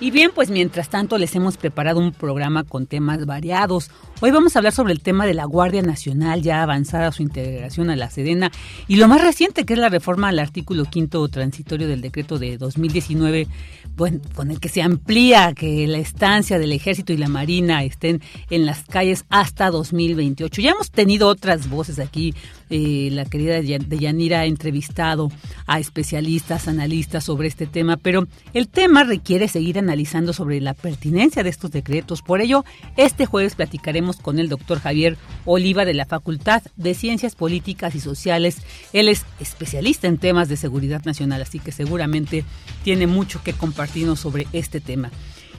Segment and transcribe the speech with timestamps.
[0.00, 3.90] Y bien, pues mientras tanto les hemos preparado un programa con temas variados.
[4.20, 7.90] Hoy vamos a hablar sobre el tema de la Guardia Nacional, ya avanzada su integración
[7.90, 8.52] a la Sedena,
[8.86, 12.58] y lo más reciente que es la reforma al artículo quinto transitorio del decreto de
[12.58, 13.48] 2019
[13.96, 18.22] bueno, con el que se amplía que la estancia del ejército y la marina estén
[18.48, 20.62] en las calles hasta 2028.
[20.62, 22.32] Ya hemos tenido otras voces aquí,
[22.70, 25.30] eh, la querida Deyanira ha entrevistado
[25.66, 31.42] a especialistas, analistas sobre este tema, pero el tema requiere seguir analizando sobre la pertinencia
[31.42, 32.22] de estos decretos.
[32.22, 32.64] Por ello,
[32.96, 38.00] este jueves platicaremos con el doctor Javier Oliva de la Facultad de Ciencias Políticas y
[38.00, 38.58] Sociales.
[38.92, 42.44] Él es especialista en temas de seguridad nacional, así que seguramente
[42.84, 45.10] tiene mucho que compartir sobre este tema.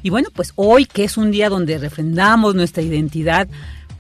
[0.02, 3.50] Y bueno, pues hoy que es un día donde refrendamos nuestra identidad,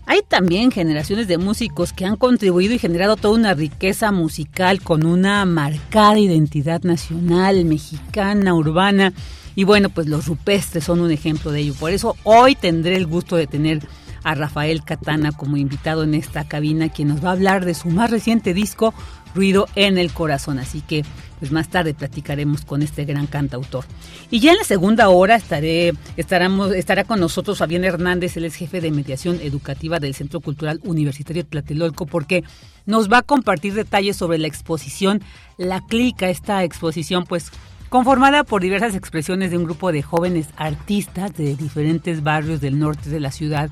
[0.09, 5.05] hay también generaciones de músicos que han contribuido y generado toda una riqueza musical con
[5.05, 9.13] una marcada identidad nacional, mexicana, urbana.
[9.53, 11.75] Y bueno, pues los rupestres son un ejemplo de ello.
[11.75, 13.87] Por eso hoy tendré el gusto de tener
[14.23, 17.89] a Rafael Catana como invitado en esta cabina, quien nos va a hablar de su
[17.89, 18.95] más reciente disco,
[19.35, 20.57] Ruido en el Corazón.
[20.57, 21.05] Así que
[21.39, 23.85] pues más tarde platicaremos con este gran cantautor.
[24.29, 28.55] Y ya en la segunda hora estaré, estaremos, estará con nosotros Fabián Hernández, él es
[28.55, 32.43] jefe de mediación educativa del Centro Cultural Universitario Tlatelolco, porque
[32.85, 35.21] nos va a compartir detalles sobre la exposición
[35.57, 37.51] La Clica, esta exposición pues
[37.89, 43.09] conformada por diversas expresiones de un grupo de jóvenes artistas de diferentes barrios del norte
[43.09, 43.69] de la ciudad,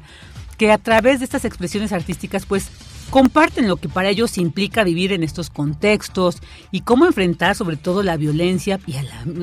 [0.58, 2.70] que a través de estas expresiones artísticas pues
[3.10, 6.38] comparten lo que para ellos implica vivir en estos contextos
[6.72, 8.96] y cómo enfrentar sobre todo la violencia y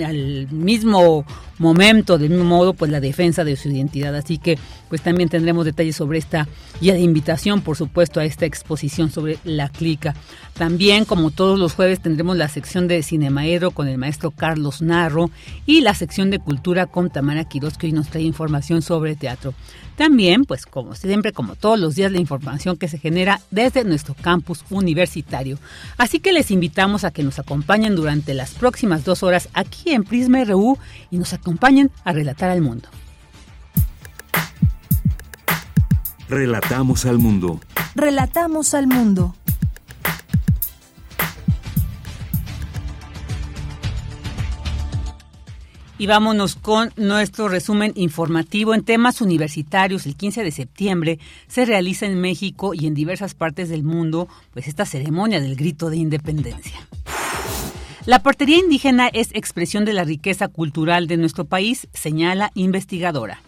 [0.02, 1.25] al mismo
[1.58, 4.14] momento, del mismo modo, pues la defensa de su identidad.
[4.14, 4.58] Así que
[4.94, 6.46] pues también tendremos detalles sobre esta
[6.81, 10.14] y de invitación, por supuesto, a esta exposición sobre la clica.
[10.56, 15.32] También, como todos los jueves, tendremos la sección de Cinemaero con el maestro Carlos Narro
[15.67, 19.52] y la sección de Cultura con Tamara Quiroz, que hoy nos trae información sobre teatro.
[19.96, 24.14] También, pues como siempre, como todos los días, la información que se genera desde nuestro
[24.14, 25.58] campus universitario.
[25.99, 30.05] Así que les invitamos a que nos acompañen durante las próximas dos horas aquí en
[30.05, 30.79] Prisma RU
[31.11, 32.88] y nos acompañen a relatar al mundo.
[36.29, 37.61] Relatamos al mundo.
[37.94, 39.35] Relatamos al mundo.
[45.99, 50.06] Y vámonos con nuestro resumen informativo en temas universitarios.
[50.06, 54.67] El 15 de septiembre se realiza en México y en diversas partes del mundo pues
[54.67, 56.88] esta ceremonia del grito de independencia.
[58.06, 63.41] La portería indígena es expresión de la riqueza cultural de nuestro país, señala investigadora.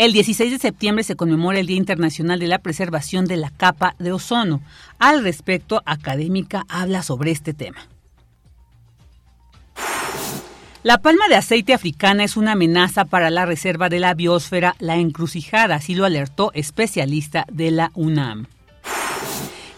[0.00, 3.96] El 16 de septiembre se conmemora el Día Internacional de la Preservación de la Capa
[3.98, 4.62] de Ozono.
[4.98, 7.86] Al respecto, Académica habla sobre este tema.
[10.82, 14.96] La palma de aceite africana es una amenaza para la reserva de la biosfera La
[14.96, 18.46] Encrucijada, así lo alertó especialista de la UNAM.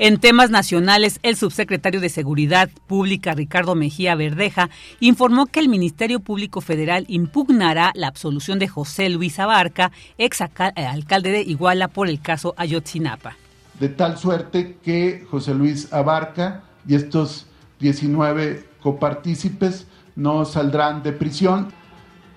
[0.04, 4.68] En temas nacionales, el subsecretario de Seguridad Pública, Ricardo Mejía Verdeja,
[4.98, 10.86] informó que el Ministerio Público Federal impugnará la absolución de José Luis Abarca, ex eh,
[10.86, 13.36] alcalde de Iguala, por el caso Ayotzinapa.
[13.78, 17.46] De tal suerte que José Luis Abarca y estos
[17.78, 21.68] 19 copartícipes no saldrán de prisión.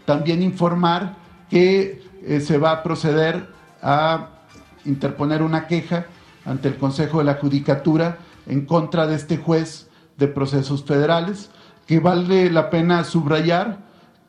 [0.05, 1.15] También informar
[1.49, 3.49] que eh, se va a proceder
[3.81, 4.29] a
[4.85, 6.05] interponer una queja
[6.45, 11.49] ante el Consejo de la Judicatura en contra de este juez de procesos federales,
[11.87, 13.79] que vale la pena subrayar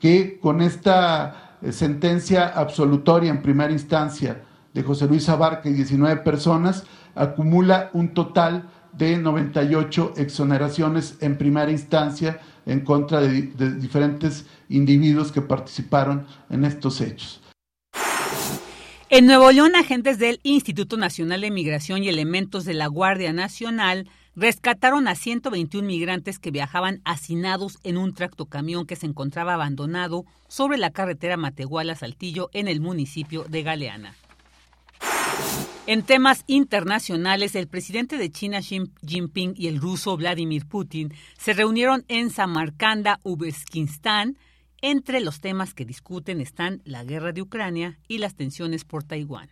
[0.01, 4.43] que con esta eh, sentencia absolutoria en primera instancia
[4.75, 6.85] de José Luis Abarca y 19 personas,
[7.15, 13.43] acumula un total de 98 exoneraciones en primera instancia en contra de,
[13.79, 17.41] diferentes individuos que participaron en estos hechos.
[19.09, 24.11] En Nuevo León, agentes del Instituto Nacional de Migración y elementos de la Guardia Nacional
[24.35, 30.77] rescataron a 121 migrantes que viajaban hacinados en un tractocamión que se encontraba abandonado sobre
[30.77, 34.17] la carretera Matehuala-Saltillo en el municipio de Galeana.
[35.87, 41.53] En temas internacionales, el presidente de China Xi Jinping y el ruso Vladimir Putin se
[41.53, 44.37] reunieron en Samarcanda, Uzbekistán.
[44.83, 49.49] Entre los temas que discuten están la guerra de Ucrania y las tensiones por Taiwán.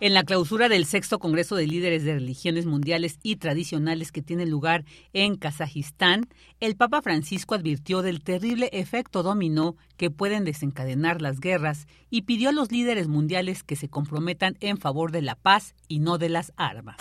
[0.00, 4.46] En la clausura del sexto Congreso de Líderes de Religiones Mundiales y Tradicionales que tiene
[4.46, 6.26] lugar en Kazajistán,
[6.58, 12.48] el Papa Francisco advirtió del terrible efecto dominó que pueden desencadenar las guerras y pidió
[12.48, 16.30] a los líderes mundiales que se comprometan en favor de la paz y no de
[16.30, 16.96] las armas.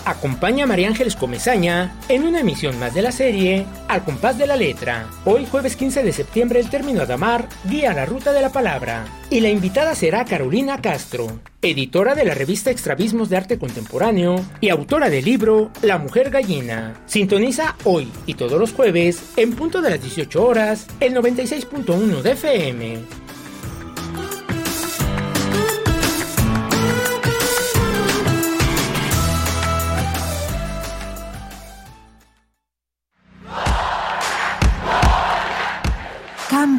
[0.04, 4.48] Acompaña a María Ángeles Comezaña en una emisión más de la serie Al compás de
[4.48, 5.06] la letra.
[5.24, 9.04] Hoy jueves 15 de septiembre el término Adamar guía la ruta de la palabra.
[9.30, 14.70] Y la invitada será Carolina Castro, editora de la revista Extravismos de Arte Contemporáneo y
[14.70, 16.94] autora del libro La Mujer Gallina.
[17.06, 22.32] Sintoniza hoy y todos los jueves en punto de las 18 horas el 96.1 de
[22.32, 23.21] FM.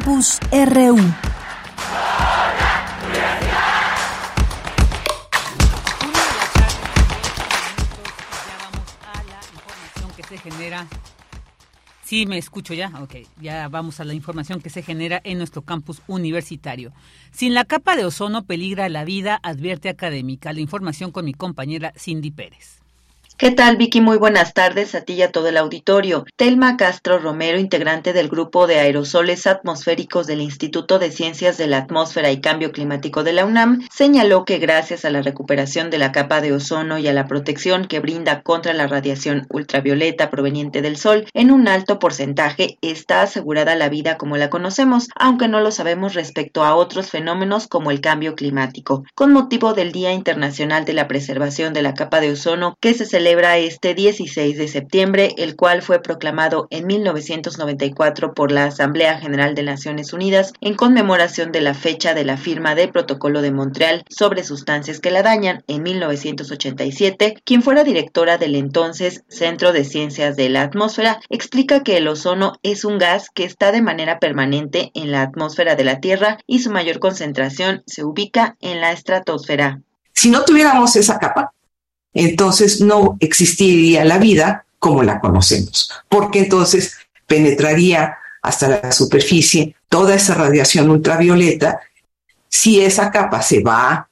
[0.03, 0.97] Campus RU.
[10.37, 10.87] genera.
[12.03, 12.91] Sí, me escucho ya.
[13.01, 16.91] Ok, ya vamos a la información que se genera en nuestro campus universitario.
[17.31, 20.51] Sin la capa de ozono peligra la vida, advierte académica.
[20.51, 22.82] La información con mi compañera Cindy Pérez.
[23.35, 23.99] ¿Qué tal, Vicky?
[23.99, 26.23] Muy buenas tardes a ti y a todo el auditorio.
[26.37, 31.79] Telma Castro Romero, integrante del grupo de aerosoles atmosféricos del Instituto de Ciencias de la
[31.79, 36.11] Atmósfera y Cambio Climático de la UNAM, señaló que gracias a la recuperación de la
[36.11, 40.95] capa de ozono y a la protección que brinda contra la radiación ultravioleta proveniente del
[40.95, 45.71] Sol, en un alto porcentaje está asegurada la vida como la conocemos, aunque no lo
[45.71, 49.03] sabemos respecto a otros fenómenos como el cambio climático.
[49.15, 53.05] Con motivo del Día Internacional de la Preservación de la Capa de Ozono, que se
[53.05, 59.55] celebra este 16 de septiembre, el cual fue proclamado en 1994 por la Asamblea General
[59.55, 64.03] de Naciones Unidas en conmemoración de la fecha de la firma del Protocolo de Montreal
[64.09, 70.35] sobre sustancias que la dañan en 1987, quien fuera directora del entonces Centro de Ciencias
[70.35, 74.91] de la Atmósfera, explica que el ozono es un gas que está de manera permanente
[74.93, 79.81] en la atmósfera de la Tierra y su mayor concentración se ubica en la estratosfera.
[80.13, 81.53] Si no tuviéramos esa capa,
[82.13, 90.15] entonces no existiría la vida como la conocemos, porque entonces penetraría hasta la superficie toda
[90.15, 91.79] esa radiación ultravioleta.
[92.49, 94.09] Si esa capa se va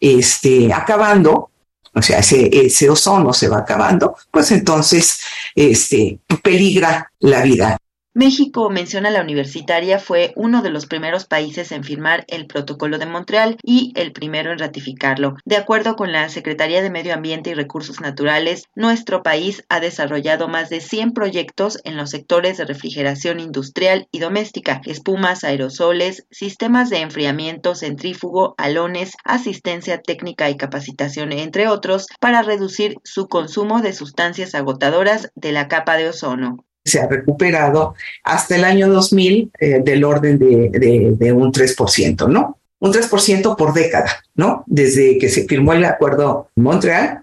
[0.00, 1.50] este, acabando,
[1.92, 5.18] o sea, ese, ese ozono se va acabando, pues entonces
[5.54, 7.76] este, peligra la vida.
[8.16, 13.06] México, menciona la universitaria, fue uno de los primeros países en firmar el Protocolo de
[13.06, 15.34] Montreal y el primero en ratificarlo.
[15.44, 20.46] De acuerdo con la Secretaría de Medio Ambiente y Recursos Naturales, nuestro país ha desarrollado
[20.46, 26.90] más de 100 proyectos en los sectores de refrigeración industrial y doméstica, espumas, aerosoles, sistemas
[26.90, 33.92] de enfriamiento centrífugo, alones, asistencia técnica y capacitación, entre otros, para reducir su consumo de
[33.92, 39.80] sustancias agotadoras de la capa de ozono se ha recuperado hasta el año 2000 eh,
[39.82, 42.58] del orden de, de, un 3%, ¿no?
[42.78, 44.64] Un 3% por década, ¿no?
[44.66, 47.22] Desde que se firmó el acuerdo Montreal,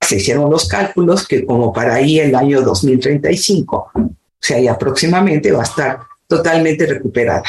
[0.00, 5.52] se hicieron los cálculos que como para ahí el año 2035, o sea, ya próximamente
[5.52, 7.44] va a estar totalmente recuperada.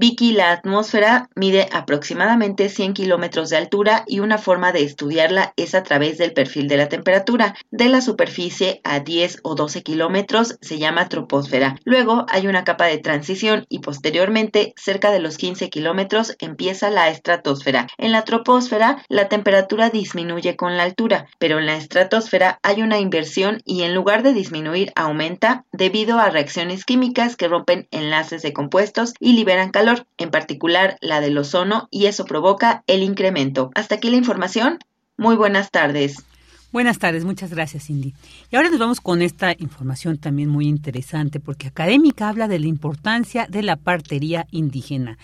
[0.00, 5.74] Vicky, la atmósfera mide aproximadamente 100 kilómetros de altura y una forma de estudiarla es
[5.74, 7.56] a través del perfil de la temperatura.
[7.72, 11.80] De la superficie a 10 o 12 kilómetros se llama troposfera.
[11.82, 17.08] Luego hay una capa de transición y posteriormente, cerca de los 15 kilómetros, empieza la
[17.08, 17.88] estratosfera.
[17.98, 23.00] En la troposfera, la temperatura disminuye con la altura, pero en la estratosfera hay una
[23.00, 28.52] inversión y en lugar de disminuir, aumenta debido a reacciones químicas que rompen enlaces de
[28.52, 33.70] compuestos y liberan calor en particular la del ozono, y eso provoca el incremento.
[33.74, 34.78] Hasta aquí la información.
[35.16, 36.24] Muy buenas tardes.
[36.70, 38.12] Buenas tardes, muchas gracias Cindy.
[38.52, 42.66] Y ahora nos vamos con esta información también muy interesante porque Académica habla de la
[42.66, 45.16] importancia de la partería indígena.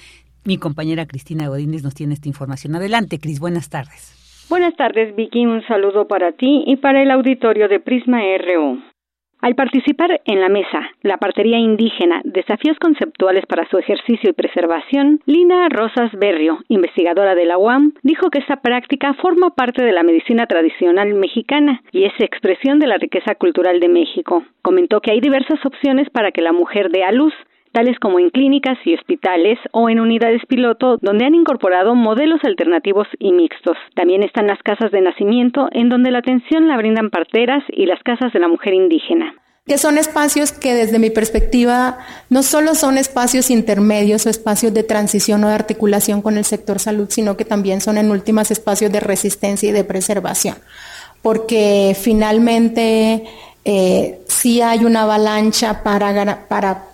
[0.45, 2.75] Mi compañera Cristina Godínez nos tiene esta información.
[2.75, 4.47] Adelante, Cris, buenas tardes.
[4.49, 5.45] Buenas tardes, Vicky.
[5.47, 8.94] Un saludo para ti y para el auditorio de Prisma RU.
[9.45, 15.21] Al participar en la mesa La partería indígena, desafíos conceptuales para su ejercicio y preservación,
[15.27, 20.03] Lina Rosas Berrio, investigadora de la UAM, dijo que esta práctica forma parte de la
[20.03, 24.45] medicina tradicional mexicana y es expresión de la riqueza cultural de México.
[24.63, 27.35] Comentó que hay diversas opciones para que la mujer dé a luz,
[27.75, 33.09] tales como en clínicas y hospitales o en unidades piloto donde han incorporado modelos alternativos
[33.19, 33.77] y mixtos.
[33.95, 38.03] También están las casas de nacimiento en donde la atención la brindan parteras y las
[38.03, 39.35] casas de la mujer indígena
[39.67, 41.97] que son espacios que desde mi perspectiva
[42.29, 46.79] no solo son espacios intermedios o espacios de transición o de articulación con el sector
[46.79, 50.57] salud, sino que también son en últimas espacios de resistencia y de preservación,
[51.23, 53.25] porque finalmente
[53.65, 56.94] eh, sí hay una avalancha para, para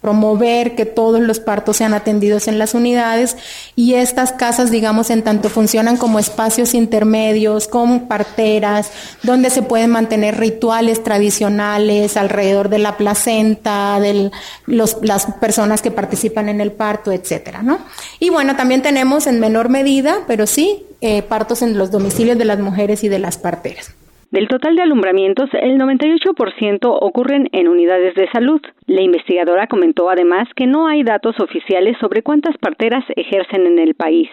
[0.00, 3.36] promover que todos los partos sean atendidos en las unidades
[3.76, 8.90] y estas casas, digamos, en tanto funcionan como espacios intermedios, como parteras,
[9.22, 14.30] donde se pueden mantener rituales tradicionales alrededor de la placenta, de
[14.66, 17.78] las personas que participan en el parto, etcétera, ¿no?
[18.18, 22.44] Y bueno, también tenemos en menor medida, pero sí, eh, partos en los domicilios de
[22.44, 23.92] las mujeres y de las parteras.
[24.30, 28.60] Del total de alumbramientos, el 98% ocurren en unidades de salud.
[28.86, 33.94] La investigadora comentó además que no hay datos oficiales sobre cuántas parteras ejercen en el
[33.94, 34.28] país.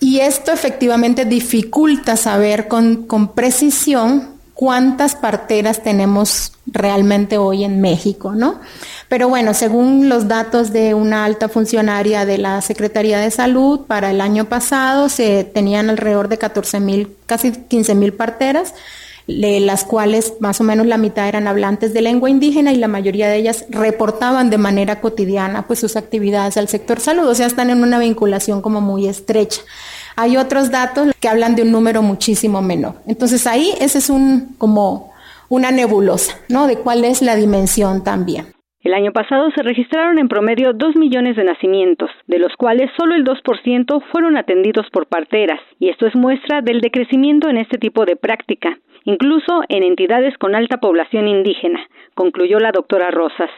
[0.00, 8.60] Y esto efectivamente dificulta saber con, precisión cuántas parteras tenemos realmente hoy en México, ¿no?
[9.10, 14.10] Pero bueno, según los datos de una alta funcionaria de la Secretaría de Salud, para
[14.10, 18.74] el año pasado se tenían alrededor de 14 mil, casi 15 mil parteras
[19.26, 22.88] de las cuales más o menos la mitad eran hablantes de lengua indígena y la
[22.88, 27.46] mayoría de ellas reportaban de manera cotidiana pues sus actividades al sector salud, o sea,
[27.46, 29.62] están en una vinculación como muy estrecha.
[30.16, 32.96] Hay otros datos que hablan de un número muchísimo menor.
[33.06, 35.12] Entonces ahí ese es un como
[35.48, 36.66] una nebulosa, ¿no?
[36.66, 38.54] De cuál es la dimensión también.
[38.82, 43.14] El año pasado se registraron en promedio 2 millones de nacimientos, de los cuales solo
[43.14, 48.04] el 2% fueron atendidos por parteras, y esto es muestra del decrecimiento en este tipo
[48.04, 51.80] de práctica incluso en entidades con alta población indígena,
[52.14, 53.50] concluyó la doctora Rosas.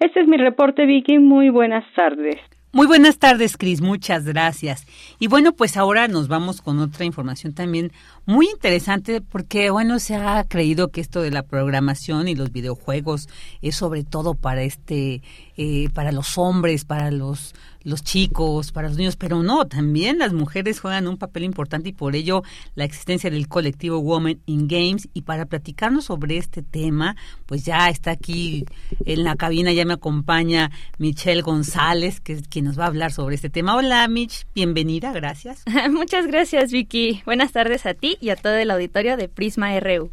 [0.00, 1.18] Este es mi reporte, Vicky.
[1.18, 2.36] Muy buenas tardes.
[2.74, 3.82] Muy buenas tardes, Cris.
[3.82, 4.86] Muchas gracias.
[5.18, 7.92] Y bueno, pues ahora nos vamos con otra información también
[8.24, 13.28] muy interesante porque, bueno, se ha creído que esto de la programación y los videojuegos
[13.62, 15.22] es sobre todo para este,
[15.56, 20.32] eh, para los hombres, para los los chicos, para los niños, pero no, también las
[20.32, 22.42] mujeres juegan un papel importante y por ello
[22.74, 25.08] la existencia del colectivo Women in Games.
[25.14, 28.64] Y para platicarnos sobre este tema, pues ya está aquí
[29.04, 33.12] en la cabina, ya me acompaña Michelle González, que es quien nos va a hablar
[33.12, 33.76] sobre este tema.
[33.76, 35.64] Hola, Mich, bienvenida, gracias.
[35.90, 37.22] Muchas gracias, Vicky.
[37.24, 40.10] Buenas tardes a ti y a todo el auditorio de Prisma RU.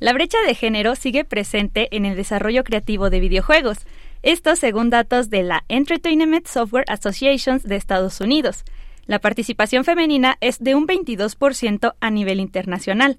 [0.00, 3.86] La brecha de género sigue presente en el desarrollo creativo de videojuegos
[4.24, 8.64] esto según datos de la Entertainment Software Association de Estados Unidos.
[9.04, 13.18] La participación femenina es de un 22% a nivel internacional.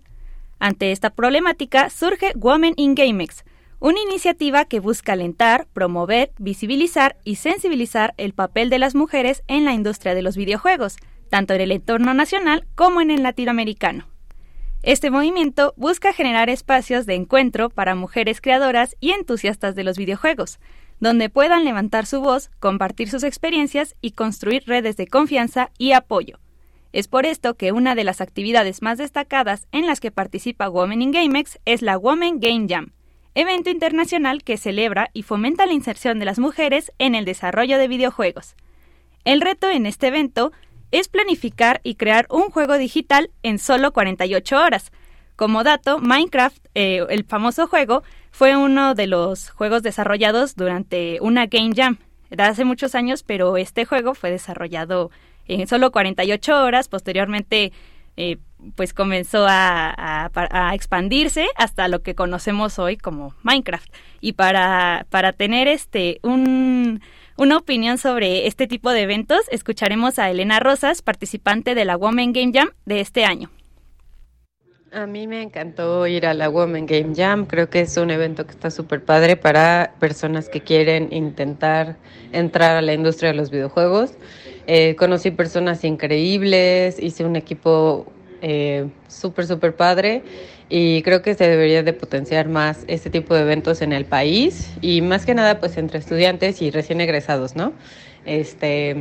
[0.57, 3.43] Ante esta problemática surge Women in GameX,
[3.79, 9.63] una iniciativa que busca alentar, promover, visibilizar y sensibilizar el papel de las mujeres en
[9.63, 10.97] la industria de los videojuegos,
[11.29, 14.14] tanto en el entorno nacional como en el latinoamericano.
[14.85, 20.59] Este movimiento busca generar espacios de encuentro para mujeres creadoras y entusiastas de los videojuegos,
[20.99, 26.37] donde puedan levantar su voz, compartir sus experiencias y construir redes de confianza y apoyo.
[26.93, 31.01] Es por esto que una de las actividades más destacadas en las que participa Women
[31.01, 32.91] in GameX es la Women Game Jam,
[33.33, 37.87] evento internacional que celebra y fomenta la inserción de las mujeres en el desarrollo de
[37.87, 38.55] videojuegos.
[39.23, 40.51] El reto en este evento
[40.91, 44.91] es planificar y crear un juego digital en solo 48 horas.
[45.35, 51.47] Como dato, Minecraft, eh, el famoso juego, fue uno de los juegos desarrollados durante una
[51.47, 51.97] Game Jam
[52.29, 55.11] de hace muchos años, pero este juego fue desarrollado
[55.47, 56.87] en solo 48 horas.
[56.87, 57.71] Posteriormente,
[58.17, 58.37] eh,
[58.75, 60.29] pues comenzó a,
[60.73, 63.93] expandirse hasta lo que conocemos hoy como Minecraft.
[64.21, 67.01] Y para, para tener este un,
[67.37, 72.31] una opinión sobre este tipo de eventos, escucharemos a Elena Rosas, participante de la Women
[72.31, 73.49] Game Jam de este año.
[74.93, 77.45] A mí me encantó ir a la Women Game Jam.
[77.45, 81.97] Creo que es un evento que está súper padre para personas que quieren intentar
[82.31, 84.13] entrar a la industria de los videojuegos.
[84.67, 88.05] Eh, conocí personas increíbles, hice un equipo
[88.41, 90.23] eh, súper, súper padre
[90.69, 94.71] y creo que se debería de potenciar más este tipo de eventos en el país
[94.81, 97.73] y más que nada pues entre estudiantes y recién egresados, ¿no?
[98.25, 98.95] Este,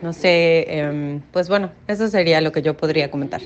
[0.00, 3.42] no sé, em, pues bueno, eso sería lo que yo podría comentar.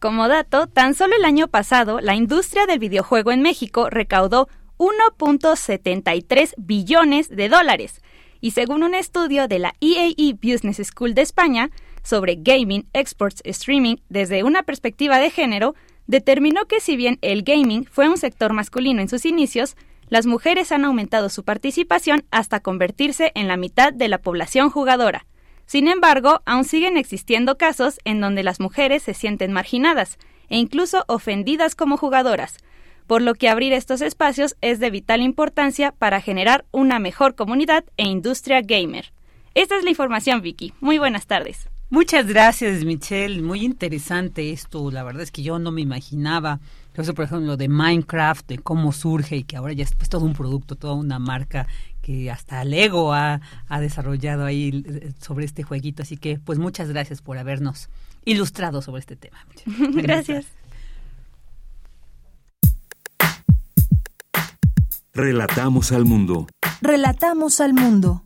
[0.00, 6.54] Como dato, tan solo el año pasado, la industria del videojuego en México recaudó 1.73
[6.58, 8.02] billones de dólares.
[8.40, 11.70] Y según un estudio de la EAE Business School de España
[12.06, 15.74] sobre gaming, exports, streaming desde una perspectiva de género,
[16.06, 19.76] determinó que si bien el gaming fue un sector masculino en sus inicios,
[20.08, 25.26] las mujeres han aumentado su participación hasta convertirse en la mitad de la población jugadora.
[25.66, 30.16] Sin embargo, aún siguen existiendo casos en donde las mujeres se sienten marginadas
[30.48, 32.58] e incluso ofendidas como jugadoras,
[33.08, 37.84] por lo que abrir estos espacios es de vital importancia para generar una mejor comunidad
[37.96, 39.12] e industria gamer.
[39.54, 40.72] Esta es la información, Vicky.
[40.80, 41.68] Muy buenas tardes.
[41.88, 43.42] Muchas gracias, Michelle.
[43.42, 44.90] Muy interesante esto.
[44.90, 48.92] La verdad es que yo no me imaginaba Entonces, por ejemplo, de Minecraft, de cómo
[48.92, 51.66] surge y que ahora ya es pues, todo un producto, toda una marca
[52.02, 56.02] que hasta Lego ha, ha desarrollado ahí eh, sobre este jueguito.
[56.02, 57.88] Así que, pues muchas gracias por habernos
[58.24, 59.38] ilustrado sobre este tema.
[59.92, 60.46] gracias.
[65.12, 66.46] Relatamos al mundo.
[66.82, 68.25] Relatamos al mundo.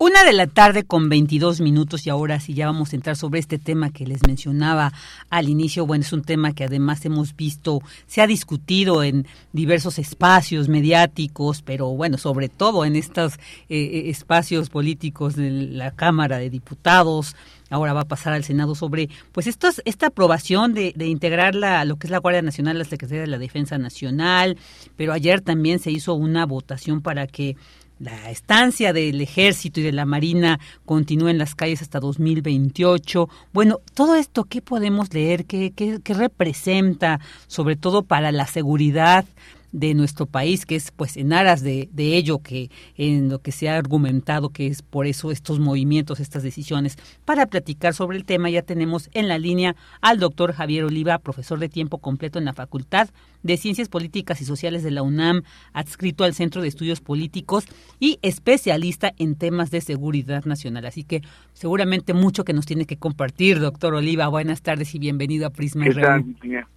[0.00, 3.40] Una de la tarde con 22 minutos y ahora sí ya vamos a entrar sobre
[3.40, 4.92] este tema que les mencionaba
[5.28, 5.86] al inicio.
[5.86, 11.62] Bueno, es un tema que además hemos visto, se ha discutido en diversos espacios mediáticos,
[11.62, 13.34] pero bueno, sobre todo en estos
[13.68, 17.34] eh, eh, espacios políticos de la Cámara de Diputados,
[17.68, 21.96] ahora va a pasar al Senado sobre pues esta aprobación de, de integrar la, lo
[21.96, 24.58] que es la Guardia Nacional, la Secretaría de la Defensa Nacional,
[24.96, 27.56] pero ayer también se hizo una votación para que
[27.98, 33.28] la estancia del ejército y de la marina continúa en las calles hasta 2028.
[33.52, 35.44] Bueno, todo esto, ¿qué podemos leer?
[35.46, 39.24] ¿Qué, qué, qué representa, sobre todo para la seguridad
[39.72, 43.52] de nuestro país, que es pues en aras de, de, ello que en lo que
[43.52, 46.96] se ha argumentado que es por eso estos movimientos, estas decisiones.
[47.24, 51.58] Para platicar sobre el tema ya tenemos en la línea al doctor Javier Oliva, profesor
[51.58, 53.10] de tiempo completo en la Facultad
[53.42, 57.66] de Ciencias Políticas y Sociales de la UNAM, adscrito al Centro de Estudios Políticos
[58.00, 60.86] y especialista en temas de seguridad nacional.
[60.86, 64.28] Así que seguramente mucho que nos tiene que compartir, doctor Oliva.
[64.28, 65.84] Buenas tardes y bienvenido a Prisma.
[65.84, 66.24] ¿Qué tal?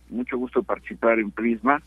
[0.09, 1.81] Mucho gusto participar en Prisma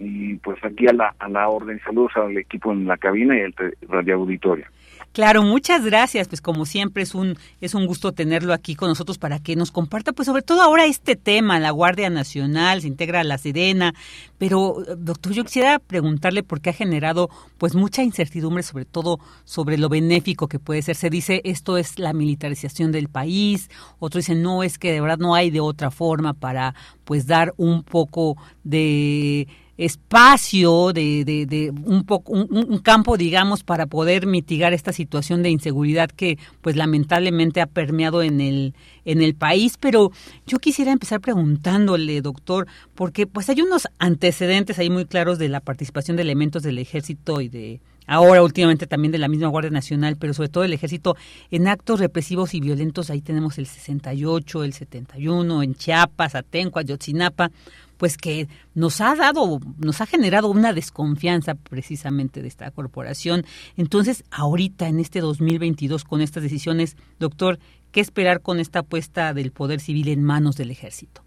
[0.00, 1.78] y pues aquí a la, a la orden.
[1.84, 3.54] Saludos al equipo en la cabina y al
[3.88, 4.64] radio auditorio.
[5.12, 6.28] Claro, muchas gracias.
[6.28, 9.72] Pues como siempre es un es un gusto tenerlo aquí con nosotros para que nos
[9.72, 13.92] comparta, pues sobre todo ahora este tema, la Guardia Nacional se integra a la Sedena.
[14.38, 19.78] Pero doctor, yo quisiera preguntarle por qué ha generado pues mucha incertidumbre, sobre todo sobre
[19.78, 20.94] lo benéfico que puede ser.
[20.94, 25.18] Se dice esto es la militarización del país, otro dice no es que de verdad
[25.18, 29.48] no hay de otra forma para pues dar un poco de
[29.80, 35.42] espacio, de, de, de un, poco, un, un, campo, digamos, para poder mitigar esta situación
[35.42, 38.74] de inseguridad que, pues, lamentablemente ha permeado en el,
[39.06, 39.78] en el país.
[39.80, 40.12] Pero
[40.46, 45.60] yo quisiera empezar preguntándole, doctor, porque, pues, hay unos antecedentes ahí muy claros de la
[45.60, 50.16] participación de elementos del ejército y de ahora últimamente también de la misma Guardia Nacional,
[50.18, 51.16] pero sobre todo el ejército
[51.52, 57.52] en actos represivos y violentos, ahí tenemos el 68, el 71, en Chiapas, Atenco, Ayotzinapa,
[57.98, 63.44] pues que nos ha dado, nos ha generado una desconfianza precisamente de esta corporación.
[63.76, 67.60] Entonces, ahorita en este 2022 con estas decisiones, doctor,
[67.92, 71.22] ¿qué esperar con esta puesta del poder civil en manos del ejército?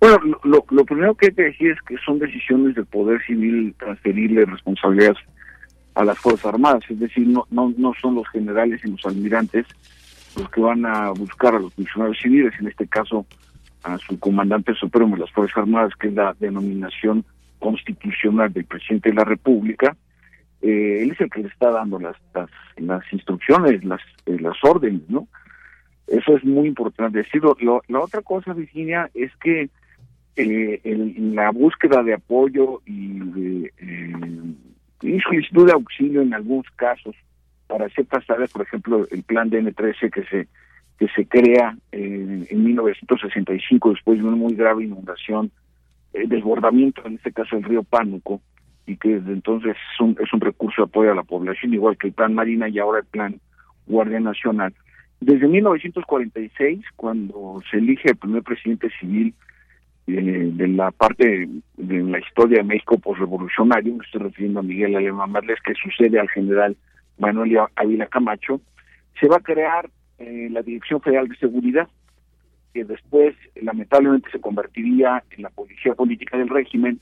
[0.00, 3.74] Bueno, lo, lo primero que hay que decir es que son decisiones del poder civil
[3.78, 5.16] transferirle responsabilidades
[5.96, 9.66] a las Fuerzas Armadas, es decir, no, no, no son los generales y los almirantes
[10.36, 13.24] los que van a buscar a los funcionarios civiles, en este caso
[13.82, 17.24] a su comandante supremo de las Fuerzas Armadas, que es la denominación
[17.58, 19.96] constitucional del presidente de la República,
[20.60, 24.56] eh, él es el que le está dando las las, las instrucciones, las eh, las
[24.62, 25.28] órdenes, ¿no?
[26.06, 27.56] Eso es muy importante decirlo.
[27.60, 29.70] Lo, la otra cosa, Virginia, es que
[30.36, 30.80] eh,
[31.34, 33.72] la búsqueda de apoyo y, de,
[35.02, 37.14] y solicitud de auxilio en algunos casos
[37.66, 40.48] para ciertas áreas, por ejemplo, el plan DN13 que se
[40.98, 45.50] que se crea en, en 1965 después de una muy grave inundación,
[46.14, 48.40] eh, desbordamiento, en este caso el río Pánuco,
[48.86, 51.98] y que desde entonces es un, es un recurso de apoyo a la población, igual
[51.98, 53.38] que el plan Marina y ahora el plan
[53.86, 54.72] Guardia Nacional.
[55.20, 59.34] Desde 1946, cuando se elige el primer presidente civil
[60.08, 64.94] eh, de la parte de la historia de México posrevolucionario, me estoy refiriendo a Miguel
[64.94, 66.76] Alemán Marles, que sucede al general
[67.18, 68.60] Manuel Ávila Camacho,
[69.20, 71.88] se va a crear eh, la Dirección Federal de Seguridad,
[72.72, 77.00] que después lamentablemente se convertiría en la policía política del régimen,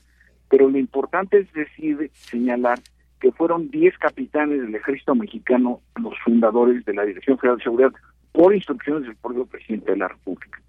[0.49, 2.79] pero lo importante es decir, señalar
[3.19, 7.91] que fueron 10 capitanes del ejército mexicano los fundadores de la Dirección Federal de Seguridad
[8.31, 10.61] por instrucciones del propio presidente de la República.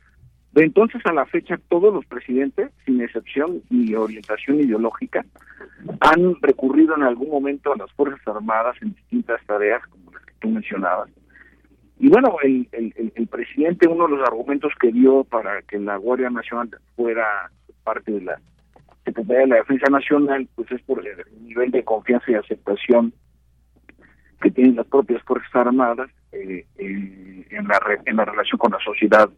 [0.62, 5.24] Entonces a la fecha, todos los presidentes, sin excepción ni orientación ideológica,
[6.00, 10.32] han recurrido en algún momento a las Fuerzas Armadas en distintas tareas, como las que
[10.40, 11.10] tú mencionabas,
[11.98, 15.96] y bueno, el, el, el, presidente, uno de los argumentos que dio para que la
[15.96, 17.50] Guardia Nacional fuera
[17.84, 18.38] parte de la
[19.04, 23.14] Secretaría de la Defensa Nacional, pues es por el nivel de confianza y aceptación
[24.42, 29.30] que tienen las propias Fuerzas Armadas eh, en, la en la relación con la sociedad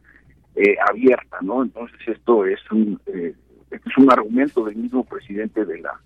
[0.58, 1.62] eh, abierta, ¿no?
[1.62, 3.32] Entonces esto es un eh,
[3.70, 6.00] es un argumento del mismo presidente de la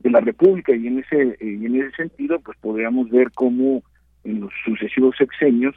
[0.00, 3.84] de la República y en ese y en ese sentido pues podríamos ver cómo
[4.24, 5.76] en los sucesivos sexenios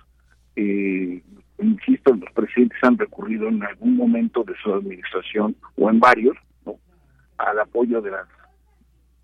[0.56, 1.22] eh,
[1.60, 6.80] insisto los presidentes han recurrido en algún momento de su administración o en varios ¿no?
[7.38, 8.28] al apoyo de las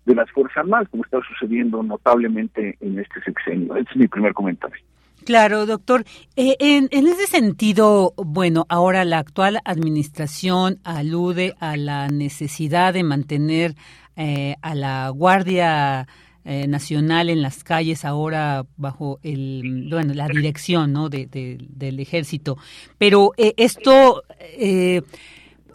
[0.06, 4.32] de las fuerzas armadas como está sucediendo notablemente en este sexenio ese es mi primer
[4.32, 4.84] comentario
[5.24, 6.04] Claro, doctor.
[6.36, 13.02] Eh, en, en, ese sentido, bueno, ahora la actual administración alude a la necesidad de
[13.02, 13.74] mantener
[14.16, 16.08] eh, a la Guardia
[16.44, 21.08] eh, Nacional en las calles ahora bajo el, bueno, la dirección ¿no?
[21.08, 22.56] de, de, del ejército.
[22.98, 24.22] Pero esto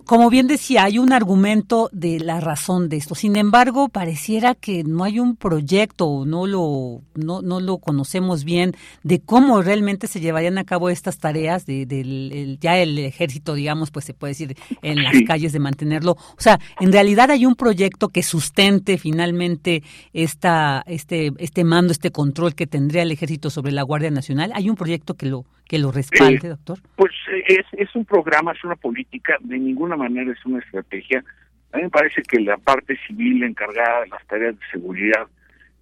[0.05, 3.15] como bien decía, hay un argumento de la razón de esto.
[3.15, 8.75] Sin embargo, pareciera que no hay un proyecto, no lo, no, no lo conocemos bien
[9.03, 13.91] de cómo realmente se llevarían a cabo estas tareas de, del ya el ejército, digamos,
[13.91, 16.11] pues se puede decir en las calles de mantenerlo.
[16.11, 22.11] O sea, en realidad hay un proyecto que sustente finalmente esta, este, este mando, este
[22.11, 24.51] control que tendría el ejército sobre la Guardia Nacional.
[24.53, 26.79] Hay un proyecto que lo que lo respalde, doctor?
[26.95, 31.23] Pues eh, es, es un programa, es una política, de ninguna manera es una estrategia.
[31.71, 35.27] A mí me parece que la parte civil encargada de las tareas de seguridad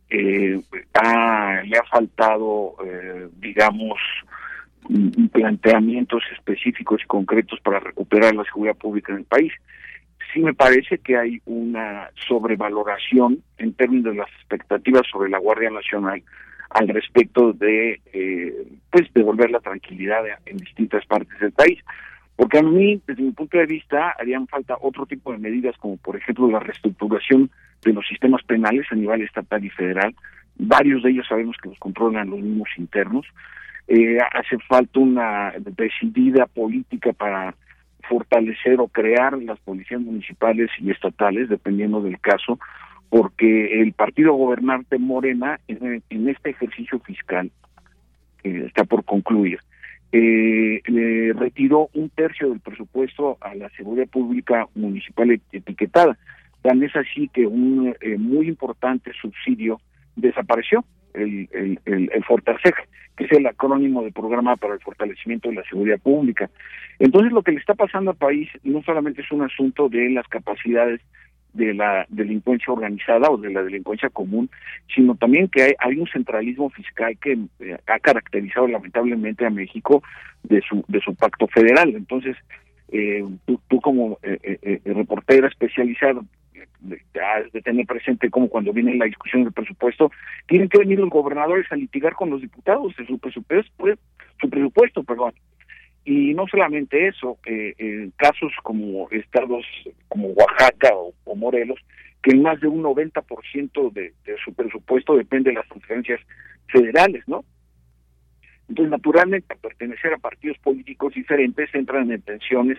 [0.10, 0.62] eh,
[1.65, 4.00] le ha faltado, eh, digamos,
[5.32, 9.54] planteamientos específicos y concretos para recuperar la seguridad pública en el país.
[10.34, 15.69] Sí me parece que hay una sobrevaloración en términos de las expectativas sobre la Guardia
[15.69, 16.24] Nacional
[16.73, 21.79] al respecto de eh, pues devolver la tranquilidad en distintas partes del país.
[22.36, 25.97] Porque a mí desde mi punto de vista harían falta otro tipo de medidas como
[25.97, 27.51] por ejemplo la reestructuración
[27.83, 30.15] de los sistemas penales a nivel estatal y federal.
[30.55, 33.25] Varios de ellos sabemos que los controlan los mismos internos.
[33.88, 37.53] Eh, hace falta una decidida política para
[38.07, 42.59] fortalecer o crear las policías municipales y estatales dependiendo del caso
[43.13, 47.52] porque el partido gobernante Morena en, este ejercicio fiscal
[48.41, 49.60] que está por concluir
[50.12, 56.17] eh, le retiró un tercio del presupuesto a la seguridad pública municipal etiquetada.
[56.63, 59.80] Tan es así que un eh, muy importante subsidio
[60.15, 62.10] desapareció, el, el,
[63.15, 66.49] que es el acrónimo del Programa para el Fortalecimiento de la Seguridad Pública.
[66.97, 70.28] Entonces, lo que le está pasando al país no solamente es un asunto de las
[70.28, 70.99] capacidades
[71.53, 74.49] de la delincuencia organizada o de la delincuencia común,
[74.93, 80.03] sino también que hay, hay un centralismo fiscal que eh, ha caracterizado lamentablemente a México
[80.43, 81.89] de su de su pacto federal.
[81.95, 82.35] Entonces,
[82.91, 86.21] eh, tú, tú, como eh, reportera especializada
[87.21, 90.11] has de tener presente como cuando viene la discusión del presupuesto,
[90.47, 93.97] tienen que venir los gobernadores a litigar con los diputados de su presupuesto, pues,
[94.41, 95.33] su presupuesto, perdón.
[96.05, 99.65] Y no solamente eso, eh, en casos como estados
[100.09, 101.79] como Oaxaca o, Morelos,
[102.21, 106.19] que más de un 90% de, de su presupuesto depende de las transferencias
[106.67, 107.43] federales, ¿no?
[108.69, 112.77] Entonces, naturalmente, pertenecer a partidos políticos diferentes entran en tensiones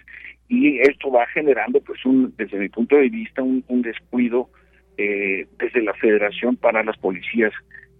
[0.48, 4.48] y esto va generando, pues, un, desde mi punto de vista, un, un descuido
[4.96, 7.52] eh, desde la federación para las policías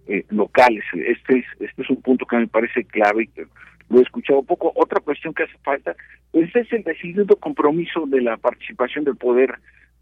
[0.07, 0.83] eh, locales.
[0.93, 3.45] Este es, este es un punto que me parece clave y que
[3.89, 4.71] lo he escuchado poco.
[4.75, 5.95] Otra cuestión que hace falta,
[6.31, 9.55] pues es el decidido compromiso de la participación del poder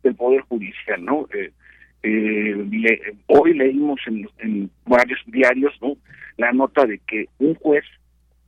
[0.03, 1.27] del poder judicial, ¿no?
[1.33, 1.51] Eh,
[2.03, 5.95] eh, hoy leímos en, varios diarios, ¿no?
[6.37, 7.85] La nota de que un juez,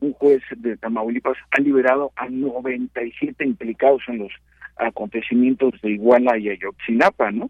[0.01, 4.33] un juez de Tamaulipas ha liberado a 97 implicados en los
[4.75, 7.49] acontecimientos de Iguala y Ayotzinapa, ¿no?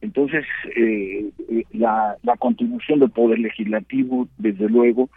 [0.00, 1.30] Entonces, eh,
[1.70, 5.08] la, la contribución del poder legislativo, desde luego,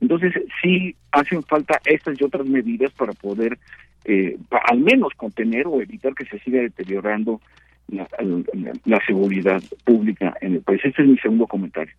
[0.00, 0.32] entonces,
[0.62, 3.58] sí hacen falta estas y otras medidas para poder
[4.04, 4.36] eh,
[4.68, 7.40] al menos contener o evitar que se siga deteriorando
[7.88, 10.80] la, seguridad pública en el país.
[10.84, 11.94] Este es mi segundo comentario.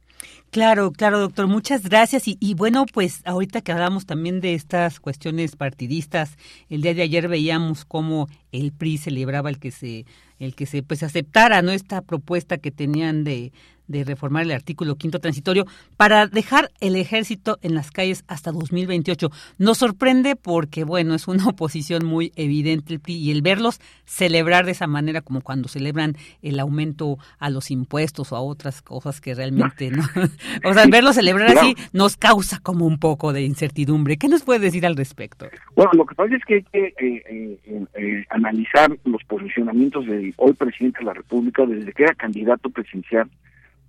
[0.52, 1.48] Claro, claro, doctor.
[1.48, 2.28] Muchas gracias.
[2.28, 6.38] Y, y, bueno, pues ahorita que hablamos también de estas cuestiones partidistas,
[6.70, 10.06] el día de ayer veíamos cómo el PRI celebraba el que se
[10.40, 13.52] el que se pues aceptara no esta propuesta que tenían de
[13.88, 19.30] de reformar el artículo quinto transitorio para dejar el ejército en las calles hasta 2028.
[19.58, 24.66] Nos sorprende porque, bueno, es una oposición muy evidente el PRI y el verlos celebrar
[24.66, 29.22] de esa manera como cuando celebran el aumento a los impuestos o a otras cosas
[29.22, 30.04] que realmente no.
[30.64, 34.18] o sea, verlos celebrar así nos causa como un poco de incertidumbre.
[34.18, 35.48] ¿Qué nos puede decir al respecto?
[35.76, 40.34] Bueno, lo que pasa es que hay que eh, eh, eh, analizar los posicionamientos del
[40.38, 43.30] hoy presidente de la República desde que era candidato presidencial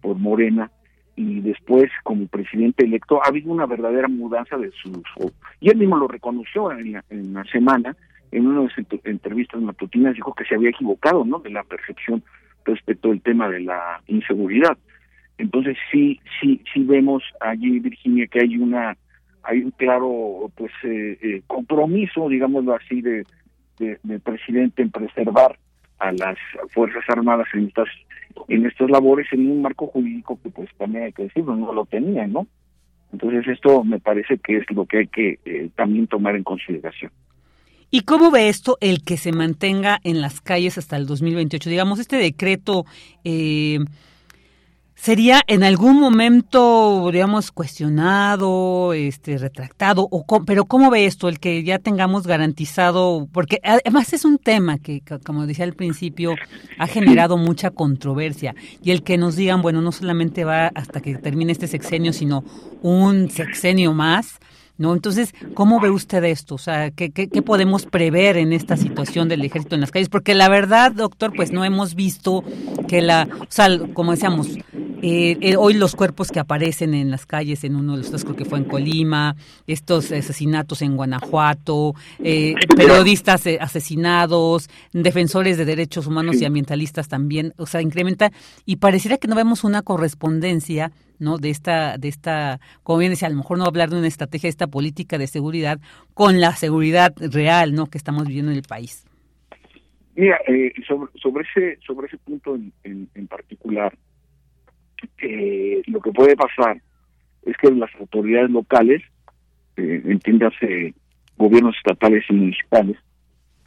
[0.00, 0.70] por Morena
[1.16, 5.02] y después como presidente electo ha habido una verdadera mudanza de su...
[5.60, 7.96] y él mismo lo reconoció en la, en la semana,
[8.30, 11.40] en una de sus entrevistas matutinas dijo que se había equivocado, ¿no?
[11.40, 12.22] De la percepción
[12.64, 14.78] respecto al tema de la inseguridad.
[15.38, 18.96] Entonces sí, sí, sí vemos allí, Virginia, que hay una,
[19.42, 23.24] hay un claro, pues, eh, eh, compromiso, digámoslo así, de,
[23.78, 25.58] del presidente en preservar
[25.98, 26.36] a las
[26.70, 27.88] fuerzas armadas en estas,
[28.48, 31.84] en estas labores en un marco jurídico que, pues, también hay que decirlo, no lo
[31.86, 32.46] tenía, ¿no?
[33.12, 37.10] Entonces esto me parece que es lo que hay que eh, también tomar en consideración.
[37.90, 41.70] ¿Y cómo ve esto el que se mantenga en las calles hasta el 2028?
[41.70, 42.84] Digamos, este decreto
[43.24, 43.78] eh,
[45.00, 51.62] sería en algún momento, digamos, cuestionado, este, retractado, o pero ¿cómo ve esto el que
[51.62, 53.28] ya tengamos garantizado?
[53.32, 56.34] Porque además es un tema que, como decía al principio,
[56.78, 61.14] ha generado mucha controversia y el que nos digan, bueno, no solamente va hasta que
[61.16, 62.44] termine este sexenio, sino
[62.82, 64.38] un sexenio más
[64.78, 64.94] ¿no?
[64.94, 66.54] Entonces, ¿cómo ve usted esto?
[66.54, 70.08] O sea, ¿qué, qué, podemos prever en esta situación del ejército en las calles?
[70.08, 72.44] Porque la verdad, doctor, pues no hemos visto
[72.86, 74.50] que la, o sea, como decíamos,
[75.02, 78.24] eh, eh, hoy los cuerpos que aparecen en las calles, en uno de los dos
[78.24, 86.06] creo que fue en Colima, estos asesinatos en Guanajuato, eh, periodistas asesinados, defensores de derechos
[86.06, 88.30] humanos y ambientalistas también, o sea, incrementa
[88.64, 91.38] y pareciera que no vemos una correspondencia ¿no?
[91.38, 94.46] De esta, de esta, como bien decía, a lo mejor no hablar de una estrategia
[94.46, 95.80] de esta política de seguridad
[96.14, 97.86] con la seguridad real, ¿no?
[97.86, 99.04] Que estamos viviendo en el país.
[100.18, 102.72] Mira, eh, sobre, sobre ese, sobre ese punto en,
[103.14, 103.96] en, particular,
[105.18, 106.80] eh, lo que puede pasar
[107.44, 109.02] es que las autoridades locales,
[109.76, 110.94] eh, entiéndase
[111.36, 112.96] gobiernos estatales y municipales,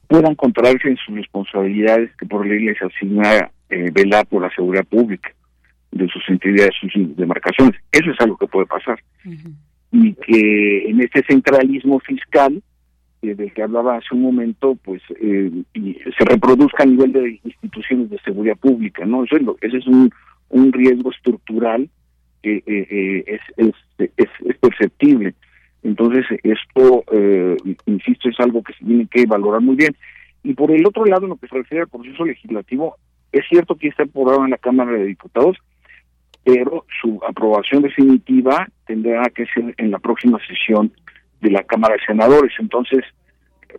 [0.08, 4.86] puedan contraerse en sus responsabilidades que por ley les asigna eh, velar por la seguridad
[4.86, 5.32] pública
[5.92, 7.80] de sus entidades, sus demarcaciones.
[7.92, 9.00] Eso es algo que puede pasar.
[9.92, 12.62] Y que en este centralismo fiscal,
[13.22, 18.10] eh, del que hablaba hace un momento, pues eh, se reproduzca a nivel de instituciones
[18.10, 19.24] de seguridad pública, ¿no?
[19.24, 20.12] Eso es, ese es un,
[20.52, 21.90] un riesgo estructural
[22.42, 23.74] que eh, es, es,
[24.18, 25.36] es, perceptible.
[25.84, 27.04] Entonces, esto,
[27.86, 29.96] insisto, es algo que se tiene que valorar muy bien.
[30.44, 32.98] Y por el otro lado, en lo que se refiere al proceso legislativo,
[33.32, 35.58] es cierto que está aprobado en la Cámara de Diputados,
[36.44, 40.92] pero su aprobación definitiva tendrá que ser en la próxima sesión
[41.40, 42.52] de la Cámara de Senadores.
[42.60, 43.04] Entonces,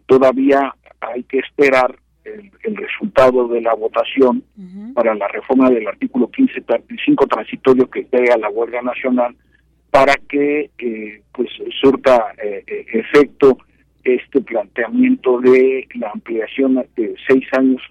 [0.07, 4.43] todavía hay que esperar el, resultado de la votación
[4.95, 9.37] para la reforma del artículo 15.5 transitorio que a la huelga nacional
[9.91, 13.59] para que eh, pues surta eh, eh, efecto
[14.05, 17.83] este planteamiento de la ampliación de seis años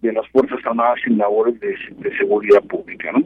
[0.00, 3.24] de las Fuerzas Armadas en labores de, de seguridad pública, ¿no?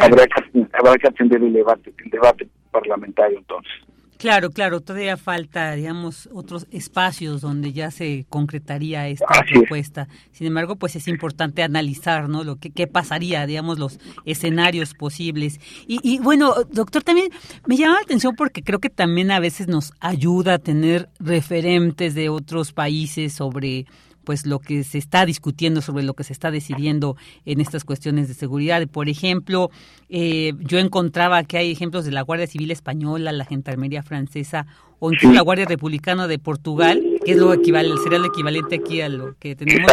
[0.00, 3.72] Habrá, que, habrá que atender el debate, el debate parlamentario entonces.
[4.18, 10.08] Claro, claro, todavía falta, digamos, otros espacios donde ya se concretaría esta propuesta.
[10.32, 12.42] Sin embargo, pues es importante analizar, ¿no?
[12.42, 15.60] Lo que qué pasaría, digamos, los escenarios posibles.
[15.86, 17.28] Y, y bueno, doctor, también
[17.66, 22.16] me llama la atención porque creo que también a veces nos ayuda a tener referentes
[22.16, 23.86] de otros países sobre
[24.28, 28.28] pues lo que se está discutiendo sobre lo que se está decidiendo en estas cuestiones
[28.28, 28.86] de seguridad.
[28.86, 29.70] Por ejemplo,
[30.10, 34.66] eh, yo encontraba que hay ejemplos de la Guardia Civil Española, la Gendarmería Francesa
[34.98, 39.00] o incluso la Guardia Republicana de Portugal, que es lo equivalente, sería el equivalente aquí
[39.00, 39.90] a lo que tenemos,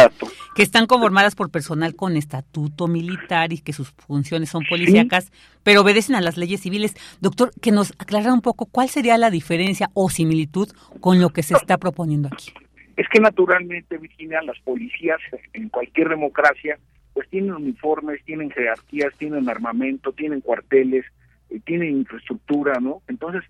[0.54, 5.80] que están conformadas por personal con estatuto militar y que sus funciones son policíacas, pero
[5.80, 6.92] obedecen a las leyes civiles.
[7.22, 10.68] Doctor, que nos aclara un poco cuál sería la diferencia o similitud
[11.00, 12.52] con lo que se está proponiendo aquí
[12.96, 15.20] es que naturalmente, Virginia, las policías
[15.52, 16.78] en cualquier democracia,
[17.12, 21.04] pues tienen uniformes, tienen jerarquías, tienen armamento, tienen cuarteles,
[21.50, 23.02] eh, tienen infraestructura, ¿no?
[23.08, 23.42] Entonces,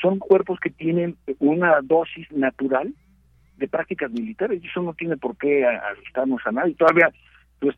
[0.00, 2.94] son cuerpos que tienen una dosis natural
[3.56, 6.74] de prácticas militares y eso no tiene por qué asustarnos a nadie.
[6.74, 7.12] Todavía
[7.58, 7.70] tú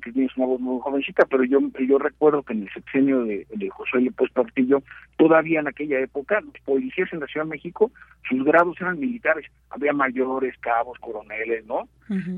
[0.00, 3.46] que tienes una voz muy jovencita, pero yo yo recuerdo que en el sexenio de,
[3.50, 4.82] de José López Portillo,
[5.16, 7.90] todavía en aquella época, los policías en la Ciudad de México,
[8.28, 11.88] sus grados eran militares, había mayores, cabos, coroneles, ¿no?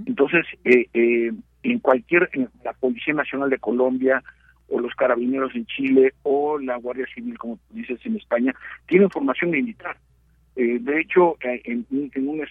[0.07, 1.33] Entonces, eh, eh,
[1.63, 4.23] en cualquier, en la Policía Nacional de Colombia,
[4.69, 8.55] o los carabineros en Chile, o la Guardia Civil, como dices, en España,
[8.87, 9.97] tienen formación militar.
[10.57, 12.45] Eh, de hecho, en, en, un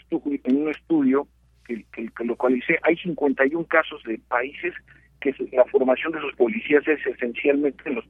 [0.43, 1.27] en un estudio
[1.65, 4.73] que, que, localicé, hay 51 casos de países
[5.19, 8.05] que la formación de sus policías es esencialmente los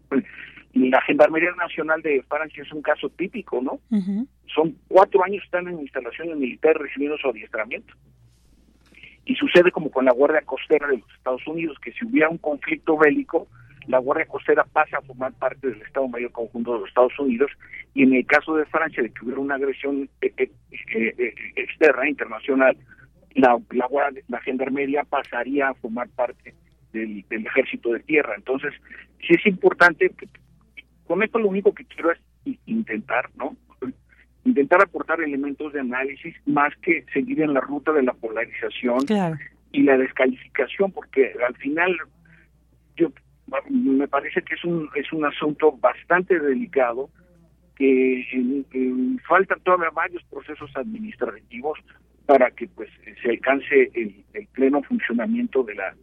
[0.74, 3.80] la Gendarmería Nacional de Francia es un caso típico, ¿no?
[4.54, 7.94] Son cuatro años están en instalaciones militares recibiendo su adiestramiento.
[9.26, 12.38] Y sucede como con la Guardia Costera de los Estados Unidos, que si hubiera un
[12.38, 13.48] conflicto bélico,
[13.88, 17.52] la Guardia Costera pasa a formar parte del Estado Mayor Conjunto de los Estados Unidos
[17.94, 20.50] y en el caso de Francia, de que hubiera una agresión eh, eh,
[20.96, 22.78] eh, externa, internacional,
[23.36, 23.88] la, la,
[24.28, 26.54] la gendarmería pasaría a formar parte
[26.94, 28.36] del, ejército de tierra.
[28.36, 28.74] Entonces,
[29.20, 30.12] sí es importante,
[31.06, 32.20] con esto lo único que quiero es
[32.66, 33.56] intentar, ¿no?
[34.44, 39.06] Intentar aportar elementos de análisis más que seguir en la ruta de la polarización
[39.72, 41.96] y la descalificación, porque al final
[42.96, 43.12] yo
[43.70, 47.10] me parece que es un es un asunto bastante delicado
[47.76, 48.66] que
[49.28, 51.78] faltan todavía varios procesos administrativos
[52.32, 52.90] para que pues
[53.22, 54.24] se alcance el,
[54.54, 55.94] pleno funcionamiento de la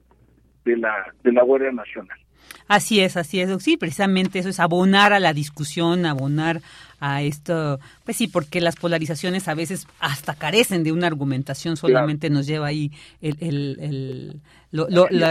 [0.62, 0.92] de la
[1.24, 2.18] de la Guardia Nacional.
[2.66, 3.62] Así es, así es.
[3.62, 6.60] Sí, precisamente eso es abonar a la discusión, abonar
[7.00, 12.30] a esto, pues sí, porque las polarizaciones a veces hasta carecen de una argumentación, solamente
[12.30, 12.90] nos lleva ahí
[13.20, 14.40] el, el,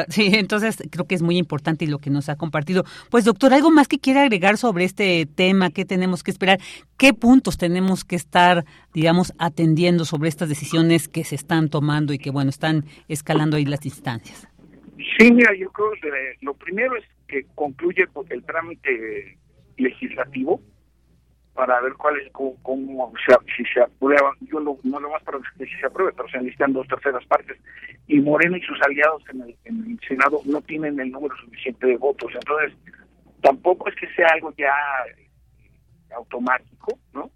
[0.09, 2.83] sí, entonces creo que es muy importante y lo que nos ha compartido.
[3.09, 5.69] Pues doctor, ¿algo más que quiera agregar sobre este tema?
[5.69, 6.59] ¿Qué tenemos que esperar?
[6.97, 12.17] ¿Qué puntos tenemos que estar, digamos, atendiendo sobre estas decisiones que se están tomando y
[12.17, 14.47] que, bueno, están escalando ahí las instancias?
[15.19, 16.09] Sí, mira, yo creo que
[16.41, 19.37] lo primero es que concluye el trámite
[19.77, 20.61] legislativo
[21.57, 23.11] para ver cuál es, cómo, cómo
[23.57, 26.71] si se aprueba, yo no lo más para que si se apruebe, pero se necesitan
[26.71, 27.57] dos terceras partes,
[28.05, 31.87] y Moreno y sus aliados en el, en el Senado no tienen el número suficiente
[31.87, 32.77] de votos, entonces
[33.41, 34.71] tampoco es que sea algo ya
[36.15, 37.31] automático, ¿no?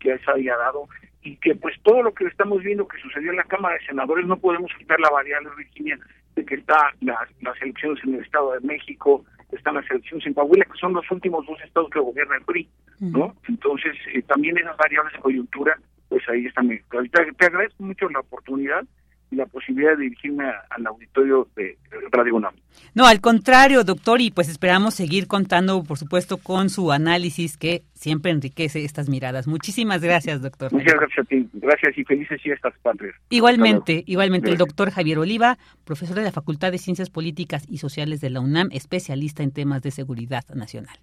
[0.00, 0.88] Que se haya dado,
[1.20, 4.26] y que pues todo lo que estamos viendo que sucedió en la Cámara de Senadores
[4.26, 5.98] no podemos quitar la variable, Virginia,
[6.36, 10.64] de que está las elecciones en el Estado de México, están las elecciones en Coahuila,
[10.64, 12.68] que son los últimos dos estados que gobierna el PRI,
[13.00, 13.34] ¿no?
[13.48, 15.78] Entonces, eh, también esas variables de coyuntura,
[16.08, 16.70] pues ahí están.
[16.92, 18.84] Ahorita te agradezco mucho la oportunidad
[19.30, 21.76] y la posibilidad de dirigirme al auditorio de
[22.10, 22.54] Radio UNAM.
[22.94, 27.82] No, al contrario, doctor, y pues esperamos seguir contando, por supuesto, con su análisis que
[27.94, 29.46] siempre enriquece estas miradas.
[29.46, 30.72] Muchísimas gracias, doctor.
[30.72, 31.48] Muchas gracias a ti.
[31.54, 33.14] Gracias y felices fiestas, padres.
[33.30, 38.20] Igualmente, igualmente, el doctor Javier Oliva, profesor de la Facultad de Ciencias Políticas y Sociales
[38.20, 40.98] de la UNAM, especialista en temas de seguridad nacional.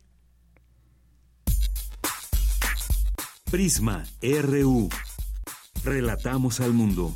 [3.51, 4.89] Prisma RU.
[5.83, 7.15] Relatamos al mundo.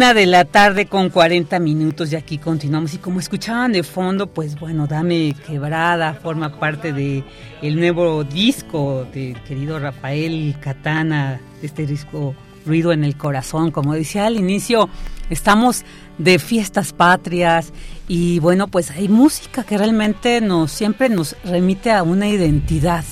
[0.00, 4.28] Una de la tarde con 40 minutos y aquí continuamos y como escuchaban de fondo,
[4.28, 7.22] pues bueno, Dame Quebrada forma parte de
[7.60, 12.34] el nuevo disco de querido Rafael Catana, este disco
[12.64, 14.88] Ruido en el Corazón, como decía al inicio,
[15.28, 15.84] estamos
[16.16, 17.70] de fiestas patrias
[18.08, 23.04] y bueno, pues hay música que realmente nos siempre nos remite a una identidad.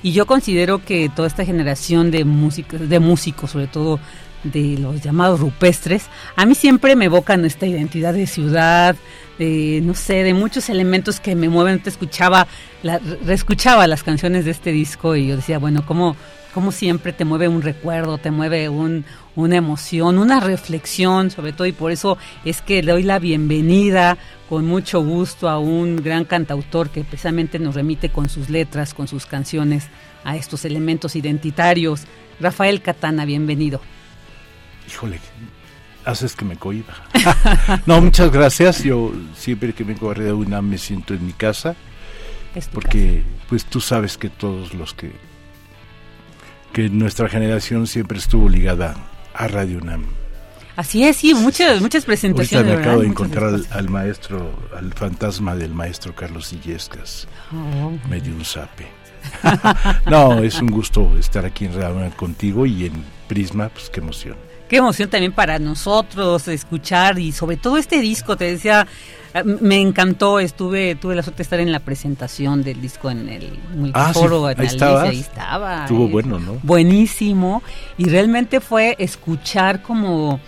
[0.00, 3.98] Y yo considero que toda esta generación de músicos, de músicos, sobre todo
[4.52, 8.96] de los llamados rupestres, a mí siempre me evocan esta identidad de ciudad,
[9.38, 11.82] de no sé, de muchos elementos que me mueven.
[11.82, 12.46] Te escuchaba,
[12.82, 16.16] la, reescuchaba las canciones de este disco y yo decía, bueno, cómo,
[16.54, 21.66] cómo siempre te mueve un recuerdo, te mueve un, una emoción, una reflexión, sobre todo,
[21.66, 24.16] y por eso es que le doy la bienvenida
[24.48, 29.08] con mucho gusto a un gran cantautor que precisamente nos remite con sus letras, con
[29.08, 29.88] sus canciones,
[30.24, 32.02] a estos elementos identitarios.
[32.40, 33.80] Rafael Catana, bienvenido
[34.88, 35.20] híjole,
[36.04, 36.94] haces que me cohiba.
[37.86, 38.82] no, muchas gracias.
[38.82, 41.76] Yo siempre que vengo a Radio UNAM me siento en mi casa
[42.72, 45.12] porque pues tú sabes que todos los que
[46.72, 48.96] que nuestra generación siempre estuvo ligada
[49.34, 50.04] a Radio UNAM.
[50.76, 52.66] Así es, sí, muchas, muchas presentaciones.
[52.66, 57.28] Ahorita me acabo de encontrar al, maestro, al fantasma del maestro Carlos Illescas.
[57.50, 57.92] Oh.
[58.10, 58.86] Me dio un sape.
[60.10, 64.36] no, es un gusto estar aquí en Radio contigo y en Prisma, pues qué emoción.
[64.68, 68.86] Qué emoción también para nosotros escuchar y sobre todo este disco, te decía,
[69.44, 73.58] me encantó, estuve, tuve la suerte de estar en la presentación del disco en el
[73.76, 74.66] Multiforo, ah, ahí,
[75.08, 75.82] ahí estaba.
[75.82, 76.58] Estuvo bueno, ¿no?
[76.62, 77.62] Buenísimo.
[77.98, 80.40] Y realmente fue escuchar como,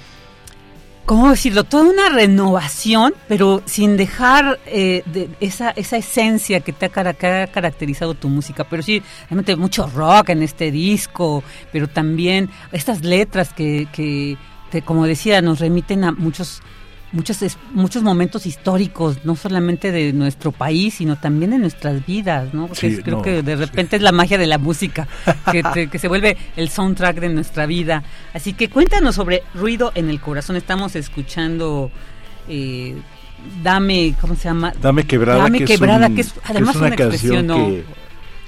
[1.09, 1.65] ¿cómo decirlo?
[1.65, 8.13] Toda una renovación, pero sin dejar eh, de esa, esa esencia que te ha, caracterizado
[8.13, 8.65] tu música.
[8.65, 11.43] Pero sí, realmente mucho rock en este disco,
[11.73, 14.37] pero también estas letras que, que
[14.83, 16.61] como decía, nos remiten a muchos
[17.13, 22.67] muchos muchos momentos históricos, no solamente de nuestro país, sino también de nuestras vidas, ¿no?
[22.67, 25.09] Porque creo que de repente es la magia de la música,
[25.51, 28.03] que, se vuelve el soundtrack de nuestra vida.
[28.35, 30.57] Así que cuéntanos sobre Ruido en el Corazón.
[30.57, 31.91] Estamos escuchando...
[32.49, 32.97] Eh,
[33.63, 34.73] Dame, ¿cómo se llama?
[34.83, 37.85] Dame quebrada, Dame que, quebrada es que es además una, canción que,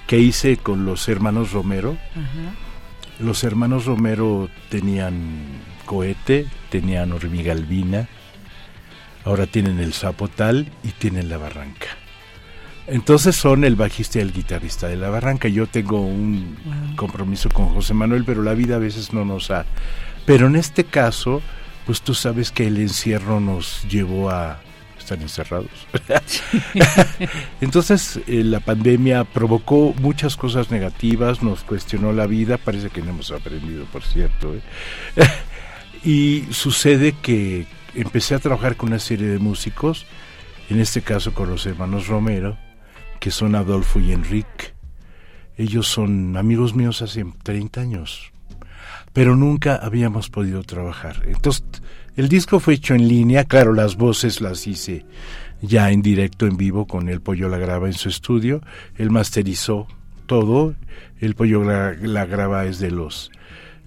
[0.09, 1.97] que, hice con los hermanos Romero.
[3.21, 5.15] Los hermanos Romero tenían
[5.87, 8.09] cohete, tenían hormiga albina,
[9.25, 11.89] ahora tienen el Zapotal y tienen la Barranca.
[12.87, 15.49] Entonces son el bajista y el guitarrista de la Barranca.
[15.49, 19.65] Yo tengo un compromiso con José Manuel, pero la vida a veces no nos ha...
[20.27, 21.41] Pero en este caso,
[21.87, 24.61] pues tú sabes que el encierro nos llevó a
[24.99, 25.71] estar encerrados.
[27.61, 33.11] Entonces eh, la pandemia provocó muchas cosas negativas, nos cuestionó la vida, parece que no
[33.11, 34.55] hemos aprendido, por cierto.
[34.55, 34.61] ¿eh?
[36.05, 40.07] y sucede que empecé a trabajar con una serie de músicos,
[40.69, 42.57] en este caso con los hermanos Romero,
[43.19, 44.75] que son Adolfo y Enrique.
[45.57, 48.33] Ellos son amigos míos hace 30 años,
[49.13, 51.23] pero nunca habíamos podido trabajar.
[51.27, 51.65] Entonces,
[52.17, 55.05] el disco fue hecho en línea, claro, las voces las hice
[55.63, 58.63] ya en directo, en vivo, con el Pollo la graba en su estudio,
[58.97, 59.87] él masterizó
[60.27, 60.75] todo,
[61.19, 63.31] el Pollo la, graba es de los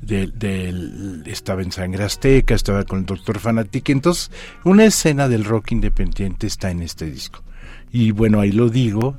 [0.06, 4.32] del, estaba en Sangre Azteca, estaba con el Doctor Fanatic, entonces
[4.64, 7.42] una escena del rock independiente está en este disco.
[7.92, 9.16] Y bueno, ahí lo digo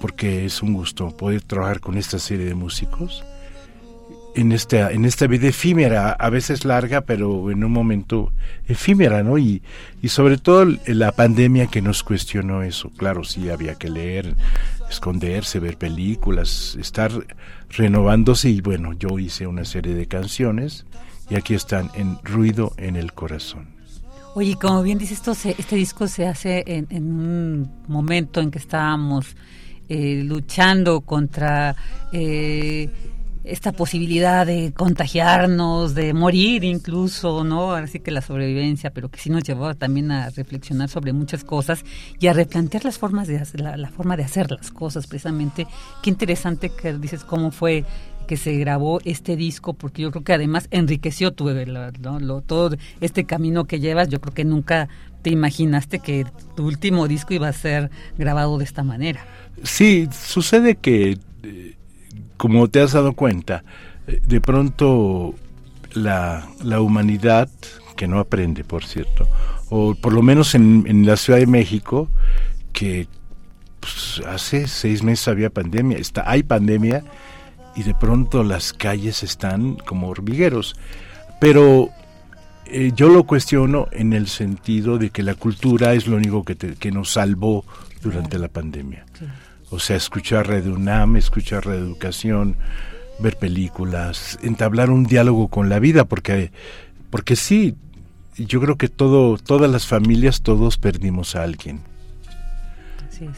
[0.00, 3.22] porque es un gusto poder trabajar con esta serie de músicos
[4.34, 8.32] en esta, en esta vida efímera, a veces larga, pero en un momento
[8.66, 9.38] efímera, ¿no?
[9.38, 9.62] Y,
[10.02, 12.90] y sobre todo la pandemia que nos cuestionó eso.
[12.96, 14.36] Claro, sí, había que leer,
[14.88, 17.10] esconderse, ver películas, estar
[17.70, 20.84] renovándose y bueno, yo hice una serie de canciones
[21.28, 23.68] y aquí están en Ruido en el Corazón.
[24.34, 25.22] Oye, como bien dices,
[25.58, 29.36] este disco se hace en, un momento en que estábamos
[29.88, 31.74] eh, luchando contra...
[32.12, 32.88] Eh,
[33.44, 37.72] esta posibilidad de contagiarnos, de morir incluso, ¿no?
[37.72, 41.84] Así que la sobrevivencia, pero que sí nos llevó también a reflexionar sobre muchas cosas
[42.18, 45.66] y a replantear las formas de la, la forma de hacer las cosas, precisamente.
[46.02, 47.84] Qué interesante que dices cómo fue
[48.30, 52.40] que se grabó este disco, porque yo creo que además enriqueció tu, ¿no?
[52.42, 54.08] todo este camino que llevas.
[54.08, 54.88] Yo creo que nunca
[55.22, 56.24] te imaginaste que
[56.54, 59.26] tu último disco iba a ser grabado de esta manera.
[59.64, 61.74] Sí, sucede que eh,
[62.40, 63.64] como te has dado cuenta,
[64.06, 65.34] eh, de pronto
[65.92, 67.50] la, la humanidad,
[67.98, 69.28] que no aprende, por cierto,
[69.68, 72.08] o por lo menos en, en la Ciudad de México,
[72.72, 73.08] que
[73.78, 77.04] pues, hace seis meses había pandemia, está, hay pandemia,
[77.76, 80.76] y de pronto las calles están como hormigueros.
[81.42, 81.90] Pero
[82.64, 86.56] eh, yo lo cuestiono en el sentido de que la cultura es lo único que,
[86.56, 87.66] que nos salvó
[88.00, 89.04] durante la pandemia.
[89.70, 92.56] O sea, escuchar Radio UNAM, escuchar Reeducación,
[93.20, 96.50] ver películas, entablar un diálogo con la vida, porque,
[97.10, 97.76] porque sí,
[98.36, 101.80] yo creo que todo, todas las familias, todos perdimos a alguien.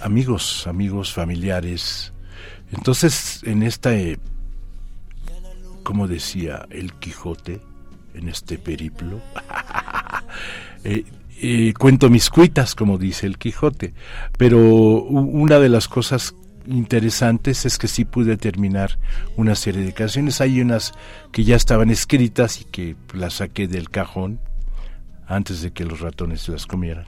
[0.01, 2.13] Amigos, amigos, familiares.
[2.71, 4.19] Entonces, en esta, eh,
[5.83, 7.61] como decía el Quijote,
[8.15, 9.21] en este periplo,
[10.85, 11.05] eh,
[11.79, 13.95] cuento mis cuitas, como dice el Quijote.
[14.39, 16.35] Pero una de las cosas
[16.67, 18.99] interesantes es que sí pude terminar
[19.37, 20.41] una serie de canciones.
[20.41, 20.93] Hay unas
[21.33, 24.41] que ya estaban escritas y que las saqué del cajón
[25.27, 27.05] antes de que los ratones se las comieran.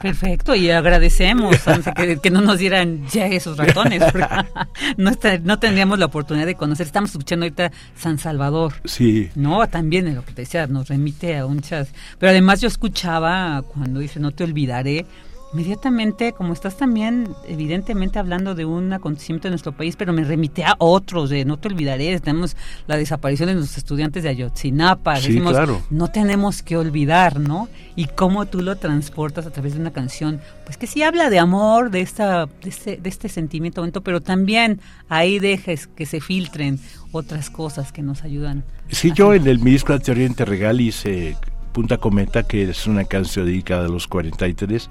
[0.00, 1.56] Perfecto, y agradecemos
[2.22, 4.02] que, no nos dieran ya esos ratones,
[4.96, 5.10] no,
[5.42, 6.86] no tendríamos la oportunidad de conocer.
[6.86, 8.74] Estamos escuchando ahorita San Salvador.
[8.84, 9.30] Sí.
[9.34, 11.92] No, también lo que te decía, nos remite a muchas.
[12.18, 15.06] Pero además yo escuchaba cuando dice No te olvidaré,
[15.52, 20.64] inmediatamente, como estás también evidentemente hablando de un acontecimiento de nuestro país, pero me remite
[20.64, 25.40] a otros, de no te olvidaré, tenemos la desaparición de nuestros estudiantes de Ayotzinapa, sí,
[25.40, 25.82] claro.
[25.90, 27.68] no tenemos que olvidar, ¿no?
[27.96, 31.38] Y cómo tú lo transportas a través de una canción, pues que sí habla de
[31.38, 36.78] amor, de, esta, de, este, de este sentimiento, pero también ahí dejes que se filtren
[37.12, 38.64] otras cosas que nos ayudan.
[38.88, 41.36] Sí, yo en el Ministro de Oriente Regal hice
[41.72, 44.88] Punta Cometa, que es una canción dedicada a los 43,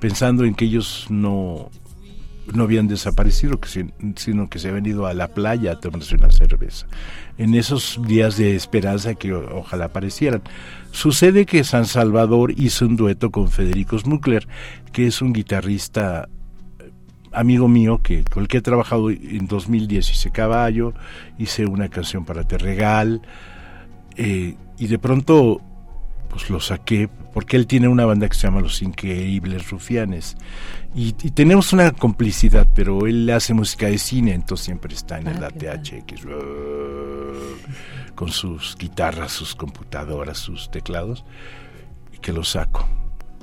[0.00, 1.70] pensando en que ellos no,
[2.52, 3.60] no habían desaparecido,
[4.16, 6.86] sino que se habían ido a la playa a tomarse una cerveza.
[7.38, 10.42] En esos días de esperanza que ojalá aparecieran.
[10.90, 14.46] Sucede que San Salvador hizo un dueto con Federico Smukler,
[14.92, 16.28] que es un guitarrista
[16.78, 16.90] eh,
[17.32, 20.92] amigo mío que con el que he trabajado en 2010 hice Caballo,
[21.38, 23.22] hice una canción para Te Regal,
[24.16, 25.60] eh, y de pronto
[26.32, 30.36] pues lo saqué porque él tiene una banda que se llama Los Increíbles Rufianes.
[30.94, 35.44] Y, tenemos una complicidad, pero él hace música de cine, entonces siempre está en el
[35.44, 35.92] ATH
[38.14, 41.24] con sus guitarras, sus computadoras, sus teclados
[42.12, 42.88] y que lo saco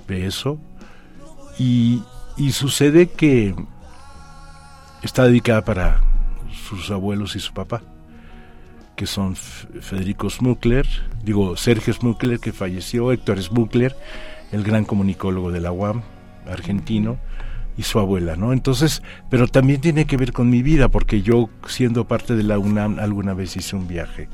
[0.08, 0.60] de eso.
[1.60, 2.02] Y,
[2.38, 3.54] y sucede que
[5.04, 6.02] está dedicada para
[6.68, 7.84] sus abuelos y su papá
[9.00, 10.86] que son Federico Smukler,
[11.24, 13.96] digo Sergio Smukler que falleció, Héctor Smukler,
[14.52, 16.02] el gran comunicólogo de la UAM,
[16.46, 17.18] argentino,
[17.78, 18.52] y su abuela, ¿no?
[18.52, 22.60] Entonces, pero también tiene que ver con mi vida, porque yo, siendo parte de la
[22.60, 24.28] UNAM, alguna vez hice un viaje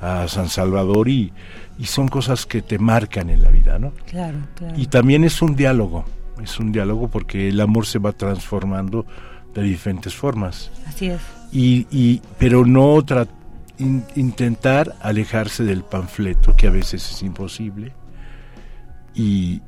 [0.00, 1.34] a San Salvador y,
[1.78, 3.92] y son cosas que te marcan en la vida, ¿no?
[4.06, 4.74] Claro, claro.
[4.78, 6.06] Y también es un diálogo,
[6.42, 9.04] es un diálogo porque el amor se va transformando
[9.52, 10.70] de diferentes formas.
[10.86, 11.20] Así es.
[11.52, 12.94] Y, y pero no
[13.78, 17.92] intentar alejarse del panfleto, que a veces es imposible,
[19.14, 19.60] y,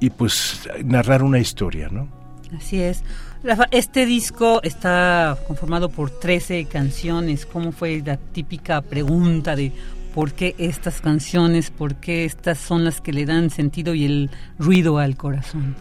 [0.00, 2.08] y pues narrar una historia, ¿no?
[2.56, 3.02] Así es.
[3.42, 7.46] Rafa, este disco está conformado por 13 canciones.
[7.46, 9.72] ¿Cómo fue la típica pregunta de
[10.14, 14.30] por qué estas canciones, por qué estas son las que le dan sentido y el
[14.58, 15.76] ruido al corazón?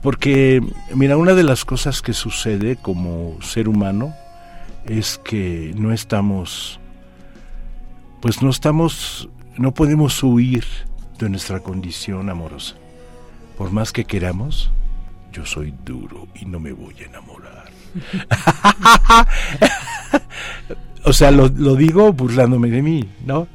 [0.00, 0.62] Porque,
[0.94, 4.14] mira, una de las cosas que sucede como ser humano
[4.86, 6.79] es que no estamos
[8.20, 10.64] pues no estamos, no podemos huir
[11.18, 12.76] de nuestra condición amorosa.
[13.56, 14.70] Por más que queramos,
[15.32, 17.70] yo soy duro y no me voy a enamorar.
[21.04, 23.48] o sea, lo, lo, digo burlándome de mí, ¿no?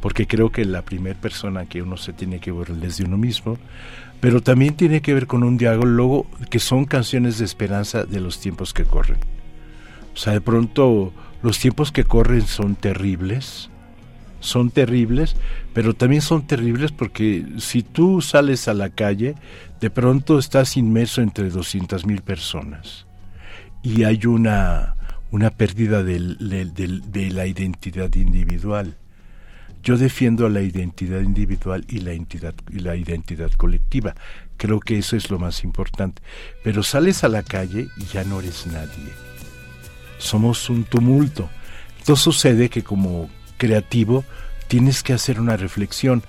[0.00, 3.18] Porque creo que la primera persona que uno se tiene que burlar es de uno
[3.18, 3.58] mismo,
[4.20, 8.38] pero también tiene que ver con un diálogo que son canciones de esperanza de los
[8.38, 9.18] tiempos que corren.
[10.14, 11.12] O sea, de pronto
[11.42, 13.70] los tiempos que corren son terribles,
[14.40, 15.36] son terribles,
[15.72, 19.36] pero también son terribles porque si tú sales a la calle,
[19.80, 23.06] de pronto estás inmerso entre 200 mil personas
[23.82, 24.96] y hay una,
[25.30, 28.96] una pérdida de la identidad individual.
[29.82, 34.14] Yo defiendo la identidad individual y la, y la identidad colectiva.
[34.58, 36.20] Creo que eso es lo más importante.
[36.62, 39.12] Pero sales a la calle y ya no eres nadie.
[40.18, 41.48] Somos un tumulto.
[41.98, 43.30] Entonces sucede que como
[43.60, 44.24] creativo,
[44.68, 46.22] tienes que hacer una reflexión,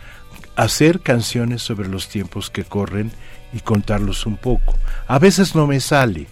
[0.58, 3.12] hacer canciones sobre los tiempos que corren
[3.54, 4.78] y contarlos un poco.
[5.08, 6.28] A veces no me sale,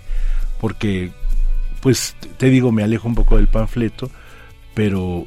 [0.60, 1.12] porque,
[1.82, 4.12] pues, te digo, me alejo un poco del panfleto,
[4.74, 5.26] pero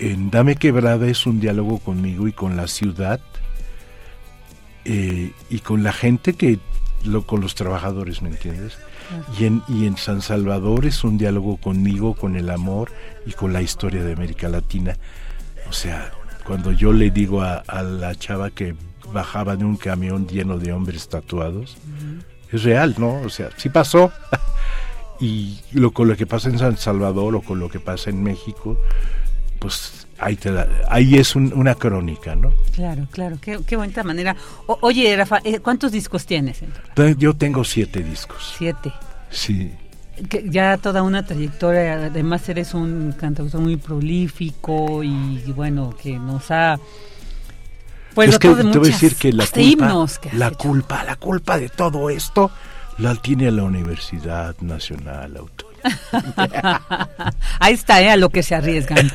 [0.00, 3.20] en Dame Quebrada es un diálogo conmigo y con la ciudad
[4.84, 6.58] eh, y con la gente que,
[7.04, 8.76] lo, con los trabajadores, ¿me entiendes?
[9.38, 12.90] Y en, y en San Salvador es un diálogo conmigo, con el amor
[13.24, 14.96] y con la historia de América Latina.
[15.68, 16.12] O sea,
[16.44, 18.74] cuando yo le digo a, la chava que
[19.12, 21.76] bajaba de un camión lleno de hombres tatuados,
[22.52, 23.20] es real, ¿no?
[23.20, 24.12] O sea, sí pasó.
[25.20, 28.22] y lo, con lo que pasa en San Salvador o con lo que pasa en
[28.22, 28.78] México,
[29.58, 30.38] pues ahí,
[30.88, 32.52] ahí es una crónica, ¿no?
[32.74, 34.36] Claro, claro, qué, qué bonita manera.
[34.66, 36.60] oye, Rafa, eh, ¿cuántos discos tienes?
[37.18, 38.54] Yo tengo siete discos.
[38.56, 38.92] Siete.
[39.30, 39.72] Sí.
[40.30, 46.50] Que ya toda una trayectoria, además eres un cantautor muy prolífico y, bueno, que nos
[46.50, 46.78] ha...
[48.14, 51.68] Pues es que te voy a decir que la culpa, la culpa, la culpa de
[51.68, 52.50] todo esto
[52.96, 55.75] la tiene la Universidad Nacional Autónoma
[57.60, 58.10] Ahí está, ¿eh?
[58.10, 59.10] a lo que se arriesgan.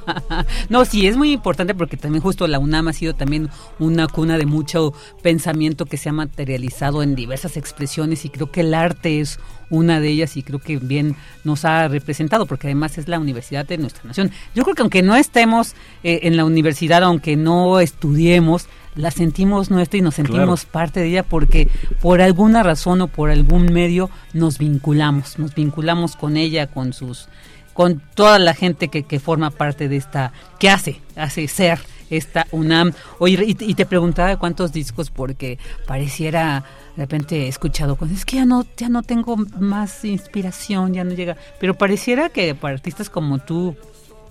[0.68, 3.48] no, sí, es muy importante porque también justo la UNAM ha sido también
[3.78, 4.92] una cuna de mucho
[5.22, 9.38] pensamiento que se ha materializado en diversas expresiones y creo que el arte es
[9.70, 13.66] una de ellas y creo que bien nos ha representado porque además es la universidad
[13.66, 14.30] de nuestra nación.
[14.54, 19.70] Yo creo que aunque no estemos eh, en la universidad, aunque no estudiemos, la sentimos
[19.70, 21.68] nuestra y nos sentimos parte de ella porque
[22.00, 27.28] por alguna razón o por algún medio nos vinculamos, nos vinculamos con ella, con sus
[27.72, 31.78] con toda la gente que, que forma parte de esta, que hace, hace ser
[32.10, 32.92] esta UNAM.
[33.18, 36.64] Oye, y, te preguntaba cuántos discos porque pareciera
[36.96, 41.04] de repente he escuchado cosas, es que ya no, ya no tengo más inspiración, ya
[41.04, 43.76] no llega, pero pareciera que para artistas como tú,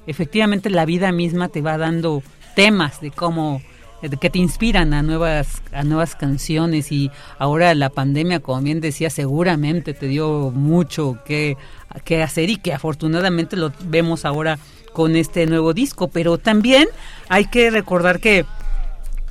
[0.05, 2.21] efectivamente la vida misma te va dando
[2.55, 3.63] temas de cómo
[4.09, 9.09] que te inspiran a nuevas a nuevas canciones y ahora la pandemia como bien decía
[9.09, 11.57] seguramente te dio mucho que,
[12.03, 14.57] que hacer y que afortunadamente lo vemos ahora
[14.93, 16.87] con este nuevo disco pero también
[17.29, 18.45] hay que recordar que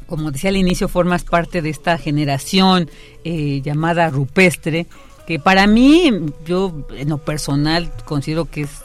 [0.07, 2.89] como decía al inicio formas parte de esta generación
[3.25, 4.87] eh, llamada rupestre
[5.27, 6.13] que para mí
[6.47, 8.83] yo en lo personal considero que es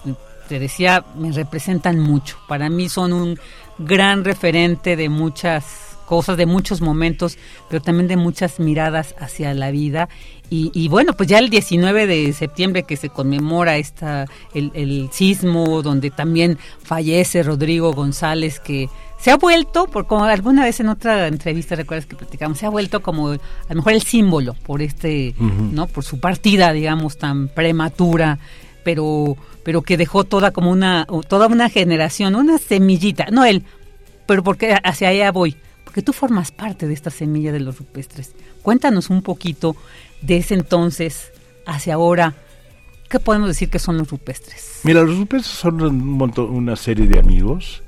[0.48, 2.38] te decía, me representan mucho.
[2.48, 3.40] Para mí son un
[3.78, 7.38] gran referente de muchas cosas, de muchos momentos,
[7.70, 10.08] pero también de muchas miradas hacia la vida.
[10.52, 15.82] Y, bueno, pues ya el 19 de septiembre que se conmemora esta, el, el sismo,
[15.82, 18.88] donde también fallece Rodrigo González, que
[19.20, 22.70] se ha vuelto, por como alguna vez en otra entrevista recuerdas que platicamos, se ha
[22.70, 25.88] vuelto como a lo mejor el símbolo por este, ¿no?
[25.88, 28.38] Por su partida, digamos, tan prematura,
[28.84, 29.36] pero
[29.66, 33.64] pero que dejó toda como una toda una generación, una semillita, no él,
[34.28, 38.34] pero porque hacia allá voy, porque tú formas parte de esta semilla de los rupestres.
[38.62, 39.76] Cuéntanos un poquito
[40.22, 41.32] de ese entonces
[41.66, 42.36] hacia ahora.
[43.10, 44.82] ¿Qué podemos decir que son los rupestres?
[44.84, 47.82] Mira, los rupestres son un una serie de amigos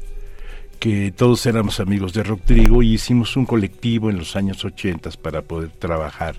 [0.80, 5.12] que todos éramos amigos de Rock Trigo y hicimos un colectivo en los años 80
[5.22, 6.36] para poder trabajar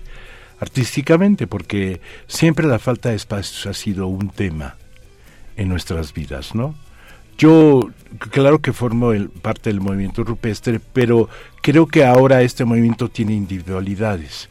[0.59, 4.75] artísticamente, porque siempre la falta de espacios ha sido un tema
[5.59, 6.73] en nuestras vidas, ¿no?
[7.37, 7.89] Yo,
[8.31, 11.29] claro que formo el, parte del movimiento rupestre, pero
[11.61, 14.49] creo que ahora este movimiento tiene individualidades.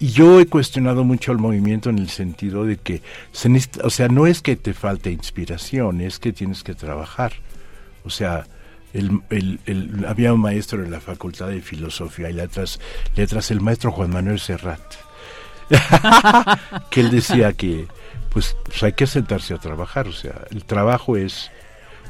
[0.00, 3.02] Y yo he cuestionado mucho al movimiento en el sentido de que,
[3.32, 3.50] se
[3.82, 7.32] o sea, no es que te falte inspiración, es que tienes que trabajar.
[8.04, 8.46] O sea,
[8.94, 12.80] el, el, había un maestro en la Facultad de Filosofía y Letras,
[13.14, 14.80] letras el maestro Juan Manuel Serrat,
[16.90, 17.86] que él decía que
[18.36, 21.50] pues, pues, hay que sentarse a trabajar, o sea, el trabajo es...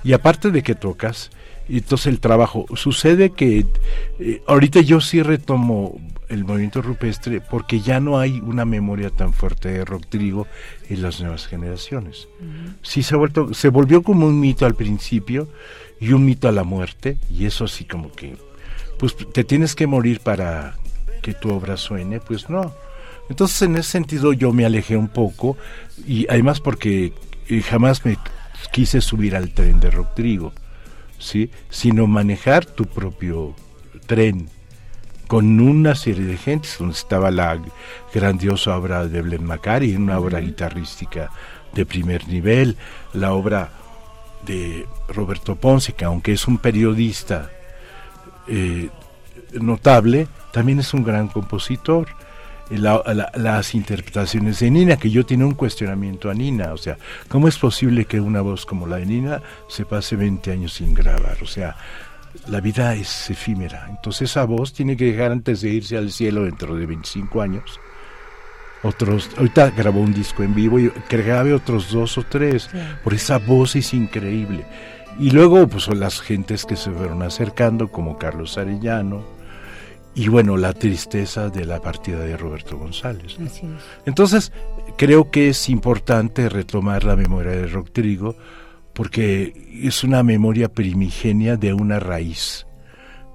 [0.02, 1.30] Y aparte de que tocas,
[1.68, 3.64] entonces el trabajo, sucede que
[4.18, 9.32] eh, ahorita yo sí retomo el movimiento rupestre porque ya no hay una memoria tan
[9.32, 10.48] fuerte de rock trigo
[10.88, 12.26] en las nuevas generaciones.
[12.82, 15.48] Sí se ha vuelto, se volvió como un mito al principio
[16.00, 18.36] y un mito a la muerte, y eso sí como que,
[18.98, 20.74] pues te tienes que morir para
[21.22, 22.74] que tu obra suene, pues no.
[23.28, 25.56] Entonces en ese sentido yo me alejé un poco
[26.06, 27.12] y además porque
[27.48, 28.18] eh, jamás me
[28.72, 30.52] quise subir al tren de Rock Trigo,
[31.18, 31.50] ¿sí?
[31.70, 33.54] sino manejar tu propio
[34.06, 34.48] tren
[35.26, 37.60] con una serie de gentes, donde estaba la
[38.14, 41.30] grandiosa obra de Blen Macari, una obra guitarrística
[41.74, 42.76] de primer nivel,
[43.12, 43.70] la obra
[44.46, 47.50] de Roberto Ponce, que aunque es un periodista
[48.46, 48.88] eh,
[49.52, 52.06] notable, también es un gran compositor
[52.70, 56.98] las interpretaciones de Nina, que yo tenía un cuestionamiento a Nina, o sea,
[57.28, 60.92] ¿cómo es posible que una voz como la de Nina se pase 20 años sin
[60.94, 61.38] grabar?
[61.42, 61.76] O sea,
[62.48, 66.44] la vida es efímera, entonces esa voz tiene que llegar antes de irse al cielo
[66.44, 67.80] dentro de 25 años.
[68.82, 72.68] Otros, ahorita grabó un disco en vivo y que grabe otros dos o tres,
[73.02, 74.64] por esa voz es increíble.
[75.18, 79.35] Y luego, pues son las gentes que se fueron acercando, como Carlos Arellano,
[80.16, 83.36] y bueno, la tristeza de la partida de Roberto González.
[84.06, 84.50] Entonces,
[84.96, 88.34] creo que es importante retomar la memoria de Rock Trigo
[88.94, 89.52] porque
[89.84, 92.66] es una memoria primigenia de una raíz,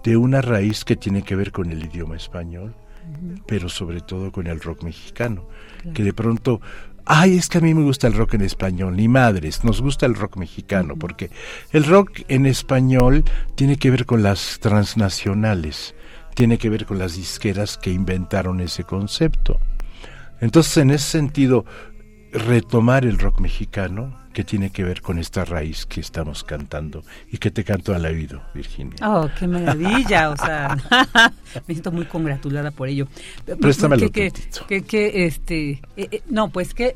[0.03, 2.73] de una raíz que tiene que ver con el idioma español,
[3.45, 5.47] pero sobre todo con el rock mexicano,
[5.93, 6.61] que de pronto
[7.05, 10.05] ay, es que a mí me gusta el rock en español, ni madres, nos gusta
[10.05, 11.29] el rock mexicano, porque
[11.71, 13.23] el rock en español
[13.55, 15.95] tiene que ver con las transnacionales,
[16.34, 19.59] tiene que ver con las disqueras que inventaron ese concepto.
[20.39, 21.65] Entonces, en ese sentido,
[22.32, 27.38] retomar el rock mexicano, que tiene que ver con esta raíz que estamos cantando y
[27.38, 28.95] que te canto al oído, Virginia.
[29.05, 30.77] Oh, qué maravilla, o sea,
[31.67, 33.07] me siento muy congratulada por ello.
[33.59, 34.32] Préstamelo que,
[34.67, 36.95] que, que, este, eh, eh, no, pues que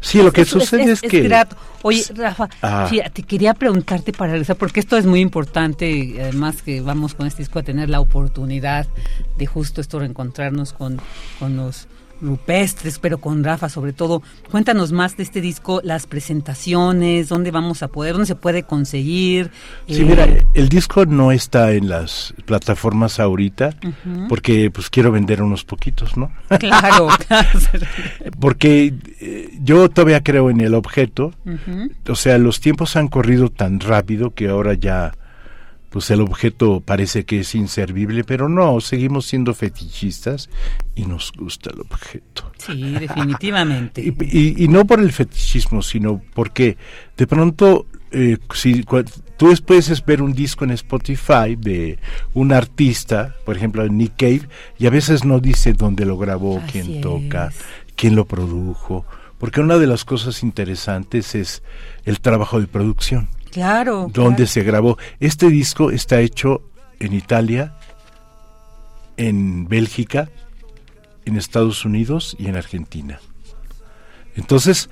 [0.00, 1.28] Sí, lo que sucede es, que...
[1.82, 2.90] Oye, Rafa, ah.
[3.12, 7.42] te quería preguntarte para regresar, porque esto es muy importante, además que vamos con este
[7.42, 8.86] disco a tener la oportunidad
[9.36, 11.00] de justo esto reencontrarnos con,
[11.38, 11.86] con los
[12.20, 14.22] rupestres, pero con Rafa sobre todo.
[14.50, 19.50] Cuéntanos más de este disco, las presentaciones, dónde vamos a poder, dónde se puede conseguir.
[19.88, 23.76] Sí, mira, el disco no está en las plataformas ahorita
[24.28, 26.32] porque pues quiero vender unos poquitos, ¿no?
[26.58, 27.08] Claro,
[28.40, 31.32] porque eh, yo todavía creo en el objeto,
[32.08, 35.12] o sea, los tiempos han corrido tan rápido que ahora ya
[35.90, 40.50] pues el objeto parece que es inservible, pero no, seguimos siendo fetichistas
[40.94, 42.50] y nos gusta el objeto.
[42.58, 44.02] Sí, definitivamente.
[44.20, 46.76] Y, y- y no por el fetichismo, sino porque
[47.16, 49.04] de pronto, eh, si cua-
[49.36, 51.98] tú puedes ver un disco en Spotify de
[52.34, 57.00] un artista, por ejemplo Nick Cave, y a veces no dice dónde lo grabó, quién
[57.00, 57.52] toca,
[57.96, 59.06] quién lo produjo,
[59.38, 61.62] porque una de las cosas interesantes es
[62.04, 63.28] el trabajo de producción.
[63.56, 64.10] Claro.
[64.12, 64.46] ¿Dónde claro.
[64.48, 64.98] se grabó?
[65.18, 66.60] Este disco está hecho
[67.00, 67.74] en Italia,
[69.16, 70.28] en Bélgica,
[71.24, 73.18] en Estados Unidos y en Argentina.
[74.34, 74.90] Entonces,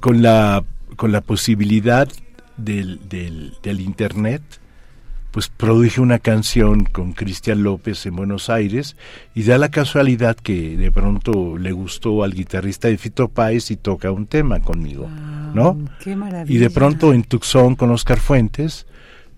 [0.00, 0.64] con la,
[0.96, 2.08] con la posibilidad
[2.56, 4.42] del, del, del Internet,
[5.30, 8.96] pues produje una canción con Cristian López en Buenos Aires
[9.34, 13.76] y da la casualidad que de pronto le gustó al guitarrista de Fito Páez y
[13.76, 15.08] toca un tema conmigo,
[15.54, 15.78] ¿no?
[16.00, 16.54] Qué maravilla.
[16.54, 18.86] Y de pronto en Tucson con Oscar Fuentes,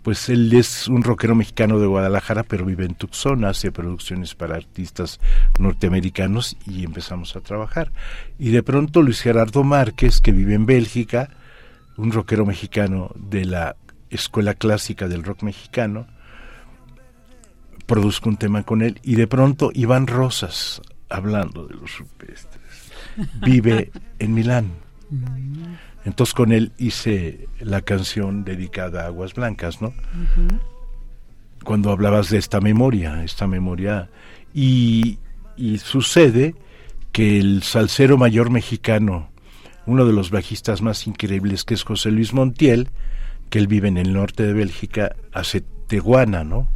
[0.03, 4.57] pues él es un rockero mexicano de Guadalajara, pero vive en Tucson, hace producciones para
[4.57, 5.21] artistas
[5.59, 7.93] norteamericanos y empezamos a trabajar.
[8.39, 11.31] Y de pronto Luis Gerardo Márquez, que vive en Bélgica,
[11.97, 13.77] un rockero mexicano de la
[14.13, 16.07] escuela clásica del rock mexicano,
[17.87, 22.93] produzco un tema con él y de pronto Iván Rosas, hablando de los rupestres,
[23.43, 24.71] vive en Milán.
[26.05, 29.93] Entonces con él hice la canción dedicada a Aguas Blancas, ¿no?
[31.65, 34.09] Cuando hablabas de esta memoria, esta memoria.
[34.53, 35.19] Y,
[35.57, 36.57] y sucede
[37.13, 39.31] que el salsero mayor mexicano,
[39.87, 42.89] uno de los bajistas más increíbles, que es José Luis Montiel,
[43.53, 46.69] que él vive en el norte de Bélgica, hace teguana, ¿no?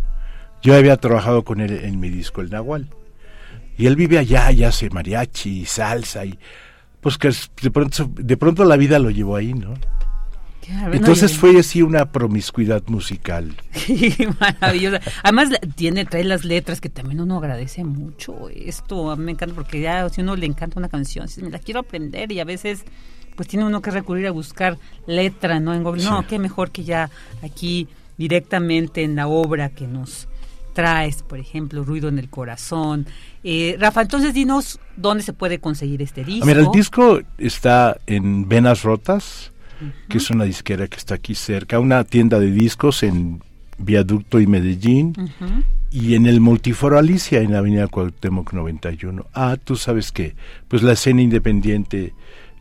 [0.62, 2.90] Yo había trabajado con él en mi disco El Nahual.
[3.78, 6.38] Y él vive allá y hace mariachi y salsa y
[7.00, 7.30] pues que
[7.62, 9.72] de pronto de pronto la vida lo llevó ahí, ¿no?
[10.92, 13.56] Entonces fue así una promiscuidad musical.
[14.40, 15.00] Maravillosa.
[15.22, 18.50] Además tiene, trae las letras que también uno agradece mucho.
[18.50, 21.48] Esto a mí me encanta porque ya si uno le encanta una canción, si me
[21.48, 22.84] la quiero aprender y a veces
[23.36, 25.74] pues tiene uno que recurrir a buscar letra, ¿no?
[25.74, 26.04] En Google.
[26.04, 27.10] No, qué mejor que ya
[27.42, 30.28] aquí directamente en la obra que nos
[30.72, 33.06] traes, por ejemplo, Ruido en el Corazón.
[33.42, 36.44] Eh, Rafa, entonces dinos dónde se puede conseguir este disco.
[36.44, 39.52] Ah, Mira, el disco está en Venas Rotas,
[40.08, 43.42] que es una disquera que está aquí cerca, una tienda de discos en
[43.78, 45.14] Viaducto y Medellín,
[45.90, 49.26] y en el Multiforo Alicia, en Avenida Cuauhtémoc 91.
[49.32, 50.34] Ah, tú sabes que
[50.68, 52.12] pues la escena independiente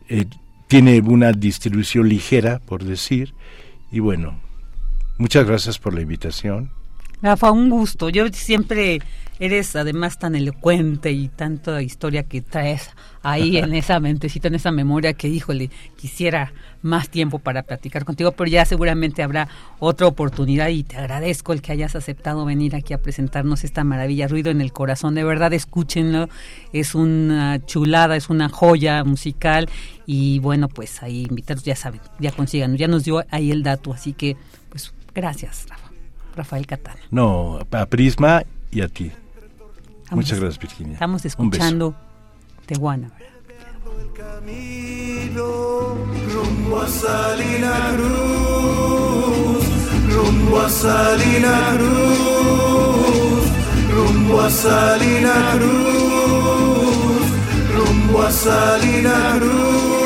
[0.08, 0.24] eh,
[0.66, 3.34] tiene una distribución ligera, por decir,
[3.90, 4.40] y bueno,
[5.18, 6.70] muchas gracias por la invitación.
[7.22, 8.08] Rafa, un gusto.
[8.08, 9.00] Yo siempre
[9.38, 12.90] eres además tan elocuente y tanta historia que traes
[13.22, 18.32] ahí en esa mentecita, en esa memoria que, híjole, quisiera más tiempo para platicar contigo,
[18.32, 22.94] pero ya seguramente habrá otra oportunidad y te agradezco el que hayas aceptado venir aquí
[22.94, 25.14] a presentarnos esta maravilla, Ruido en el Corazón.
[25.14, 26.28] De verdad, escúchenlo.
[26.72, 29.68] Es una chulada, es una joya musical
[30.06, 33.92] y bueno, pues ahí invitados, ya saben, ya consigan, ya nos dio ahí el dato,
[33.92, 34.36] así que
[34.68, 35.90] pues gracias, Rafa.
[36.36, 36.96] Rafael Catán.
[37.10, 39.10] No, a Prisma y a ti.
[40.06, 40.92] Estamos- Muchas gracias, Virginia.
[40.92, 41.96] Estamos escuchando
[42.64, 43.10] Tehuana.
[46.32, 49.64] rumbo a Salina Cruz,
[50.14, 53.44] rumbo a Salina Cruz,
[53.90, 57.26] rumbo a Salina Cruz,
[57.76, 60.05] rumbo a Salina Cruz.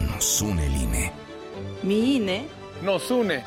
[0.00, 1.12] Nos une el INE.
[1.82, 2.46] Mi INE
[2.82, 3.42] nos une.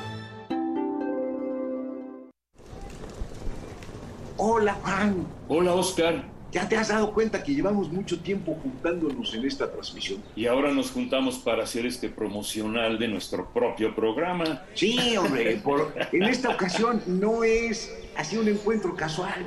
[4.38, 5.28] Hola, Juan.
[5.48, 6.24] Hola, Oscar.
[6.52, 10.24] ¿Ya te has dado cuenta que llevamos mucho tiempo juntándonos en esta transmisión?
[10.36, 14.64] Y ahora nos juntamos para hacer este promocional de nuestro propio programa.
[14.74, 15.62] Sí, hombre,
[16.14, 19.46] en esta ocasión no es así un encuentro casual.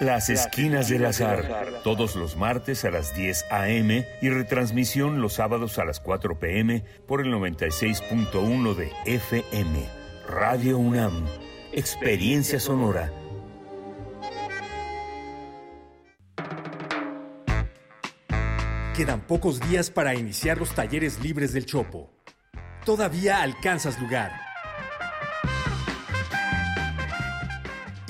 [0.00, 4.06] Las Esquinas del Azar, todos los martes a las 10 a.m.
[4.20, 6.84] y retransmisión los sábados a las 4 p.m.
[7.06, 9.88] por el 96.1 de FM.
[10.28, 11.24] Radio UNAM,
[11.72, 13.12] Experiencia Sonora.
[18.96, 22.10] Quedan pocos días para iniciar los talleres libres del Chopo.
[22.84, 24.43] Todavía alcanzas lugar.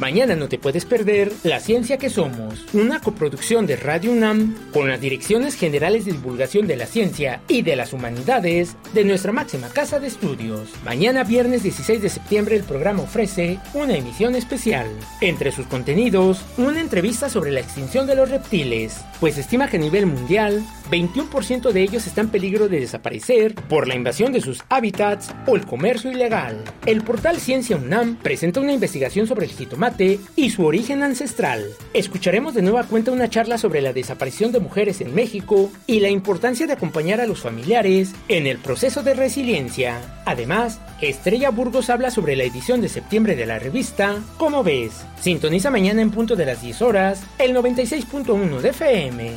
[0.00, 4.88] Mañana no te puedes perder La Ciencia que Somos, una coproducción de Radio UNAM con
[4.88, 9.68] las Direcciones Generales de Divulgación de la Ciencia y de las Humanidades de nuestra máxima
[9.68, 10.70] casa de estudios.
[10.86, 14.86] Mañana viernes 16 de septiembre el programa ofrece una emisión especial.
[15.20, 19.80] Entre sus contenidos, una entrevista sobre la extinción de los reptiles, pues estima que a
[19.80, 24.62] nivel mundial 21% de ellos están en peligro de desaparecer por la invasión de sus
[24.68, 26.64] hábitats o el comercio ilegal.
[26.84, 29.89] El portal Ciencia UNAM presenta una investigación sobre el jitomate
[30.36, 31.66] y su origen ancestral.
[31.92, 36.08] Escucharemos de nueva cuenta una charla sobre la desaparición de mujeres en México y la
[36.08, 40.00] importancia de acompañar a los familiares en el proceso de resiliencia.
[40.24, 44.92] Además, Estrella Burgos habla sobre la edición de septiembre de la revista Como ves.
[45.20, 49.30] Sintoniza mañana en punto de las 10 horas el 96.1 de FM.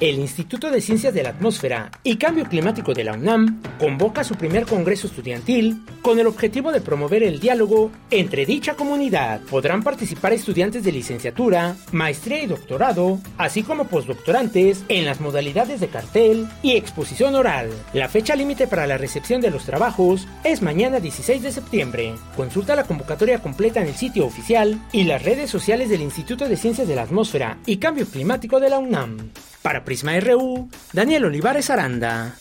[0.00, 4.34] El Instituto de Ciencias de la Atmósfera y Cambio Climático de la UNAM convoca su
[4.34, 9.40] primer Congreso Estudiantil con el objetivo de promover el diálogo entre dicha comunidad.
[9.42, 15.88] Podrán participar estudiantes de licenciatura, maestría y doctorado, así como postdoctorantes en las modalidades de
[15.88, 17.70] cartel y exposición oral.
[17.92, 22.14] La fecha límite para la recepción de los trabajos es mañana 16 de septiembre.
[22.36, 26.56] Consulta la convocatoria completa en el sitio oficial y las redes sociales del Instituto de
[26.56, 29.30] Ciencias de la Atmósfera y Cambio Climático de la UNAM.
[29.64, 32.36] Para Prisma RU, Daniel Olivares Aranda.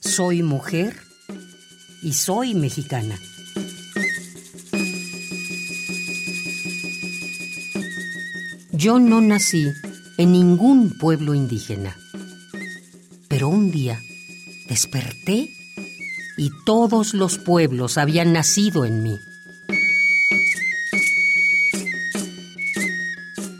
[0.00, 0.96] Soy mujer
[2.02, 3.16] y soy mexicana.
[8.72, 9.72] Yo no nací
[10.18, 11.96] en ningún pueblo indígena,
[13.28, 14.00] pero un día
[14.68, 15.48] Desperté
[16.36, 19.18] y todos los pueblos habían nacido en mí.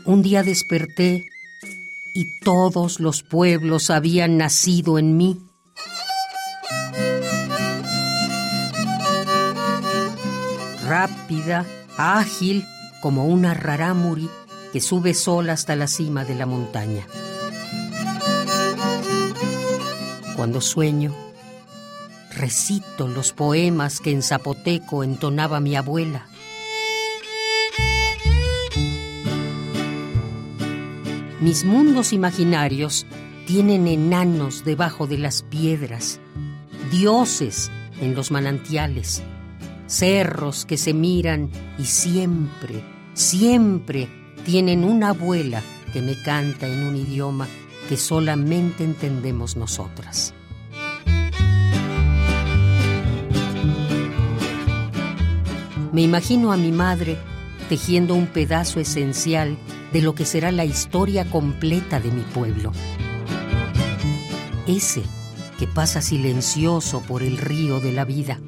[0.05, 1.25] Un día desperté
[2.13, 5.37] y todos los pueblos habían nacido en mí.
[10.85, 11.65] Rápida,
[11.97, 12.65] ágil,
[13.01, 14.29] como una rarámuri
[14.73, 17.05] que sube sola hasta la cima de la montaña.
[20.37, 21.15] Cuando sueño,
[22.35, 26.27] recito los poemas que en zapoteco entonaba mi abuela.
[31.41, 33.07] Mis mundos imaginarios
[33.47, 36.19] tienen enanos debajo de las piedras,
[36.91, 39.23] dioses en los manantiales,
[39.87, 42.83] cerros que se miran y siempre,
[43.15, 44.07] siempre
[44.45, 45.63] tienen una abuela
[45.93, 47.47] que me canta en un idioma
[47.87, 50.33] que solamente entendemos nosotras.
[55.91, 57.17] Me imagino a mi madre
[57.69, 59.57] tejiendo un pedazo esencial
[59.91, 62.71] de lo que será la historia completa de mi pueblo.
[64.67, 65.01] Ese
[65.57, 68.39] que pasa silencioso por el río de la vida.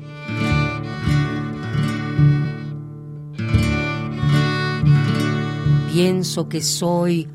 [5.92, 7.28] Pienso que soy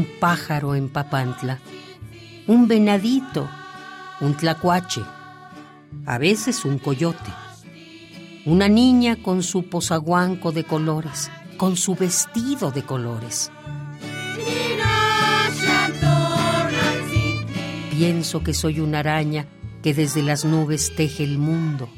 [0.00, 1.58] un pájaro en Papantla,
[2.46, 3.46] un venadito,
[4.22, 5.02] un tlacuache,
[6.06, 7.30] a veces un coyote,
[8.46, 13.52] una niña con su posaguanco de colores, con su vestido de colores.
[17.90, 19.48] Pienso que soy una araña
[19.82, 21.90] que desde las nubes teje el mundo.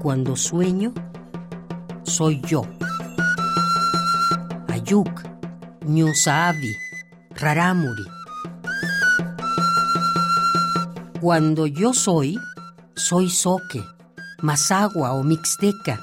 [0.00, 0.94] Cuando sueño,
[2.04, 2.62] soy yo.
[4.68, 5.22] Ayuk,
[5.84, 6.76] Ñusabi,
[7.30, 8.04] Raramuri.
[11.20, 12.38] Cuando yo soy,
[12.94, 13.82] soy soque,
[14.42, 16.00] mazagua o mixteca.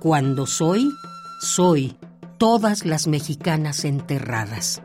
[0.00, 0.92] Cuando soy,
[1.40, 1.96] soy
[2.38, 4.82] todas las mexicanas enterradas.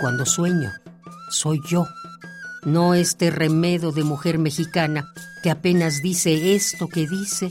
[0.00, 0.70] Cuando sueño,
[1.28, 1.86] soy yo,
[2.72, 5.12] no este remedo de mujer mexicana
[5.42, 7.50] que apenas dice esto que dice,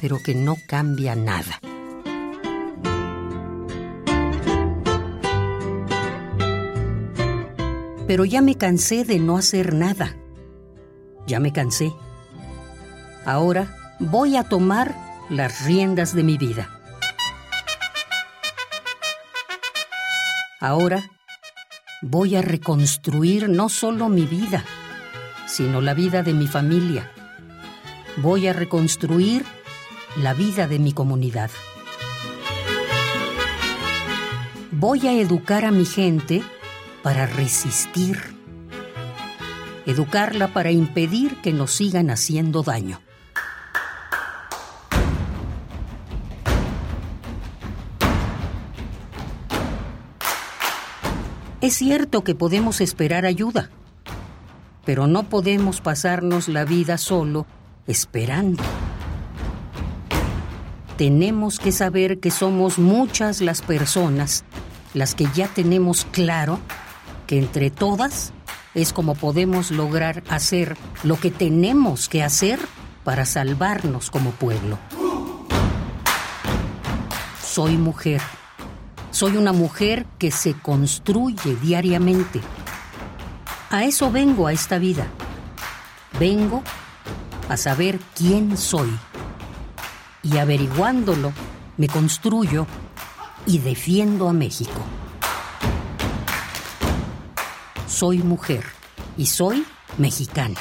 [0.00, 1.60] pero que no cambia nada.
[8.06, 10.16] Pero ya me cansé de no hacer nada.
[11.26, 11.92] Ya me cansé.
[13.24, 14.94] Ahora voy a tomar
[15.28, 16.70] las riendas de mi vida.
[20.60, 21.10] Ahora
[22.02, 24.64] voy a reconstruir no solo mi vida,
[25.46, 27.10] sino la vida de mi familia.
[28.18, 29.44] Voy a reconstruir
[30.22, 31.50] la vida de mi comunidad.
[34.72, 36.42] Voy a educar a mi gente
[37.02, 38.18] para resistir.
[39.86, 43.05] Educarla para impedir que nos sigan haciendo daño.
[51.66, 53.70] Es cierto que podemos esperar ayuda,
[54.84, 57.44] pero no podemos pasarnos la vida solo
[57.88, 58.62] esperando.
[60.96, 64.44] Tenemos que saber que somos muchas las personas
[64.94, 66.60] las que ya tenemos claro
[67.26, 68.32] que entre todas
[68.76, 72.60] es como podemos lograr hacer lo que tenemos que hacer
[73.02, 74.78] para salvarnos como pueblo.
[77.42, 78.22] Soy mujer
[79.16, 82.42] soy una mujer que se construye diariamente.
[83.70, 85.06] A eso vengo a esta vida.
[86.20, 86.62] Vengo
[87.48, 88.90] a saber quién soy.
[90.22, 91.32] Y averiguándolo,
[91.78, 92.66] me construyo
[93.46, 94.82] y defiendo a México.
[97.88, 98.64] Soy mujer
[99.16, 99.64] y soy
[99.96, 100.60] mexicana.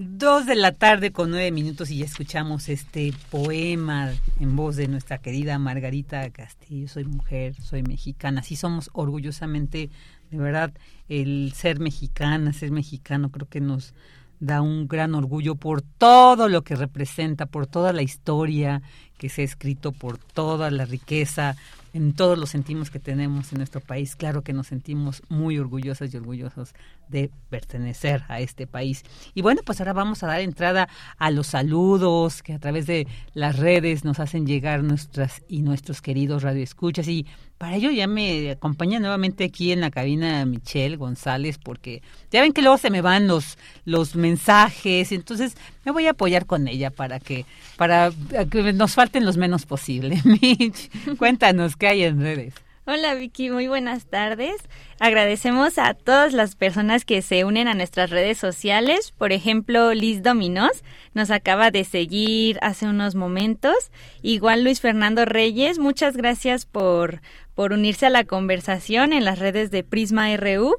[0.00, 4.86] Dos de la tarde con nueve minutos y ya escuchamos este poema en voz de
[4.86, 6.86] nuestra querida Margarita Castillo.
[6.86, 8.44] Soy mujer, soy mexicana.
[8.44, 9.90] Sí somos orgullosamente,
[10.30, 10.72] de verdad,
[11.08, 13.92] el ser mexicana, ser mexicano, creo que nos
[14.38, 18.82] da un gran orgullo por todo lo que representa, por toda la historia
[19.18, 21.56] que se ha escrito, por toda la riqueza,
[21.92, 24.16] en todos los sentimos que tenemos en nuestro país.
[24.16, 26.74] Claro que nos sentimos muy orgullosas y orgullosos
[27.08, 29.04] de pertenecer a este país.
[29.34, 33.06] Y bueno, pues ahora vamos a dar entrada a los saludos que a través de
[33.34, 37.08] las redes nos hacen llegar nuestras y nuestros queridos radioescuchas.
[37.08, 37.26] Y
[37.58, 42.52] para ello ya me acompaña nuevamente aquí en la cabina Michelle González, porque ya ven
[42.52, 46.90] que luego se me van los, los mensajes, entonces me voy a apoyar con ella
[46.90, 48.12] para que, para
[48.50, 50.22] que nos falten los menos posible.
[50.24, 52.54] Mitch, cuéntanos qué hay en redes.
[52.90, 54.56] Hola Vicky, muy buenas tardes.
[54.98, 59.12] Agradecemos a todas las personas que se unen a nuestras redes sociales.
[59.12, 60.82] Por ejemplo, Liz Dominos
[61.12, 63.74] nos acaba de seguir hace unos momentos.
[64.22, 67.20] Igual Luis Fernando Reyes, muchas gracias por,
[67.54, 70.76] por unirse a la conversación en las redes de Prisma RU.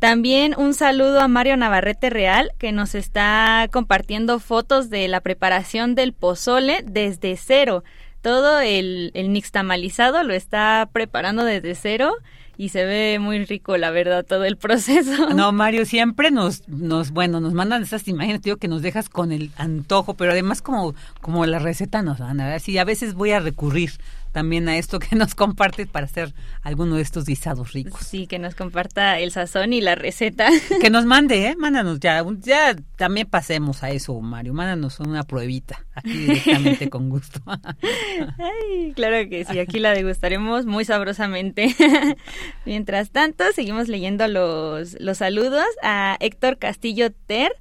[0.00, 5.94] También un saludo a Mario Navarrete Real, que nos está compartiendo fotos de la preparación
[5.94, 7.84] del pozole desde cero
[8.22, 12.14] todo el, el nixtamalizado lo está preparando desde cero
[12.56, 15.30] y se ve muy rico, la verdad, todo el proceso.
[15.34, 19.32] No, Mario, siempre nos, nos bueno, nos mandan esas imágenes, digo, que nos dejas con
[19.32, 23.14] el antojo, pero además como, como la receta nos van a ver, sí, a veces
[23.14, 23.92] voy a recurrir
[24.32, 28.00] también a esto que nos comparte para hacer alguno de estos guisados ricos.
[28.00, 30.48] Sí, que nos comparta el sazón y la receta.
[30.80, 31.56] Que nos mande, ¿eh?
[31.56, 34.54] Mándanos ya, ya también pasemos a eso, Mario.
[34.54, 37.40] Mándanos una pruebita aquí directamente con gusto.
[37.46, 41.74] Ay, claro que sí, aquí la degustaremos muy sabrosamente.
[42.64, 47.52] Mientras tanto, seguimos leyendo los, los saludos a Héctor Castillo Ter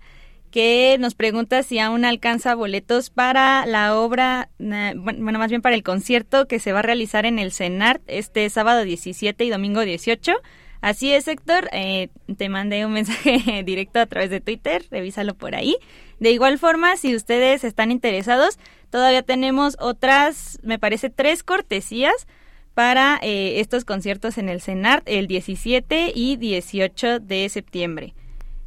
[0.52, 5.84] que nos pregunta si aún alcanza boletos para la obra, bueno, más bien para el
[5.84, 10.34] concierto que se va a realizar en el CENART este sábado 17 y domingo 18.
[10.82, 15.56] Así es, Héctor, eh, te mandé un mensaje directo a través de Twitter, revísalo por
[15.56, 15.78] ahí.
[16.20, 18.60] De igual forma, si ustedes están interesados,
[18.90, 22.28] todavía tenemos otras, me parece, tres cortesías
[22.74, 28.14] para eh, estos conciertos en el CENART el 17 y 18 de septiembre.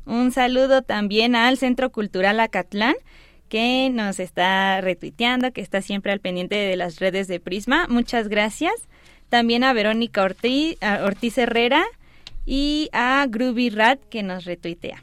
[0.06, 2.94] Un saludo también al Centro Cultural Acatlán
[3.48, 7.86] que nos está retuiteando, que está siempre al pendiente de las redes de Prisma.
[7.88, 8.74] Muchas gracias.
[9.28, 11.84] También a Verónica Ortiz, Ortiz Herrera
[12.46, 15.02] y a Groovy Rat que nos retuitea.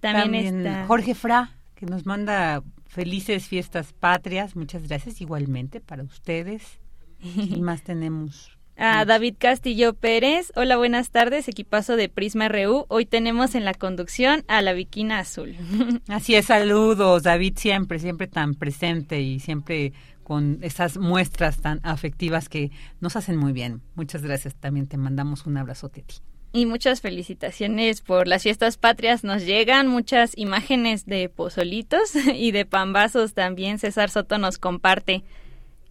[0.00, 4.56] También, está Jorge Fra que nos manda felices fiestas patrias.
[4.56, 6.80] Muchas gracias igualmente para ustedes.
[7.22, 10.52] y más tenemos a David Castillo Pérez.
[10.56, 12.86] Hola, buenas tardes, equipazo de Prisma RU.
[12.88, 15.54] Hoy tenemos en la conducción a la Viquina Azul.
[16.08, 19.92] Así es, saludos, David, siempre, siempre tan presente y siempre
[20.22, 22.70] con esas muestras tan afectivas que
[23.00, 23.82] nos hacen muy bien.
[23.96, 26.14] Muchas gracias, también te mandamos un abrazote a ti.
[26.52, 29.24] Y muchas felicitaciones por las fiestas patrias.
[29.24, 33.78] Nos llegan muchas imágenes de pozolitos y de pambazos también.
[33.78, 35.22] César Soto nos comparte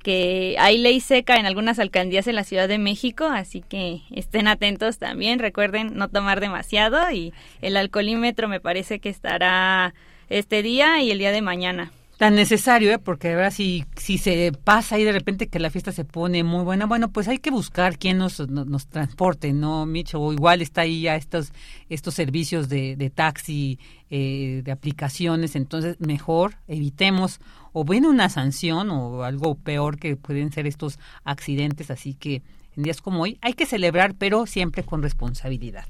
[0.03, 4.47] que hay ley seca en algunas alcaldías en la Ciudad de México, así que estén
[4.47, 9.93] atentos también, recuerden no tomar demasiado y el alcoholímetro me parece que estará
[10.29, 11.91] este día y el día de mañana.
[12.19, 12.99] Tan necesario, ¿eh?
[12.99, 16.65] porque ahora si, si se pasa ahí de repente que la fiesta se pone muy
[16.65, 20.19] buena, bueno, pues hay que buscar quién nos, nos, transporte, ¿no, Micho?
[20.19, 21.53] O igual está ahí ya estos,
[21.87, 23.79] estos servicios de, de taxi,
[24.09, 27.39] eh, de aplicaciones, entonces mejor evitemos
[27.71, 32.43] o viene una sanción o algo peor que pueden ser estos accidentes, así que
[32.75, 35.85] en días como hoy hay que celebrar, pero siempre con responsabilidad.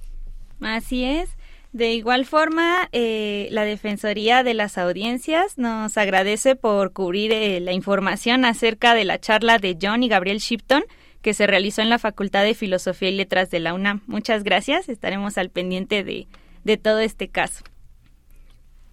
[0.61, 1.38] Así es.
[1.71, 7.73] De igual forma, eh, la Defensoría de las Audiencias nos agradece por cubrir eh, la
[7.73, 10.83] información acerca de la charla de John y Gabriel Shipton
[11.21, 14.01] que se realizó en la Facultad de Filosofía y Letras de la UNAM.
[14.07, 16.27] Muchas gracias, estaremos al pendiente de,
[16.63, 17.63] de todo este caso.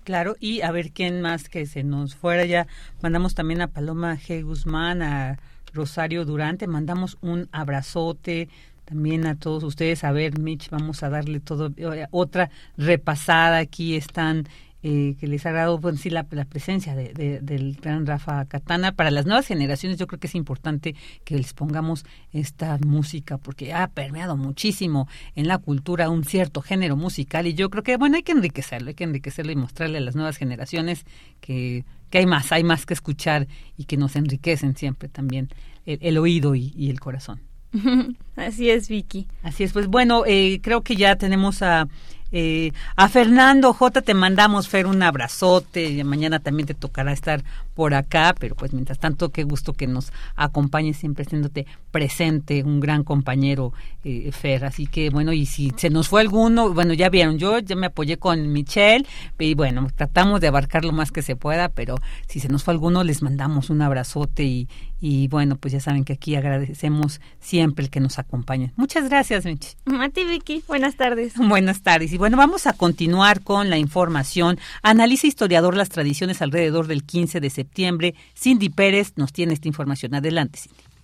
[0.04, 2.66] Claro, y a ver quién más que se nos fuera ya.
[3.02, 4.44] Mandamos también a Paloma G.
[4.44, 5.38] Guzmán, a
[5.72, 8.48] Rosario Durante, mandamos un abrazote
[8.86, 10.02] también a todos ustedes.
[10.04, 13.58] A ver, Mitch, vamos a darle todo eh, otra repasada.
[13.58, 14.48] Aquí están
[14.82, 18.92] eh, que les ha dado pues, sí, la, presencia de, del gran Rafa Catana.
[18.92, 20.94] Para las nuevas generaciones yo creo que es importante
[21.24, 26.96] que les pongamos esta música porque ha permeado muchísimo en la cultura un cierto género
[26.96, 30.02] musical y yo creo que, bueno, hay que enriquecerlo, hay que enriquecerlo y mostrarle a
[30.02, 31.04] las nuevas generaciones
[31.40, 35.48] que, que hay más, hay más que escuchar y que nos enriquecen siempre también
[35.86, 37.40] el, oído y, el corazón.
[38.36, 39.26] Así es, Vicky.
[39.42, 41.88] Así es, pues bueno, eh, creo que ya tenemos a
[42.32, 45.84] eh, a Fernando J te mandamos, Fer, un abrazote.
[45.90, 47.42] Y mañana también te tocará estar
[47.74, 52.80] por acá, pero pues mientras tanto, qué gusto que nos acompañes siempre siéndote presente, un
[52.80, 53.72] gran compañero,
[54.02, 54.64] eh, Fer.
[54.64, 57.86] Así que bueno, y si se nos fue alguno, bueno, ya vieron, yo ya me
[57.86, 59.06] apoyé con Michelle
[59.38, 61.96] y bueno, tratamos de abarcar lo más que se pueda, pero
[62.28, 66.04] si se nos fue alguno, les mandamos un abrazote y, y bueno, pues ya saben
[66.04, 68.72] que aquí agradecemos siempre el que nos acompañen.
[68.76, 69.76] Muchas gracias, Michelle.
[69.84, 71.34] Mati Vicky, buenas tardes.
[71.56, 72.15] Buenas tardes.
[72.16, 74.59] Y bueno, vamos a continuar con la información.
[74.82, 78.14] Analiza historiador las tradiciones alrededor del 15 de septiembre.
[78.34, 80.14] Cindy Pérez nos tiene esta información.
[80.14, 80.95] Adelante, Cindy.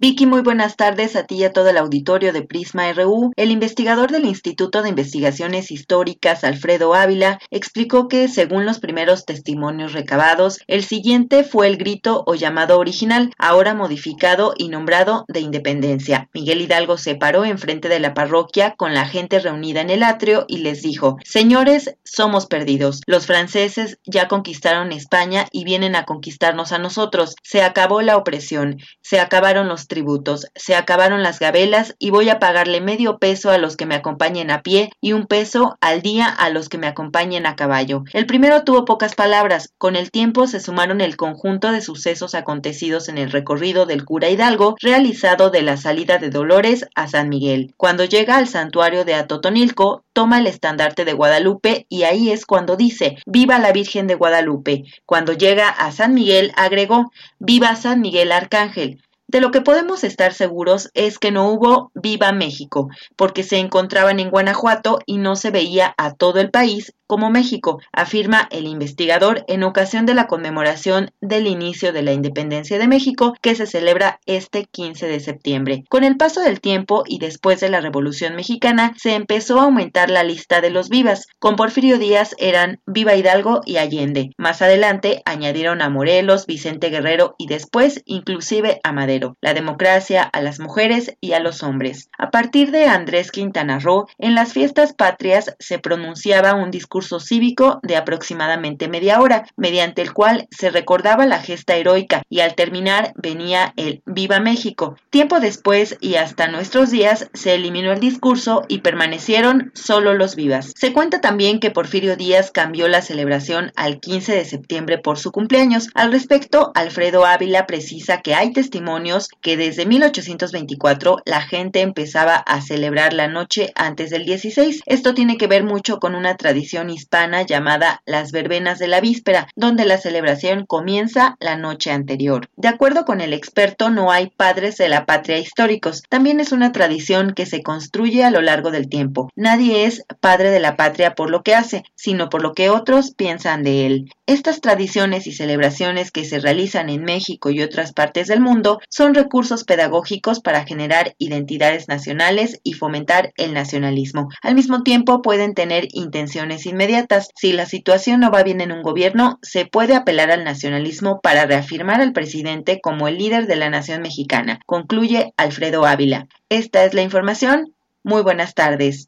[0.00, 3.32] Vicky, muy buenas tardes a ti y a todo el auditorio de Prisma RU.
[3.34, 9.94] El investigador del Instituto de Investigaciones Históricas, Alfredo Ávila, explicó que, según los primeros testimonios
[9.94, 16.28] recabados, el siguiente fue el grito o llamado original, ahora modificado y nombrado de independencia.
[16.32, 20.44] Miguel Hidalgo se paró enfrente de la parroquia con la gente reunida en el atrio
[20.46, 23.00] y les dijo, Señores, somos perdidos.
[23.08, 27.34] Los franceses ya conquistaron España y vienen a conquistarnos a nosotros.
[27.42, 30.46] Se acabó la opresión, se acabaron los tributos.
[30.54, 34.50] Se acabaron las gabelas y voy a pagarle medio peso a los que me acompañen
[34.50, 38.04] a pie y un peso al día a los que me acompañen a caballo.
[38.12, 39.72] El primero tuvo pocas palabras.
[39.78, 44.28] Con el tiempo se sumaron el conjunto de sucesos acontecidos en el recorrido del cura
[44.28, 47.74] Hidalgo realizado de la salida de Dolores a San Miguel.
[47.76, 52.76] Cuando llega al santuario de Atotonilco, toma el estandarte de Guadalupe y ahí es cuando
[52.76, 54.84] dice Viva la Virgen de Guadalupe.
[55.06, 59.00] Cuando llega a San Miguel agregó Viva San Miguel Arcángel.
[59.28, 64.20] De lo que podemos estar seguros es que no hubo Viva México, porque se encontraban
[64.20, 69.44] en Guanajuato y no se veía a todo el país como México, afirma el investigador
[69.48, 74.20] en ocasión de la conmemoración del inicio de la independencia de México que se celebra
[74.26, 75.84] este 15 de septiembre.
[75.88, 80.10] Con el paso del tiempo y después de la Revolución Mexicana se empezó a aumentar
[80.10, 81.26] la lista de los vivas.
[81.38, 84.30] Con Porfirio Díaz eran Viva Hidalgo y Allende.
[84.36, 90.42] Más adelante añadieron a Morelos, Vicente Guerrero y después inclusive a Madero, la democracia, a
[90.42, 92.10] las mujeres y a los hombres.
[92.18, 97.80] A partir de Andrés Quintana Roo, en las fiestas patrias se pronunciaba un discurso cívico
[97.82, 103.12] de aproximadamente media hora, mediante el cual se recordaba la gesta heroica y al terminar
[103.16, 104.96] venía el Viva México.
[105.10, 110.72] Tiempo después y hasta nuestros días se eliminó el discurso y permanecieron solo los vivas.
[110.76, 115.32] Se cuenta también que Porfirio Díaz cambió la celebración al 15 de septiembre por su
[115.32, 115.88] cumpleaños.
[115.94, 122.60] Al respecto, Alfredo Ávila precisa que hay testimonios que desde 1824 la gente empezaba a
[122.60, 124.82] celebrar la noche antes del 16.
[124.86, 129.48] Esto tiene que ver mucho con una tradición hispana llamada las verbenas de la víspera,
[129.56, 132.48] donde la celebración comienza la noche anterior.
[132.56, 136.02] De acuerdo con el experto, no hay padres de la patria históricos.
[136.08, 139.30] También es una tradición que se construye a lo largo del tiempo.
[139.36, 143.14] Nadie es padre de la patria por lo que hace, sino por lo que otros
[143.14, 144.10] piensan de él.
[144.28, 149.14] Estas tradiciones y celebraciones que se realizan en México y otras partes del mundo son
[149.14, 154.28] recursos pedagógicos para generar identidades nacionales y fomentar el nacionalismo.
[154.42, 157.30] Al mismo tiempo pueden tener intenciones inmediatas.
[157.36, 161.46] Si la situación no va bien en un gobierno, se puede apelar al nacionalismo para
[161.46, 166.26] reafirmar al presidente como el líder de la nación mexicana, concluye Alfredo Ávila.
[166.50, 167.74] Esta es la información.
[168.04, 169.07] Muy buenas tardes.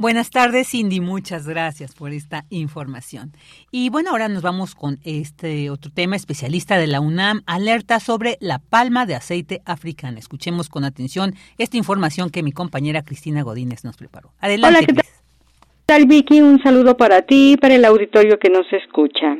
[0.00, 0.98] Buenas tardes, Cindy.
[0.98, 3.32] Muchas gracias por esta información.
[3.70, 6.16] Y bueno, ahora nos vamos con este otro tema.
[6.16, 10.18] Especialista de la UNAM alerta sobre la palma de aceite africana.
[10.18, 14.30] Escuchemos con atención esta información que mi compañera Cristina Godínez nos preparó.
[14.40, 14.86] Adelante.
[14.90, 15.02] Hola,
[15.84, 16.40] tal Vicky?
[16.40, 19.36] Un saludo para ti y para el auditorio que nos escucha.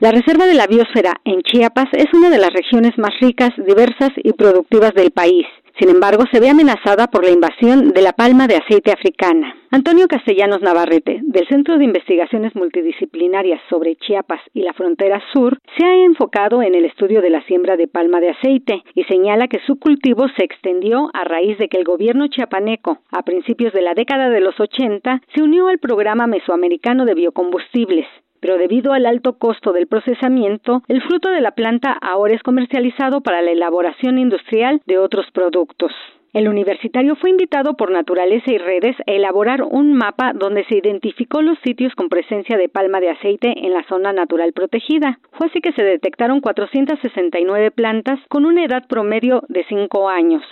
[0.00, 4.10] La Reserva de la Biosfera en Chiapas es una de las regiones más ricas, diversas
[4.16, 5.46] y productivas del país.
[5.78, 9.54] Sin embargo, se ve amenazada por la invasión de la palma de aceite africana.
[9.74, 15.84] Antonio Castellanos Navarrete, del Centro de Investigaciones Multidisciplinarias sobre Chiapas y la frontera sur, se
[15.84, 19.58] ha enfocado en el estudio de la siembra de palma de aceite y señala que
[19.66, 23.94] su cultivo se extendió a raíz de que el gobierno chiapaneco, a principios de la
[23.94, 28.06] década de los 80, se unió al programa mesoamericano de biocombustibles,
[28.38, 33.22] pero debido al alto costo del procesamiento, el fruto de la planta ahora es comercializado
[33.22, 35.90] para la elaboración industrial de otros productos.
[36.34, 41.42] El universitario fue invitado por Naturaleza y Redes a elaborar un mapa donde se identificó
[41.42, 45.20] los sitios con presencia de palma de aceite en la zona natural protegida.
[45.38, 50.42] Fue así que se detectaron 469 plantas con una edad promedio de 5 años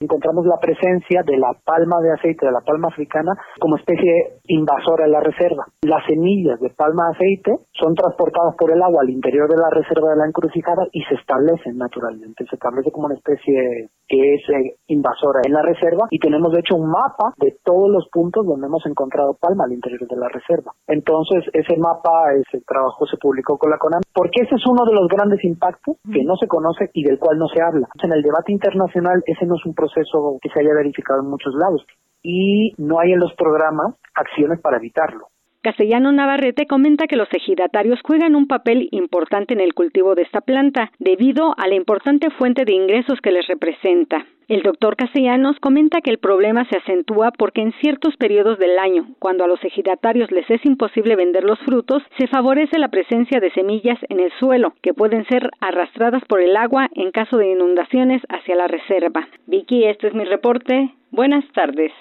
[0.00, 5.04] encontramos la presencia de la palma de aceite, de la palma africana, como especie invasora
[5.04, 5.66] en la reserva.
[5.82, 9.68] Las semillas de palma de aceite son transportadas por el agua al interior de la
[9.68, 12.46] reserva de la encrucijada y se establecen naturalmente.
[12.48, 16.60] Se establece como una especie que es eh, invasora en la reserva y tenemos de
[16.60, 20.28] hecho un mapa de todos los puntos donde hemos encontrado palma al interior de la
[20.28, 20.72] reserva.
[20.88, 24.94] Entonces ese mapa, ese trabajo se publicó con la CONAM porque ese es uno de
[24.94, 27.88] los grandes impactos que no se conoce y del cual no se habla.
[28.02, 31.30] En el debate internacional ese no es un proceso proceso que se haya verificado en
[31.30, 31.84] muchos lados
[32.22, 35.29] y no hay en los programas acciones para evitarlo.
[35.62, 40.40] Castellano Navarrete comenta que los ejidatarios juegan un papel importante en el cultivo de esta
[40.40, 44.24] planta, debido a la importante fuente de ingresos que les representa.
[44.48, 49.08] El doctor Castellanos comenta que el problema se acentúa porque en ciertos periodos del año,
[49.18, 53.52] cuando a los ejidatarios les es imposible vender los frutos, se favorece la presencia de
[53.52, 58.22] semillas en el suelo, que pueden ser arrastradas por el agua en caso de inundaciones
[58.30, 59.28] hacia la reserva.
[59.46, 60.90] Vicky, este es mi reporte.
[61.10, 61.92] Buenas tardes.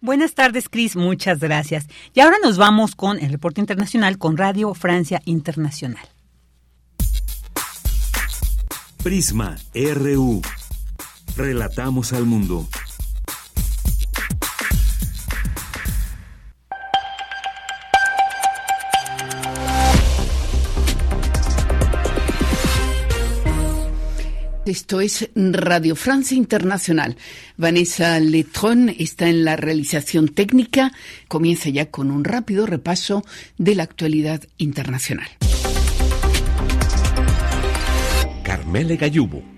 [0.00, 0.96] Buenas tardes, Cris.
[0.96, 1.86] Muchas gracias.
[2.14, 6.06] Y ahora nos vamos con el reporte internacional con Radio Francia Internacional.
[9.02, 10.42] Prisma RU.
[11.36, 12.66] Relatamos al mundo.
[24.66, 27.16] Esto es Radio Francia Internacional.
[27.56, 30.90] Vanessa Letron está en la realización técnica.
[31.28, 33.24] Comienza ya con un rápido repaso
[33.58, 35.28] de la actualidad internacional.
[38.42, 39.55] Carmele Gallubo.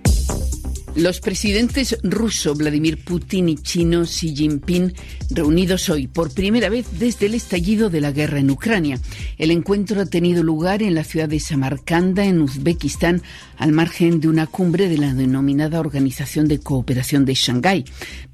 [0.99, 4.93] Los presidentes ruso Vladimir Putin y chino Xi Jinping
[5.31, 8.99] reunidos hoy por primera vez desde el estallido de la guerra en Ucrania.
[9.39, 13.23] El encuentro ha tenido lugar en la ciudad de Samarcanda, en Uzbekistán,
[13.59, 17.85] al margen de una cumbre de la denominada Organización de Cooperación de Shanghái.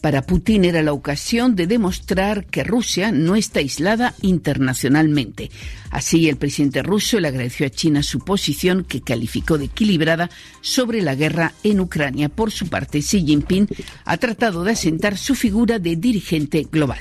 [0.01, 5.51] Para Putin era la ocasión de demostrar que Rusia no está aislada internacionalmente.
[5.95, 10.29] Así, el presidente ruso le agradeció a China su posición, que calificó de equilibrada,
[10.61, 12.29] sobre la guerra en Ucrania.
[12.29, 13.69] Por su parte, Xi Jinping
[14.05, 16.99] ha tratado de asentar su figura de dirigente global.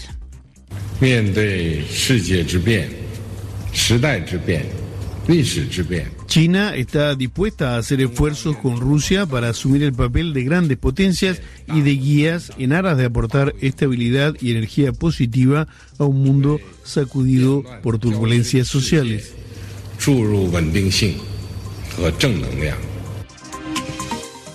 [6.28, 11.42] China está dispuesta a hacer esfuerzos con Rusia para asumir el papel de grandes potencias
[11.68, 15.68] y de guías en aras de aportar estabilidad y energía positiva
[15.98, 19.34] a un mundo sacudido por turbulencias sociales.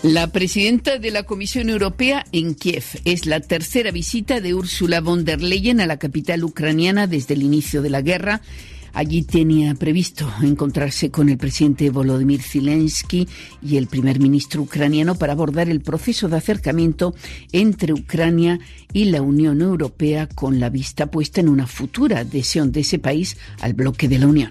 [0.03, 5.25] La presidenta de la Comisión Europea en Kiev es la tercera visita de Ursula von
[5.25, 8.43] der Leyen a la capital ucraniana desde el inicio de la guerra
[8.99, 13.29] Allí tenía previsto encontrarse con el presidente Volodymyr Zelensky
[13.63, 17.15] y el primer ministro ucraniano para abordar el proceso de acercamiento
[17.53, 18.59] entre Ucrania
[18.93, 23.37] y la Unión Europea con la vista puesta en una futura adhesión de ese país
[23.61, 24.51] al bloque de la Unión.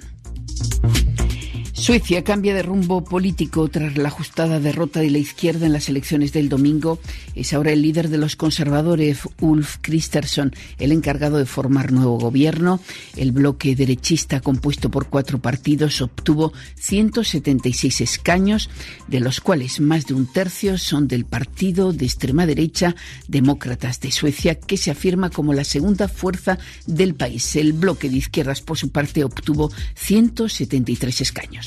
[1.77, 6.33] Suecia cambia de rumbo político tras la ajustada derrota de la izquierda en las elecciones
[6.33, 6.99] del domingo.
[7.35, 12.81] Es ahora el líder de los conservadores, Ulf Kristersson, el encargado de formar nuevo gobierno.
[13.15, 18.71] El bloque derechista, compuesto por cuatro partidos, obtuvo 176 escaños,
[19.07, 22.95] de los cuales más de un tercio son del partido de extrema derecha
[23.27, 27.55] Demócratas de Suecia, que se afirma como la segunda fuerza del país.
[27.55, 31.66] El bloque de izquierdas, por su parte, obtuvo 173 escaños.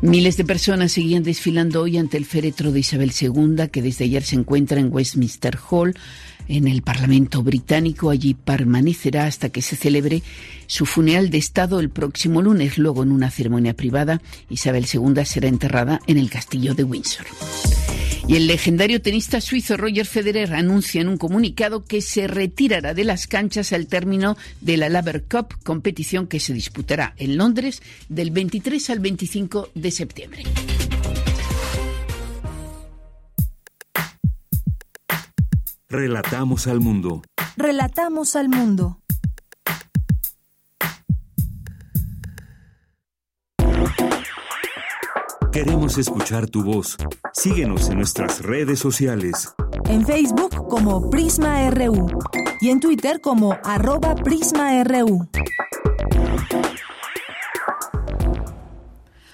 [0.00, 4.22] Miles de personas seguían desfilando hoy ante el féretro de Isabel II, que desde ayer
[4.22, 5.96] se encuentra en Westminster Hall,
[6.46, 8.10] en el Parlamento británico.
[8.10, 10.22] Allí permanecerá hasta que se celebre
[10.66, 12.78] su funeral de Estado el próximo lunes.
[12.78, 17.26] Luego, en una ceremonia privada, Isabel II será enterrada en el castillo de Windsor.
[18.28, 23.04] Y el legendario tenista suizo Roger Federer anuncia en un comunicado que se retirará de
[23.04, 28.30] las canchas al término de la Laver Cup, competición que se disputará en Londres del
[28.30, 30.42] 23 al 25 de septiembre.
[35.88, 37.22] Relatamos al mundo.
[37.56, 38.97] Relatamos al mundo.
[45.58, 46.96] Queremos escuchar tu voz.
[47.32, 49.56] Síguenos en nuestras redes sociales.
[49.86, 52.06] En Facebook como Prisma RU
[52.60, 55.28] y en Twitter como arroba PrismaRU.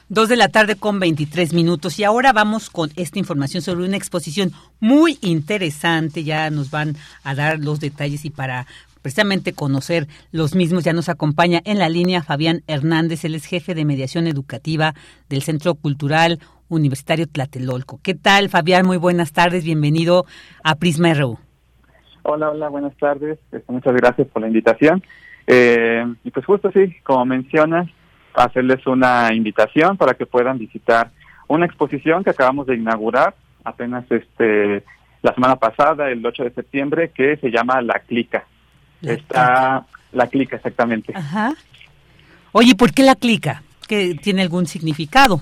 [0.08, 3.98] Dos de la tarde con 23 minutos y ahora vamos con esta información sobre una
[3.98, 6.24] exposición muy interesante.
[6.24, 8.66] Ya nos van a dar los detalles y para
[9.04, 10.82] precisamente conocer los mismos.
[10.82, 14.94] Ya nos acompaña en la línea Fabián Hernández, él es jefe de mediación educativa
[15.28, 16.38] del Centro Cultural
[16.70, 18.00] Universitario Tlatelolco.
[18.02, 18.86] ¿Qué tal, Fabián?
[18.86, 20.24] Muy buenas tardes, bienvenido
[20.64, 21.38] a Prisma RU.
[22.22, 23.38] Hola, hola, buenas tardes.
[23.52, 25.02] Este, muchas gracias por la invitación.
[25.46, 27.90] Eh, y pues justo sí, como mencionas,
[28.32, 31.10] hacerles una invitación para que puedan visitar
[31.46, 34.82] una exposición que acabamos de inaugurar apenas este
[35.20, 38.46] la semana pasada, el 8 de septiembre, que se llama La Clica
[39.12, 41.12] está la clica exactamente.
[41.14, 41.54] Ajá.
[42.52, 43.62] Oye, ¿por qué la clica?
[43.88, 45.40] ¿Que tiene algún significado?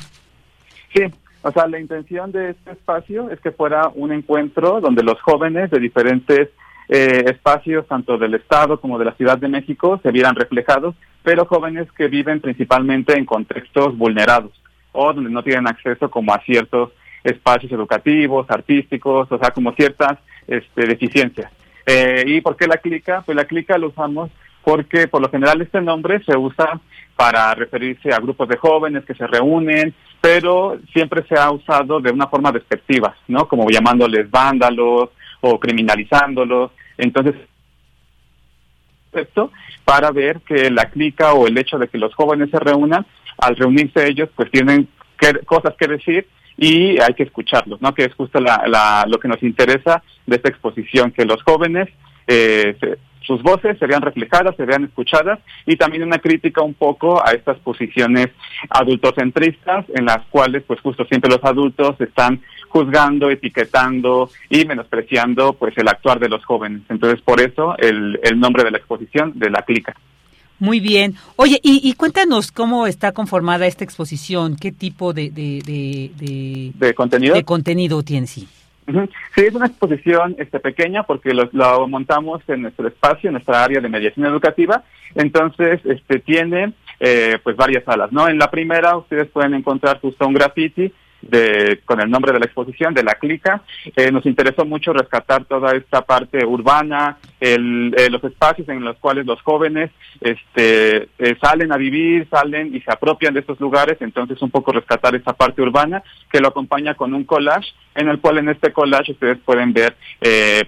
[0.94, 1.02] Sí,
[1.42, 5.70] o sea, la intención de este espacio es que fuera un encuentro donde los jóvenes
[5.70, 6.48] de diferentes
[6.88, 11.46] eh, espacios, tanto del Estado como de la Ciudad de México, se vieran reflejados, pero
[11.46, 14.52] jóvenes que viven principalmente en contextos vulnerados
[14.92, 16.90] o donde no tienen acceso como a ciertos
[17.24, 21.50] espacios educativos, artísticos, o sea, como ciertas este, deficiencias.
[21.86, 23.22] Eh, ¿Y por qué la clica?
[23.22, 24.30] Pues la clica lo usamos
[24.64, 26.80] porque por lo general este nombre se usa
[27.16, 32.10] para referirse a grupos de jóvenes que se reúnen, pero siempre se ha usado de
[32.10, 33.48] una forma despectiva, ¿no?
[33.48, 35.10] Como llamándoles vándalos
[35.40, 36.70] o criminalizándolos.
[36.96, 37.34] Entonces,
[39.12, 39.50] esto
[39.84, 43.04] para ver que la clica o el hecho de que los jóvenes se reúnan,
[43.38, 44.88] al reunirse ellos, pues tienen
[45.44, 46.26] cosas que decir
[46.56, 47.94] y hay que escucharlos, ¿no?
[47.94, 51.88] Que es justo la, lo que nos interesa de esta exposición, que los jóvenes,
[52.26, 52.76] eh,
[53.20, 57.32] sus voces se vean reflejadas, se vean escuchadas y también una crítica un poco a
[57.32, 58.28] estas posiciones
[58.68, 65.76] adultocentristas en las cuales, pues justo siempre los adultos están juzgando, etiquetando y menospreciando pues
[65.78, 66.82] el actuar de los jóvenes.
[66.88, 69.94] Entonces por eso el, el nombre de la exposición de la clica.
[70.62, 71.16] Muy bien.
[71.34, 77.42] Oye, y, cuéntanos cómo está conformada esta exposición, qué tipo de, de, de, contenido de
[77.42, 78.46] contenido tiene, sí.
[79.34, 83.80] Sí, es una exposición este, pequeña porque lo, montamos en nuestro espacio, en nuestra área
[83.80, 84.84] de mediación educativa.
[85.16, 88.28] Entonces, este, tiene eh, pues varias salas, ¿no?
[88.28, 92.46] En la primera ustedes pueden encontrar justo un graffiti de, con el nombre de la
[92.46, 93.62] exposición, de la clica.
[93.96, 98.96] Eh, nos interesó mucho rescatar toda esta parte urbana, el, eh, los espacios en los
[98.98, 99.90] cuales los jóvenes
[100.20, 104.72] este, eh, salen a vivir, salen y se apropian de estos lugares, entonces un poco
[104.72, 108.72] rescatar esta parte urbana que lo acompaña con un collage, en el cual en este
[108.72, 109.96] collage ustedes pueden ver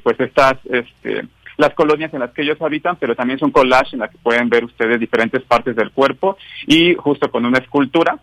[0.02, 0.54] pues estas...
[0.64, 1.24] Este,
[1.56, 4.18] las colonias en las que ellos habitan, pero también es un collage en la que
[4.18, 6.36] pueden ver ustedes diferentes partes del cuerpo
[6.66, 8.18] y justo con una escultura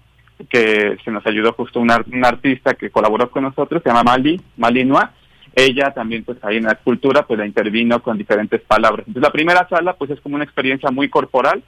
[0.49, 5.11] que se nos ayudó justo una, artista que colaboró con nosotros, se llama Mali, Malinua.
[5.53, 9.05] Ella también, pues ahí en la escultura, pues la intervino con diferentes palabras.
[9.07, 11.61] Entonces, la primera sala, pues es como una experiencia muy corporal.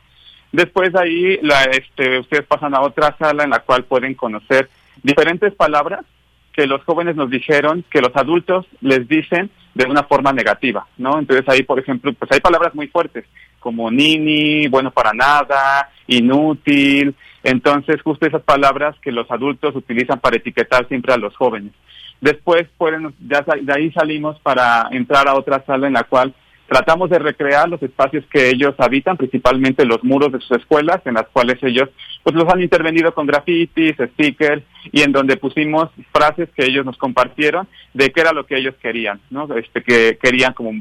[0.52, 4.70] Después de ahí, la, este, ustedes pasan a otra sala en la cual pueden conocer
[5.02, 6.06] diferentes palabras
[6.54, 11.18] que los jóvenes nos dijeron que los adultos les dicen de una forma negativa, ¿no?
[11.18, 13.26] Entonces ahí, por ejemplo, pues hay palabras muy fuertes,
[13.60, 20.38] como nini, bueno para nada, inútil, entonces, justo esas palabras que los adultos utilizan para
[20.38, 21.74] etiquetar siempre a los jóvenes.
[22.22, 26.34] Después, pueden, ya de ahí salimos para entrar a otra sala en la cual
[26.68, 31.16] tratamos de recrear los espacios que ellos habitan, principalmente los muros de sus escuelas, en
[31.16, 31.90] las cuales ellos
[32.24, 36.98] pues los han intervenido con grafitis, stickers, y en donde pusimos frases que ellos nos
[36.98, 39.54] compartieron de qué era lo que ellos querían, ¿no?
[39.56, 40.72] Este, que querían como,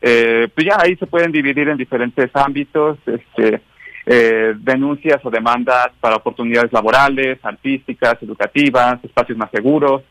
[0.00, 3.62] eh, pues ya ahí se pueden dividir en diferentes ámbitos, este,
[4.06, 10.02] eh, denuncias o demandas para oportunidades laborales, artísticas, educativas, espacios más seguros.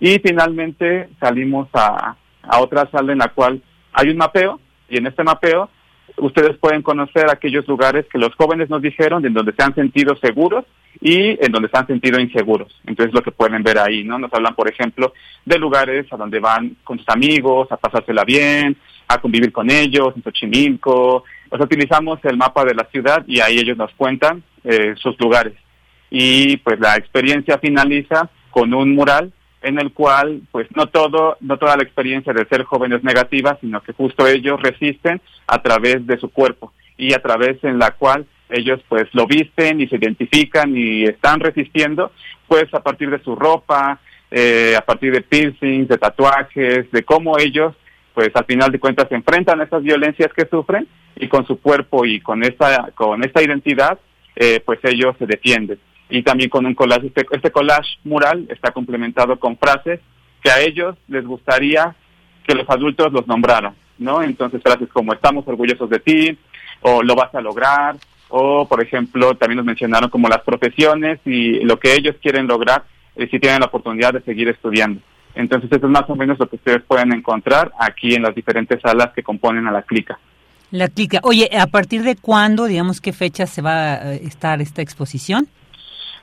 [0.00, 5.06] Y finalmente salimos a, a otra sala en la cual hay un mapeo y en
[5.06, 5.70] este mapeo
[6.18, 10.16] ustedes pueden conocer aquellos lugares que los jóvenes nos dijeron en donde se han sentido
[10.16, 10.64] seguros
[11.00, 12.74] y en donde se han sentido inseguros.
[12.86, 14.18] Entonces lo que pueden ver ahí, ¿no?
[14.18, 15.12] Nos hablan, por ejemplo,
[15.44, 18.76] de lugares a donde van con sus amigos, a pasársela bien,
[19.08, 23.58] a convivir con ellos, en Xochimilco, pues utilizamos el mapa de la ciudad y ahí
[23.58, 25.54] ellos nos cuentan eh, sus lugares.
[26.10, 29.32] Y pues la experiencia finaliza con un mural
[29.62, 33.58] en el cual pues no todo no toda la experiencia de ser joven es negativa,
[33.60, 37.90] sino que justo ellos resisten a través de su cuerpo y a través en la
[37.92, 42.12] cual ellos pues lo visten y se identifican y están resistiendo
[42.46, 43.98] pues a partir de su ropa,
[44.30, 47.74] eh, a partir de piercings, de tatuajes, de cómo ellos
[48.16, 51.60] pues al final de cuentas se enfrentan a esas violencias que sufren y con su
[51.60, 53.98] cuerpo y con esta, con esta identidad,
[54.34, 55.78] eh, pues ellos se defienden.
[56.08, 60.00] Y también con un collage, este, este collage mural está complementado con frases
[60.42, 61.94] que a ellos les gustaría
[62.48, 64.22] que los adultos los nombraran, ¿no?
[64.22, 66.38] Entonces frases como estamos orgullosos de ti,
[66.80, 67.96] o lo vas a lograr,
[68.30, 72.84] o por ejemplo también nos mencionaron como las profesiones y lo que ellos quieren lograr
[73.14, 75.02] eh, si tienen la oportunidad de seguir estudiando.
[75.36, 78.80] Entonces, eso es más o menos lo que ustedes pueden encontrar aquí en las diferentes
[78.80, 80.18] salas que componen a la clica.
[80.70, 81.20] La clica.
[81.22, 85.46] Oye, ¿a partir de cuándo, digamos, qué fecha se va a estar esta exposición?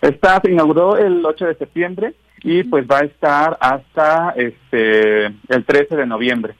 [0.02, 2.14] Esta se inauguró el 8 de septiembre
[2.44, 6.56] y pues va a estar hasta este el 13 de noviembre.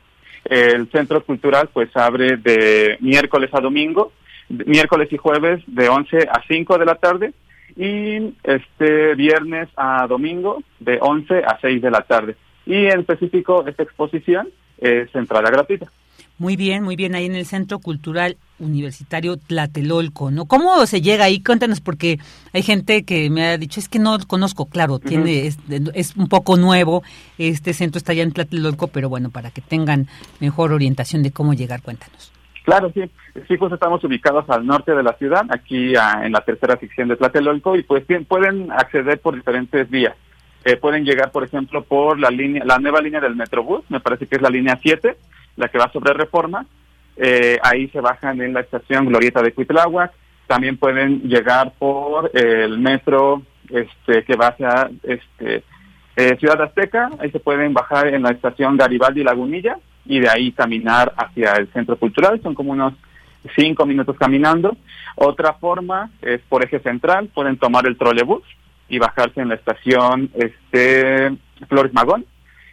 [0.46, 4.14] El Centro Cultural pues abre de miércoles a domingo,
[4.48, 7.34] miércoles y jueves de 11 a 5 de la tarde
[7.76, 12.36] y este viernes a domingo de 11 a 6 de la tarde.
[12.66, 15.92] Y en específico esta exposición es entrada gratuita.
[16.40, 20.46] Muy bien, muy bien, ahí en el Centro Cultural Universitario Tlatelolco, ¿no?
[20.46, 21.42] ¿Cómo se llega ahí?
[21.42, 22.20] Cuéntanos, porque
[22.54, 25.58] hay gente que me ha dicho, es que no conozco, claro, tiene es,
[25.94, 27.04] es, un poco nuevo,
[27.38, 30.08] este centro está allá en Tlatelolco, pero bueno, para que tengan
[30.40, 32.34] mejor orientación de cómo llegar, cuéntanos.
[32.64, 33.04] Claro, sí.
[33.48, 37.18] Sí, pues estamos ubicados al norte de la ciudad, aquí en la tercera sección de
[37.18, 40.16] Tlatelolco, y pues pueden acceder por diferentes vías.
[40.64, 44.28] Eh, pueden llegar, por ejemplo, por la línea, la nueva línea del Metrobús, me parece
[44.28, 45.18] que es la línea 7,
[45.58, 46.66] la que va sobre Reforma.
[47.18, 50.14] Eh, ahí se bajan en la estación Glorieta de Cuitláhuac.
[50.48, 55.64] También pueden llegar por el metro este, que va hacia este,
[56.16, 57.10] eh, Ciudad Azteca.
[57.20, 61.72] Ahí se pueden bajar en la estación Garibaldi Lagunilla y de ahí caminar hacia el
[61.72, 62.42] centro cultural.
[62.42, 62.94] Son como unos
[63.56, 64.76] cinco minutos caminando.
[65.16, 68.44] Otra forma es por eje central, pueden tomar el trolebús
[68.90, 71.36] y bajarse en la estación este
[71.68, 72.26] Flores Magón.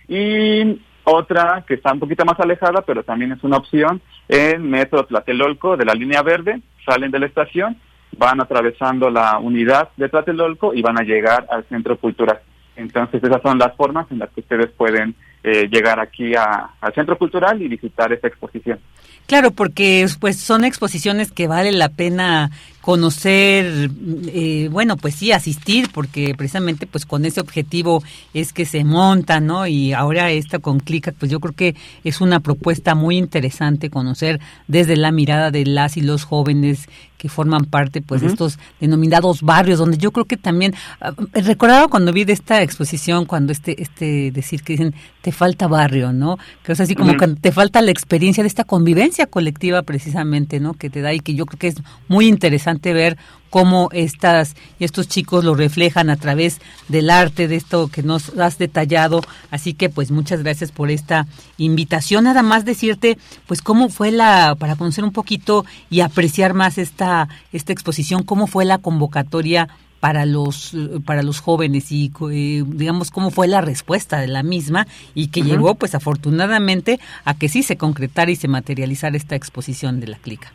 [0.08, 5.04] Y otra que está un poquito más alejada, pero también es una opción, en Metro
[5.04, 7.76] Tlatelolco de la línea verde, salen de la estación,
[8.16, 12.40] van atravesando la unidad de Tlatelolco y van a llegar al centro cultural.
[12.76, 17.16] Entonces esas son las formas en las que ustedes pueden eh, llegar aquí al Centro
[17.16, 18.78] Cultural y visitar esta exposición.
[19.26, 22.50] Claro, porque pues son exposiciones que vale la pena
[22.90, 23.88] conocer,
[24.34, 28.02] eh, bueno, pues sí, asistir, porque precisamente pues con ese objetivo
[28.34, 29.68] es que se monta, ¿no?
[29.68, 34.40] Y ahora esta con Clica, pues yo creo que es una propuesta muy interesante conocer
[34.66, 36.88] desde la mirada de las y los jóvenes
[37.20, 40.72] que forman parte pues de estos denominados barrios donde yo creo que también
[41.02, 45.68] ah, recordaba cuando vi de esta exposición cuando este este decir que dicen te falta
[45.68, 49.82] barrio no que es así como que te falta la experiencia de esta convivencia colectiva
[49.82, 51.74] precisamente no que te da y que yo creo que es
[52.08, 53.16] muy interesante ver
[53.50, 58.30] cómo estas y estos chicos lo reflejan a través del arte de esto que nos
[58.38, 59.20] has detallado.
[59.50, 61.26] Así que pues muchas gracias por esta
[61.58, 62.24] invitación.
[62.24, 67.28] Nada más decirte pues cómo fue la para conocer un poquito y apreciar más esta
[67.52, 69.68] esta exposición, cómo fue la convocatoria
[70.00, 70.74] para los
[71.04, 75.42] para los jóvenes y eh, digamos cómo fue la respuesta de la misma y que
[75.42, 80.16] llegó pues afortunadamente a que sí se concretara y se materializara esta exposición de la
[80.16, 80.52] clica.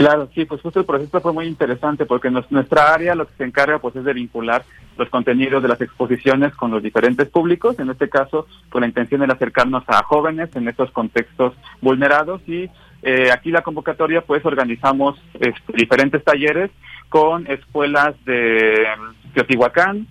[0.00, 3.44] Claro, sí, pues justo el proceso fue muy interesante porque nuestra área lo que se
[3.44, 4.64] encarga pues es de vincular
[4.96, 9.20] los contenidos de las exposiciones con los diferentes públicos, en este caso con la intención
[9.20, 11.52] de acercarnos a jóvenes en estos contextos
[11.82, 12.70] vulnerados y
[13.02, 16.70] eh, aquí la convocatoria pues organizamos este, diferentes talleres
[17.10, 18.86] con escuelas de
[19.34, 20.06] Teotihuacán,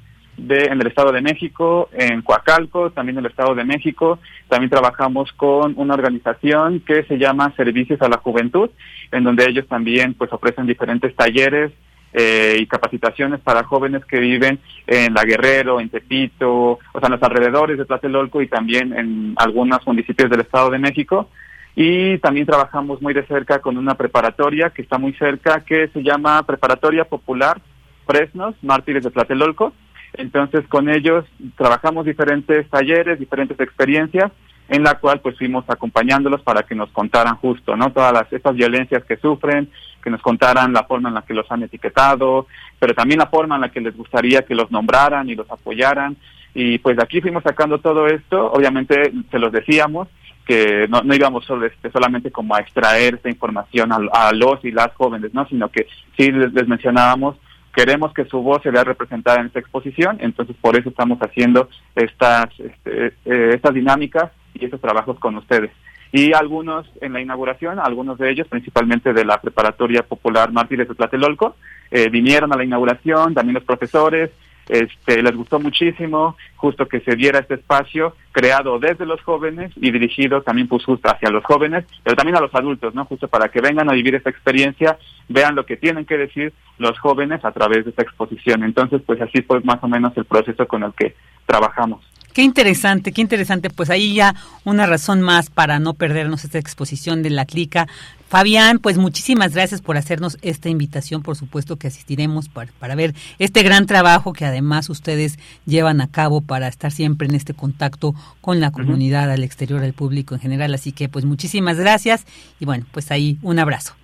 [0.48, 4.20] de, en el Estado de México, en Coacalco, también en el Estado de México.
[4.48, 8.70] También trabajamos con una organización que se llama Servicios a la Juventud,
[9.12, 11.72] en donde ellos también pues ofrecen diferentes talleres
[12.12, 17.12] eh, y capacitaciones para jóvenes que viven en La Guerrero, en Tepito, o sea, en
[17.12, 21.30] los alrededores de Tlatelolco y también en algunos municipios del Estado de México.
[21.76, 26.02] Y también trabajamos muy de cerca con una preparatoria que está muy cerca, que se
[26.02, 27.62] llama Preparatoria Popular
[28.10, 29.72] Fresnos, Mártires de Tlatelolco,
[30.14, 31.26] entonces con ellos
[31.56, 34.32] trabajamos diferentes talleres, diferentes experiencias
[34.70, 37.92] en la cual pues fuimos acompañándolos para que nos contaran justo, ¿no?
[37.92, 39.70] Todas las, estas violencias que sufren,
[40.02, 43.56] que nos contaran la forma en la que los han etiquetado, pero también la forma
[43.56, 46.16] en la que les gustaría que los nombraran y los apoyaran.
[46.54, 50.08] Y pues de aquí fuimos sacando todo esto, obviamente se los decíamos,
[50.46, 54.94] que no, no íbamos este, solamente como a extraer esta información a, los y las
[54.96, 55.48] jóvenes, ¿no?
[55.48, 55.88] Sino que
[56.18, 57.38] sí les mencionábamos
[57.76, 61.70] queremos que su voz se vea representada en esta exposición, entonces por eso estamos haciendo
[61.96, 65.72] estas, este, eh, estas dinámicas y estos trabajos con ustedes.
[66.12, 70.96] Y algunos en la inauguración, algunos de ellos, principalmente de la Preparatoria Popular Mártires de
[70.96, 71.56] Tlatelolco,
[71.92, 74.32] eh, vinieron a la inauguración, también los profesores,
[74.70, 79.92] este, les gustó muchísimo justo que se diera este espacio creado desde los jóvenes y
[79.92, 83.06] dirigido también pues justo hacia los jóvenes, pero también a los adultos, ¿no?
[83.06, 84.98] Justo para que vengan a vivir esta experiencia,
[85.28, 88.64] vean lo que tienen que decir los jóvenes a través de esta exposición.
[88.64, 91.16] Entonces, pues así fue más o menos el proceso con el que
[91.46, 92.06] trabajamos.
[92.34, 93.70] Qué interesante, qué interesante.
[93.70, 97.88] Pues ahí ya una razón más para no perdernos esta exposición de la clica.
[98.28, 101.24] Fabián, pues muchísimas gracias por hacernos esta invitación.
[101.24, 106.08] Por supuesto que asistiremos para, para, ver este gran trabajo que además ustedes llevan a
[106.08, 110.42] cabo para estar siempre en este contacto con la comunidad, al exterior, al público en
[110.42, 110.74] general.
[110.76, 112.26] Así que pues muchísimas gracias
[112.60, 113.96] y bueno, pues ahí un abrazo.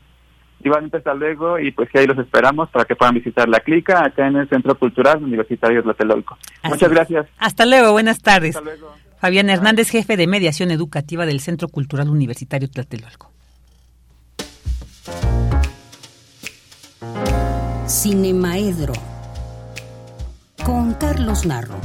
[0.65, 4.03] Igualmente hasta luego y pues que ahí los esperamos para que puedan visitar la clica
[4.03, 6.39] acá en el Centro Cultural Universitario de Tlatelolco.
[6.63, 7.27] Muchas gracias.
[7.37, 8.55] Hasta luego, buenas tardes.
[8.55, 8.91] Hasta luego.
[9.19, 13.31] Fabián Hernández, jefe de mediación educativa del Centro Cultural Universitario Tlatelolco.
[17.87, 18.93] Cinemaedro
[20.63, 21.75] con Carlos Narro.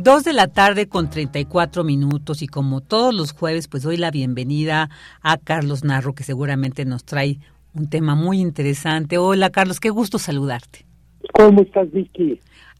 [0.00, 4.12] Dos de la tarde con 34 minutos y como todos los jueves pues doy la
[4.12, 4.90] bienvenida
[5.22, 7.38] a Carlos Narro que seguramente nos trae
[7.74, 9.18] un tema muy interesante.
[9.18, 10.86] Hola Carlos, qué gusto saludarte.
[11.32, 12.38] ¿Cómo estás Vicky?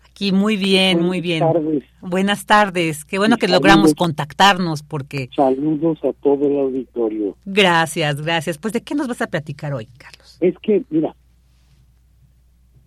[0.08, 1.40] Aquí muy bien, muy bien.
[1.40, 1.84] Buenas tardes.
[2.00, 3.04] Buenas tardes.
[3.04, 5.28] Qué bueno que logramos contactarnos porque...
[5.34, 7.36] Saludos a todo el auditorio.
[7.44, 8.58] Gracias, gracias.
[8.58, 10.38] Pues de qué nos vas a platicar hoy, Carlos?
[10.40, 11.16] Es que, mira,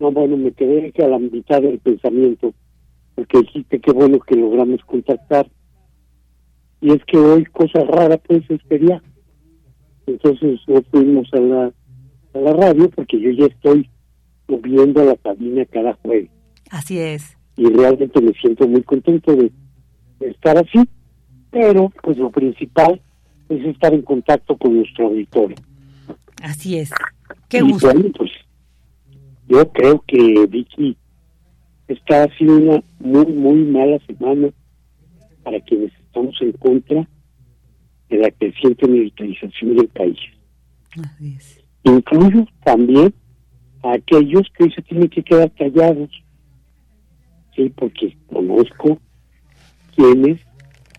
[0.00, 2.54] no, bueno, me quedé a la mitad del pensamiento
[3.14, 5.48] porque dijiste que bueno que logramos contactar.
[6.80, 9.02] Y es que hoy, cosa rara, pues es feriado.
[10.06, 11.72] Entonces no fuimos a la,
[12.34, 13.88] a la radio porque yo ya estoy
[14.48, 16.30] moviendo la cabina cada jueves.
[16.70, 17.36] Así es.
[17.56, 19.52] Y realmente me siento muy contento de,
[20.20, 20.78] estar así,
[21.50, 23.00] pero pues lo principal
[23.48, 25.56] es estar en contacto con nuestro auditorio.
[26.42, 26.90] Así es.
[27.48, 27.90] Qué gusto.
[28.16, 28.30] pues
[29.48, 30.96] yo creo que Vicky
[31.92, 34.48] está siendo una muy, muy mala semana
[35.42, 37.08] para quienes estamos en contra
[38.08, 40.18] de la creciente militarización del país.
[41.84, 43.12] Incluyo también
[43.82, 46.10] a aquellos que hoy se tienen que quedar callados.
[47.56, 48.98] Sí, porque conozco
[49.94, 50.40] quienes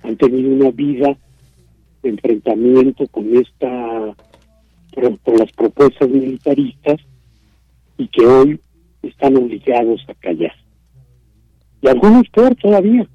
[0.03, 1.17] han tenido una vida
[2.01, 4.15] de enfrentamiento con esta
[5.23, 6.99] con las propuestas militaristas
[7.97, 8.59] y que hoy
[9.01, 10.53] están obligados a callar.
[11.83, 13.05] Y algunos peor todavía,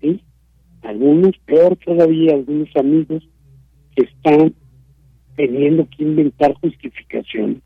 [0.00, 0.20] ¿sí?
[0.82, 3.22] Algunos peor todavía, algunos amigos
[3.94, 4.52] que están
[5.36, 7.62] teniendo que inventar justificación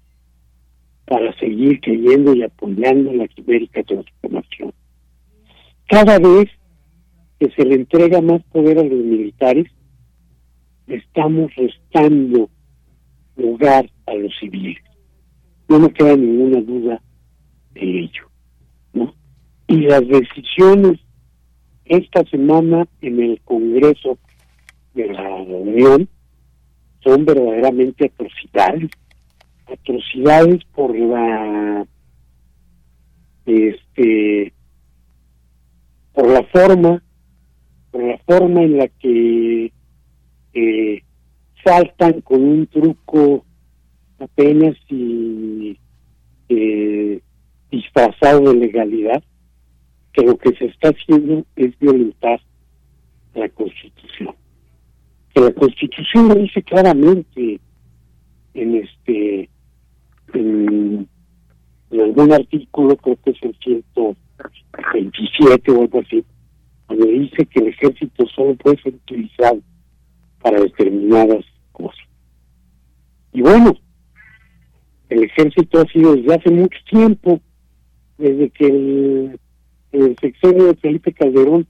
[1.06, 4.74] para seguir creyendo y apoyando la quimérica transformación.
[5.89, 6.51] Cada vez
[7.40, 9.66] que se le entrega más poder a los militares,
[10.86, 12.51] estamos restando
[13.36, 14.82] lugar a los civiles.
[15.66, 17.02] No me queda ninguna duda
[17.72, 18.28] de ello.
[18.93, 19.14] ¿no?
[19.66, 21.00] Y las decisiones
[21.84, 24.18] esta semana en el Congreso
[24.94, 26.08] de la Unión
[27.02, 28.90] son verdaderamente atrocidades,
[29.66, 31.86] atrocidades por la
[33.46, 34.54] este
[36.14, 37.02] por la forma
[37.90, 39.70] por la forma en la que
[40.54, 41.02] eh,
[41.62, 43.44] saltan con un truco
[44.18, 45.78] apenas y
[46.48, 47.20] eh,
[47.70, 49.22] disfrazado de legalidad
[50.14, 52.40] que lo que se está haciendo es violentar
[53.34, 54.34] la Constitución.
[55.34, 57.60] Que la Constitución lo dice claramente
[58.54, 59.50] en este
[60.32, 61.08] en,
[61.90, 66.24] algún artículo, creo que es el 127 o algo así,
[66.88, 69.60] donde dice que el ejército solo puede ser utilizado
[70.40, 72.04] para determinadas cosas.
[73.32, 73.76] Y bueno,
[75.08, 77.40] el ejército ha sido desde hace mucho tiempo,
[78.18, 79.38] desde que el,
[79.94, 81.66] el sexenio de Felipe Calderón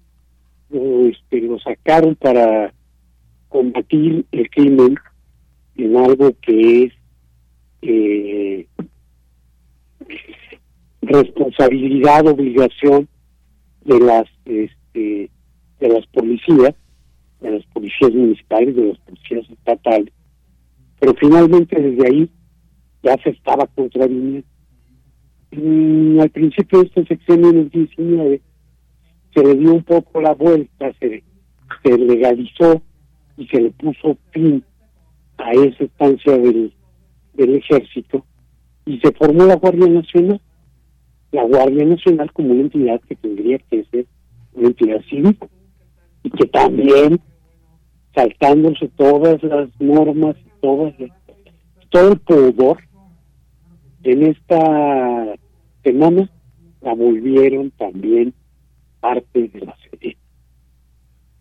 [0.71, 2.73] este, lo sacaron para
[3.49, 4.97] combatir el crimen
[5.77, 6.93] en algo que es
[7.83, 8.67] eh,
[11.03, 13.09] responsabilidad, obligación
[13.85, 15.31] de las este,
[15.81, 16.75] de las policías,
[17.41, 20.13] de las policías municipales, de las policías estatales,
[20.99, 22.31] pero finalmente desde ahí
[23.03, 24.54] ya se estaba contraviniendo.
[26.21, 28.41] Al principio de este sexenio en el 19
[29.35, 31.25] se le dio un poco la vuelta, se,
[31.83, 32.81] se legalizó
[33.37, 34.63] y se le puso fin
[35.39, 36.73] a esa estancia del,
[37.35, 38.25] del ejército
[38.87, 40.41] y se formó la Guardia Nacional.
[41.33, 44.07] La Guardia Nacional como una entidad que tendría que ser
[44.53, 45.37] una entidad civil
[46.23, 47.21] y que también
[48.15, 50.95] saltándose todas las normas, todas
[51.91, 52.79] todo el pudor
[54.05, 55.35] en esta
[55.85, 56.29] semana
[56.81, 58.35] la volvieron también
[59.01, 60.17] parte de la serie.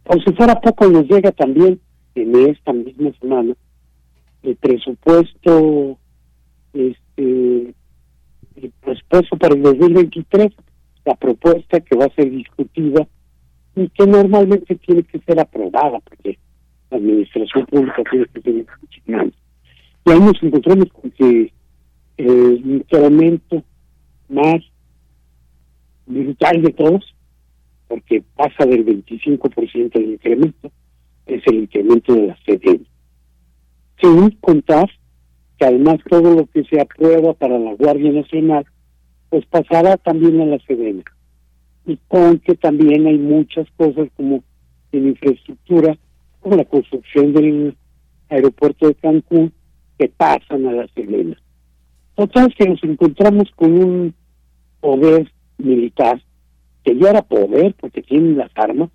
[0.03, 1.79] Por si fuera poco, nos llega también
[2.15, 3.55] en esta misma semana
[4.43, 5.97] el presupuesto,
[6.73, 7.73] este,
[8.55, 10.53] el presupuesto para el 2023,
[11.05, 13.07] la propuesta que va a ser discutida
[13.75, 16.37] y que normalmente tiene que ser aprobada, porque
[16.91, 19.31] la administración pública tiene que ser
[20.05, 21.51] Y ahí nos encontramos con que
[22.17, 23.63] el incremento
[24.33, 24.61] más
[26.05, 27.15] brutal de todos,
[27.87, 30.71] porque pasa del 25% del incremento,
[31.25, 32.85] es el incremento de la CDN.
[34.01, 34.89] Sin contar
[35.57, 38.65] que además todo lo que se aprueba para la Guardia Nacional,
[39.29, 41.03] pues pasará también a la CDN.
[41.85, 44.43] Y con que también hay muchas cosas como
[44.91, 45.97] en infraestructura,
[46.39, 47.77] como la construcción del
[48.29, 49.53] aeropuerto de Cancún,
[49.97, 51.37] que pasan a la CDN.
[52.15, 54.15] Total que nos encontramos con un
[54.83, 56.21] poder militar,
[56.83, 58.89] que ya era poder porque tienen las armas,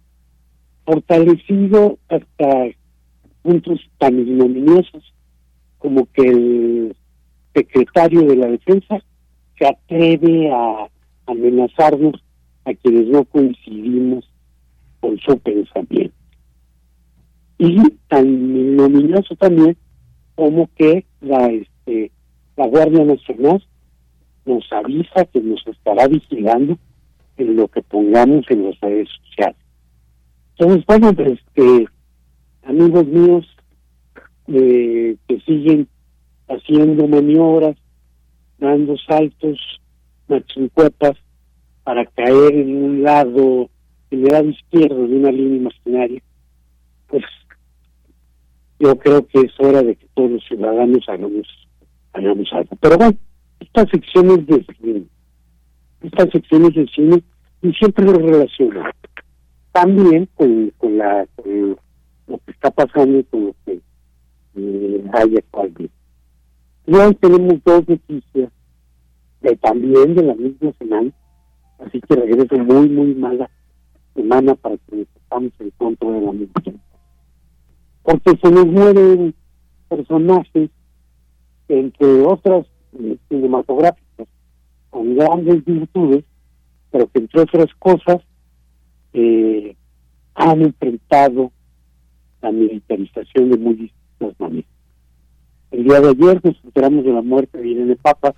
[0.84, 2.66] fortalecido hasta
[3.40, 5.14] puntos tan ignominiosos
[5.78, 6.96] como que el
[7.54, 9.02] secretario de la defensa
[9.58, 10.90] se atreve a
[11.24, 12.22] amenazarnos
[12.66, 14.30] a quienes no coincidimos
[15.00, 16.14] con su pensamiento.
[17.56, 19.74] Y tan ignominioso también
[20.34, 22.12] como que la este
[22.56, 23.64] la Guardia Nacional
[24.48, 26.78] nos avisa que nos estará vigilando
[27.36, 29.56] en lo que pongamos en las redes sociales.
[30.56, 31.86] Entonces, bueno, este,
[32.64, 33.46] amigos míos
[34.48, 35.86] eh, que siguen
[36.48, 37.76] haciendo maniobras,
[38.58, 39.58] dando saltos,
[40.26, 41.16] machincuepas,
[41.84, 43.70] para caer en un lado,
[44.10, 46.22] en el lado izquierdo de una línea imaginaria,
[47.06, 47.24] pues
[48.80, 51.46] yo creo que es hora de que todos los ciudadanos hagamos
[52.12, 52.76] hagamos algo.
[52.80, 53.16] Pero bueno,
[53.60, 55.04] estas secciones de cine,
[56.02, 57.22] estas secciones de cine,
[57.62, 58.82] y siempre lo relaciono
[59.72, 63.80] también con, con, la, lo que está pasando con lo que
[64.56, 65.90] eh, hay actualmente.
[66.86, 68.50] Y hoy tenemos dos noticias
[69.40, 71.12] de también de la misma semana,
[71.78, 73.48] así que regreso muy, muy mala
[74.14, 76.62] semana para que estamos en contra de la misma.
[78.02, 79.34] Porque se nos mueren
[79.88, 80.70] personajes,
[81.68, 82.66] entre otras
[82.98, 84.28] eh, cinematográficas,
[84.90, 86.24] con grandes virtudes,
[86.90, 88.22] pero que entre otras cosas
[89.12, 89.76] eh,
[90.34, 91.52] han enfrentado
[92.40, 94.70] la militarización de muy distintas maneras.
[95.70, 98.34] El día de ayer nos enteramos de la muerte de Irene Papa,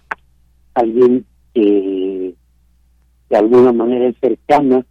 [0.75, 1.25] alguien
[1.55, 2.35] que
[3.29, 4.85] de alguna manera es cercana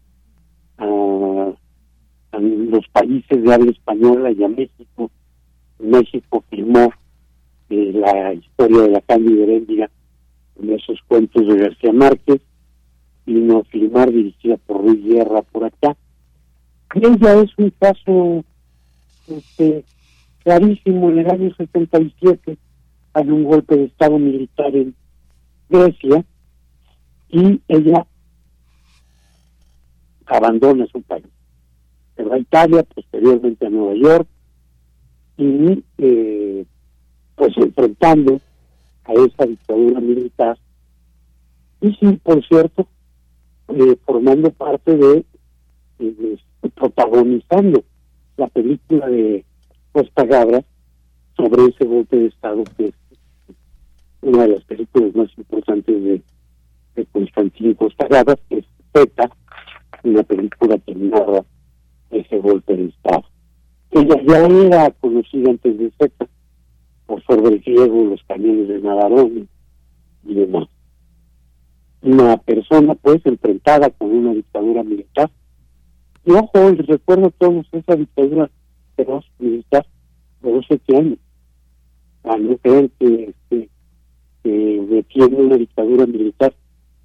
[0.78, 1.52] a,
[2.32, 5.12] los países de habla española y a México.
[5.80, 6.92] México firmó
[7.70, 9.90] eh, la historia de la Cándida Heréndira
[10.62, 12.42] en esos cuentos de García Márquez,
[13.26, 15.96] vino a filmar dirigida por Ruiz Guerra por acá.
[16.96, 18.44] Y ella es un caso
[19.28, 19.86] este,
[20.44, 21.10] clarísimo.
[21.10, 22.58] En el año 77
[23.14, 24.96] hay un golpe de Estado militar en
[25.70, 26.26] Grecia
[27.30, 28.06] y ella
[30.26, 31.26] abandona su país.
[32.16, 34.28] Se va a Italia, posteriormente a Nueva York
[35.38, 36.66] y eh,
[37.40, 38.42] pues enfrentando
[39.06, 40.58] a esa dictadura militar
[41.82, 42.86] y sí, por cierto,
[43.70, 45.26] eh, formando parte de,
[46.76, 47.82] protagonizando
[48.36, 49.46] la película de
[49.94, 50.62] Costa Gabra
[51.38, 52.94] sobre ese golpe de Estado que es
[54.22, 56.22] una de las películas más importantes de,
[57.14, 59.32] Constantín Costa Gabra, que es Peta,
[60.04, 60.92] una película que
[62.12, 63.24] ese golpe de Estado.
[63.92, 66.28] Ella ya era conocida antes de Zeta
[67.10, 69.48] por sobre el griego, los camiones de Navarone
[70.28, 70.68] y demás
[72.02, 75.30] una persona pues enfrentada con una dictadura militar.
[76.26, 78.50] Y ojo, les recuerdo todos esa dictadura
[78.96, 79.86] feroz militar
[80.42, 81.20] de 12 años.
[82.24, 83.70] A no creer que, que,
[84.44, 86.54] que una dictadura militar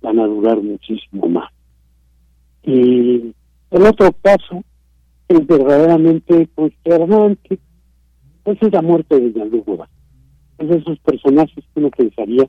[0.03, 1.51] van a durar muchísimo más.
[2.63, 3.35] Y
[3.71, 4.63] el otro caso
[5.29, 7.59] es verdaderamente consternante,
[8.43, 9.67] pues es la muerte de Jean-Luc
[10.59, 12.49] Es de esos personajes que uno pensaría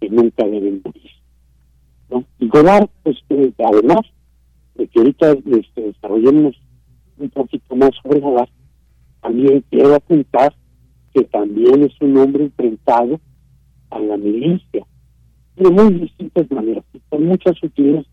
[0.00, 1.10] que nunca deben morir.
[2.38, 4.02] Y Godard, pues eh, además
[4.74, 6.54] de que ahorita este, desarrollemos
[7.18, 8.48] un poquito más sobre Godard,
[9.20, 10.54] también quiero apuntar
[11.12, 13.20] que también es un hombre enfrentado
[13.90, 14.86] a la milicia
[15.56, 18.06] de muy distintas maneras, con muchas sutilezas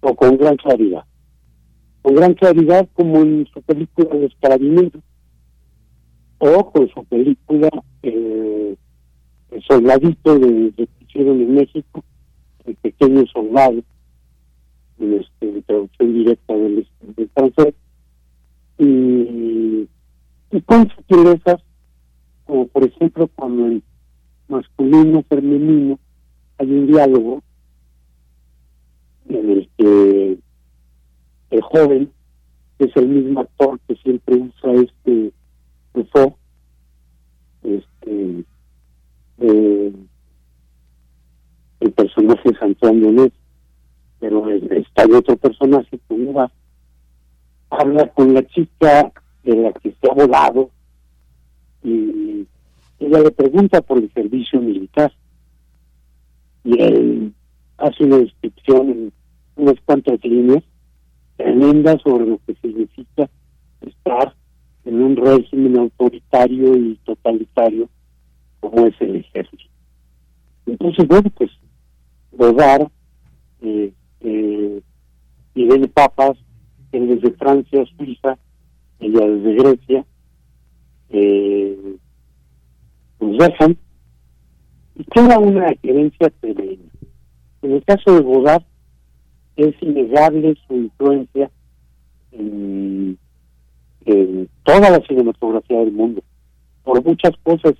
[0.00, 1.04] o con gran claridad.
[2.02, 5.02] Con gran claridad como en su película Los Carabineros
[6.38, 7.68] o con su película
[8.02, 8.76] El
[9.66, 12.04] Soldadito de, de que hicieron en México,
[12.64, 13.82] el pequeño soldado,
[14.98, 17.74] en, este, traducción directa del, del francés,
[18.78, 19.88] y,
[20.52, 21.62] y con sutilezas,
[22.44, 23.82] como por ejemplo cuando el
[24.48, 25.98] masculino femenino
[26.58, 27.42] hay un diálogo
[29.28, 30.38] en el que
[31.50, 32.12] el joven
[32.78, 35.32] es el mismo actor que siempre usa este
[35.96, 36.36] Rousseau,
[37.62, 38.44] este
[39.38, 39.92] eh,
[41.80, 43.32] el personaje es Antoine
[44.18, 46.50] pero está el otro personaje que va.
[47.70, 49.12] Habla con la chica
[49.42, 50.70] de la que ha volado
[51.82, 52.46] y
[52.98, 55.12] ella le pregunta por el servicio militar.
[56.64, 57.34] Y él
[57.78, 59.12] hace una descripción en
[59.56, 60.64] unas cuantas líneas
[61.36, 63.28] tremendas sobre lo que significa
[63.82, 64.34] estar
[64.86, 67.88] en un régimen autoritario y totalitario
[68.60, 69.64] como es el ejército.
[70.64, 71.50] Entonces, bueno, pues
[72.32, 72.88] Godard,
[73.62, 74.80] eh, eh,
[75.54, 76.36] Irene Papas,
[76.92, 78.38] él desde Francia, Suiza,
[79.00, 80.06] ella desde Grecia,
[81.10, 81.96] eh,
[83.20, 83.76] nos dejan
[84.94, 86.92] y queda una herencia tremenda.
[87.62, 88.62] En el caso de Godard,
[89.56, 91.50] es innegable su influencia
[92.30, 93.18] en,
[94.06, 96.22] en, toda la cinematografía del mundo,
[96.84, 97.74] por muchas cosas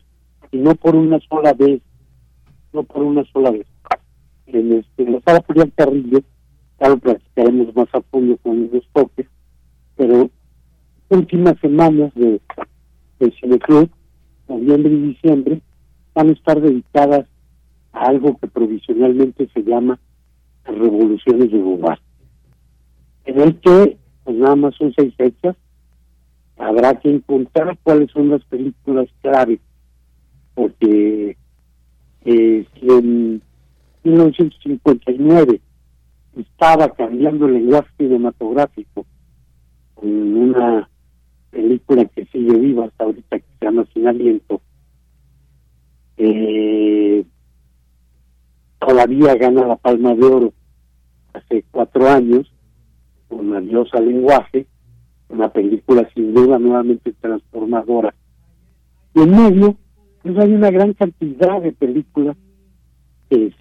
[0.51, 1.81] y no por una sola vez,
[2.73, 3.67] no por una sola vez.
[4.47, 6.21] En, este, en la sala Julián Carrillo,
[6.79, 9.27] claro, platicaremos más a fondo con los toques,
[9.97, 10.31] pero
[11.09, 12.41] últimas semanas de,
[13.19, 13.89] del Cineclub,
[14.49, 15.63] noviembre y diciembre,
[16.15, 17.27] van a estar dedicadas
[17.93, 19.99] a algo que provisionalmente se llama
[20.65, 22.01] Revoluciones de Bobar,
[23.25, 25.57] en el que pues nada más son seis fechas,
[26.57, 29.61] habrá que encontrar cuáles son las películas clave,
[30.55, 31.37] porque
[32.25, 33.43] eh, si en
[34.05, 35.61] 1959
[36.37, 39.07] estaba cambiando el lenguaje cinematográfico
[39.95, 40.89] con una
[41.51, 44.61] película que sigue viva hasta ahorita que se llama Sin Aliento.
[46.19, 47.25] Eh,
[48.79, 50.53] todavía gana la Palma de Oro
[51.33, 52.51] hace cuatro años
[53.29, 54.67] con Adiós al lenguaje,
[55.29, 58.15] una película sin duda nuevamente transformadora.
[59.15, 59.77] Y en medio,
[60.23, 62.37] pues hay una gran cantidad de películas
[63.31, 63.53] que,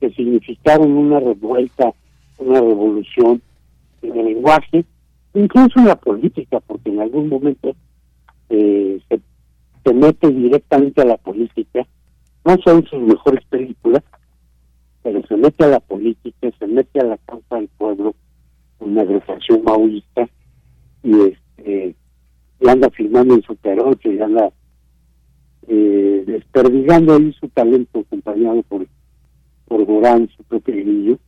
[0.00, 1.92] se, significaron una revuelta,
[2.38, 3.42] una revolución
[4.02, 4.84] en el lenguaje,
[5.34, 7.74] incluso en la política, porque en algún momento
[8.48, 9.20] eh, se,
[9.84, 11.86] se mete directamente a la política,
[12.44, 14.02] no son sus mejores películas,
[15.02, 18.14] pero se mete a la política, se mete a la causa del pueblo,
[18.80, 20.28] una agrupación maoísta,
[21.02, 21.94] y este
[22.66, 24.50] anda filmando en su peroche y anda
[25.66, 28.86] eh, desperdigando ahí su talento acompañado por
[29.66, 31.18] por Gorán, su propio grillo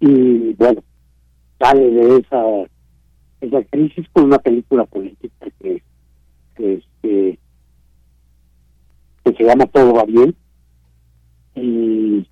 [0.00, 0.82] y bueno
[1.58, 2.44] sale de esa
[3.40, 5.82] esa crisis con una película política que,
[6.56, 7.38] que este
[9.24, 10.34] que se llama Todo va bien.
[11.54, 12.26] Y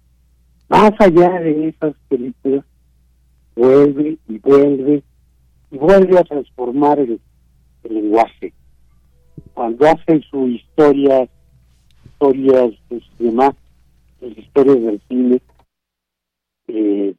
[0.68, 2.64] más allá de esas películas
[3.54, 5.02] vuelve y vuelve
[5.70, 7.20] vuelve a transformar el,
[7.82, 8.52] lenguaje.
[9.54, 11.28] Cuando hace su historia,
[12.04, 13.54] historias, pues, demás,
[14.20, 15.40] las historias del cine,
[16.68, 17.14] eh,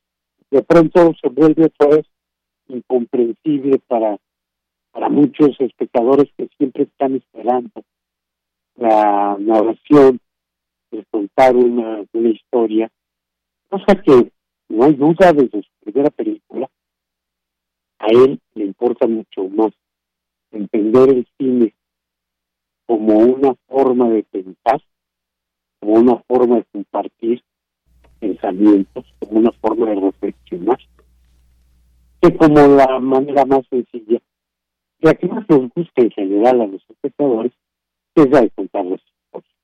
[0.51, 2.01] de pronto se vuelve otra
[2.67, 4.17] incomprensible para,
[4.91, 7.83] para muchos espectadores que siempre están esperando
[8.75, 10.19] la narración
[10.91, 12.89] de contar una historia,
[13.69, 14.31] cosa que
[14.69, 16.69] no hay duda desde su primera película,
[18.01, 19.71] a él le importa mucho más
[20.51, 21.73] entender el cine
[22.87, 24.81] como una forma de pensar,
[25.79, 27.43] como una forma de compartir
[28.19, 30.79] pensamientos, como una forma de reflexionar,
[32.21, 34.19] que como la manera más sencilla,
[34.99, 37.53] y que más nos gusta en general a los espectadores,
[38.15, 39.55] es la de contar las historias.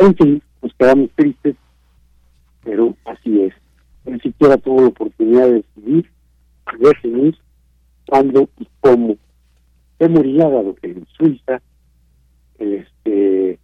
[0.00, 1.56] En fin, nos quedamos tristes,
[2.62, 3.54] pero así es
[4.08, 6.10] ni siquiera tuvo la oportunidad de decidir,
[6.78, 7.38] de definir
[8.06, 9.16] cuándo y cómo
[9.98, 11.60] se moría, dado que en Suiza
[12.58, 13.58] este,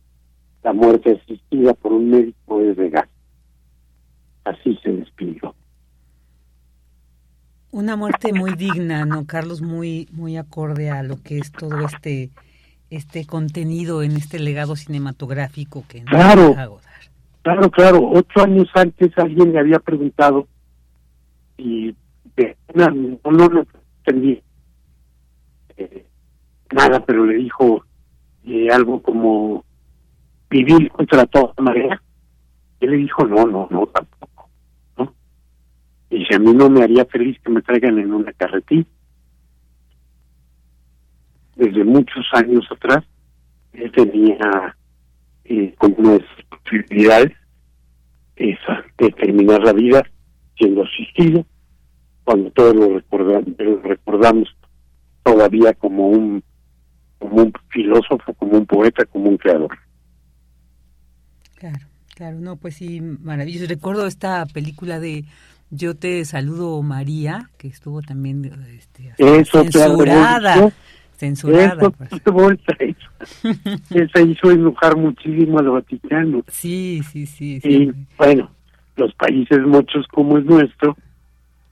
[0.62, 3.08] la muerte asistida por un médico es legal.
[4.44, 5.54] Así se despidió.
[7.70, 9.62] Una muerte muy digna, ¿no, Carlos?
[9.62, 12.30] Muy, muy acorde a lo que es todo este,
[12.90, 16.80] este contenido en este legado cinematográfico que nos claro,
[17.44, 18.08] Claro, claro.
[18.10, 20.48] Ocho años antes alguien le había preguntado
[21.58, 21.94] y
[22.36, 23.66] de no, no, no
[23.98, 24.42] entendí
[25.76, 26.06] eh,
[26.72, 27.84] nada, pero le dijo
[28.44, 29.62] eh, algo como
[30.48, 32.00] vivir contra toda marea.
[32.80, 34.48] Él le dijo, no, no, no, tampoco.
[34.96, 35.14] ¿no?
[36.08, 38.86] Y si a mí no me haría feliz que me traigan en una carretilla.
[41.56, 43.04] Desde muchos años atrás,
[43.74, 44.74] él tenía
[45.44, 46.18] eh, como una
[46.64, 47.32] posibilidades
[48.36, 50.02] esa de terminar la vida
[50.56, 51.46] siendo asistido
[52.24, 54.48] cuando todos lo recordamos, lo recordamos
[55.22, 56.42] todavía como un
[57.18, 59.78] como un filósofo, como un poeta, como un creador.
[61.54, 63.66] Claro, claro, no, pues sí, maravilloso.
[63.66, 65.24] Recuerdo esta película de
[65.70, 68.44] Yo te saludo María, que estuvo también
[68.76, 70.70] este, censurada
[71.16, 71.92] censurada.
[72.10, 72.68] Eso,
[73.90, 76.42] esa hizo enojar muchísimo al Vaticano.
[76.48, 77.60] Sí, sí, sí.
[77.62, 78.50] Y bueno,
[78.96, 80.96] los países muchos como es nuestro,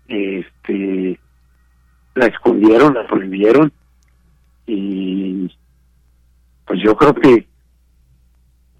[0.08, 1.18] este,
[2.14, 3.72] la escondieron, la prohibieron
[4.66, 5.50] y
[6.66, 7.46] pues yo creo que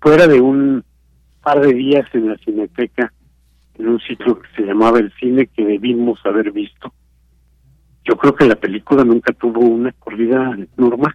[0.01, 0.85] fuera de un
[1.43, 3.13] par de días en la Cineteca,
[3.79, 6.93] en un sitio que se llamaba El Cine que debimos haber visto,
[8.05, 11.15] yo creo que la película nunca tuvo una corrida normal.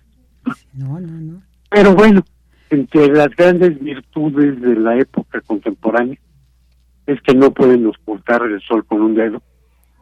[0.73, 1.41] No, no, no.
[1.69, 2.23] Pero bueno,
[2.69, 6.17] entre las grandes virtudes de la época contemporánea
[7.05, 9.41] es que no pueden ocultar el sol con un dedo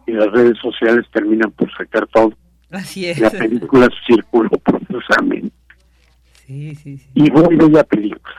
[0.07, 2.33] y las redes sociales terminan por sacar todo.
[2.71, 3.19] Así es.
[3.19, 5.55] La película circuló profusamente.
[6.45, 7.09] Sí, sí, sí.
[7.15, 8.35] Y muy bella película.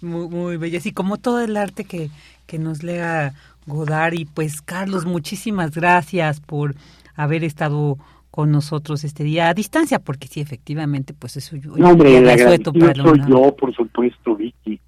[0.00, 0.80] Muy, muy bella.
[0.80, 2.10] Sí, como todo el arte que,
[2.46, 3.34] que nos lea
[3.66, 4.14] Godard.
[4.14, 6.74] Y pues, Carlos, muchísimas gracias por
[7.14, 7.98] haber estado
[8.30, 11.76] con nosotros este día a distancia, porque sí, efectivamente, pues eso yo...
[11.76, 14.80] No, hombre, el soy yo, por supuesto, Vicky.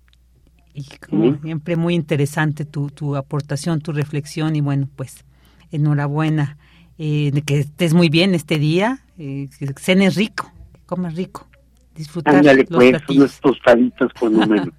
[0.72, 5.24] Y como siempre, muy interesante tu, tu aportación, tu reflexión, y bueno, pues
[5.70, 6.56] enhorabuena,
[6.98, 10.50] eh, que estés muy bien este día, eh, que cenes rico,
[10.86, 11.46] comas rico,
[11.94, 14.72] disfrutar Ándale, los pues, unos tostaditos con un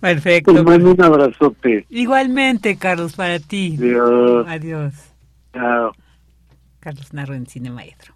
[0.00, 0.54] Perfecto.
[0.54, 1.86] Te mando un abrazote.
[1.90, 3.76] Igualmente, Carlos, para ti.
[3.78, 4.46] Adiós.
[4.48, 4.94] Adiós.
[5.52, 5.92] Chao.
[6.88, 8.14] Carlos Narro en Cine Maestro.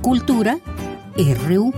[0.00, 0.58] Cultura
[1.16, 1.72] RU.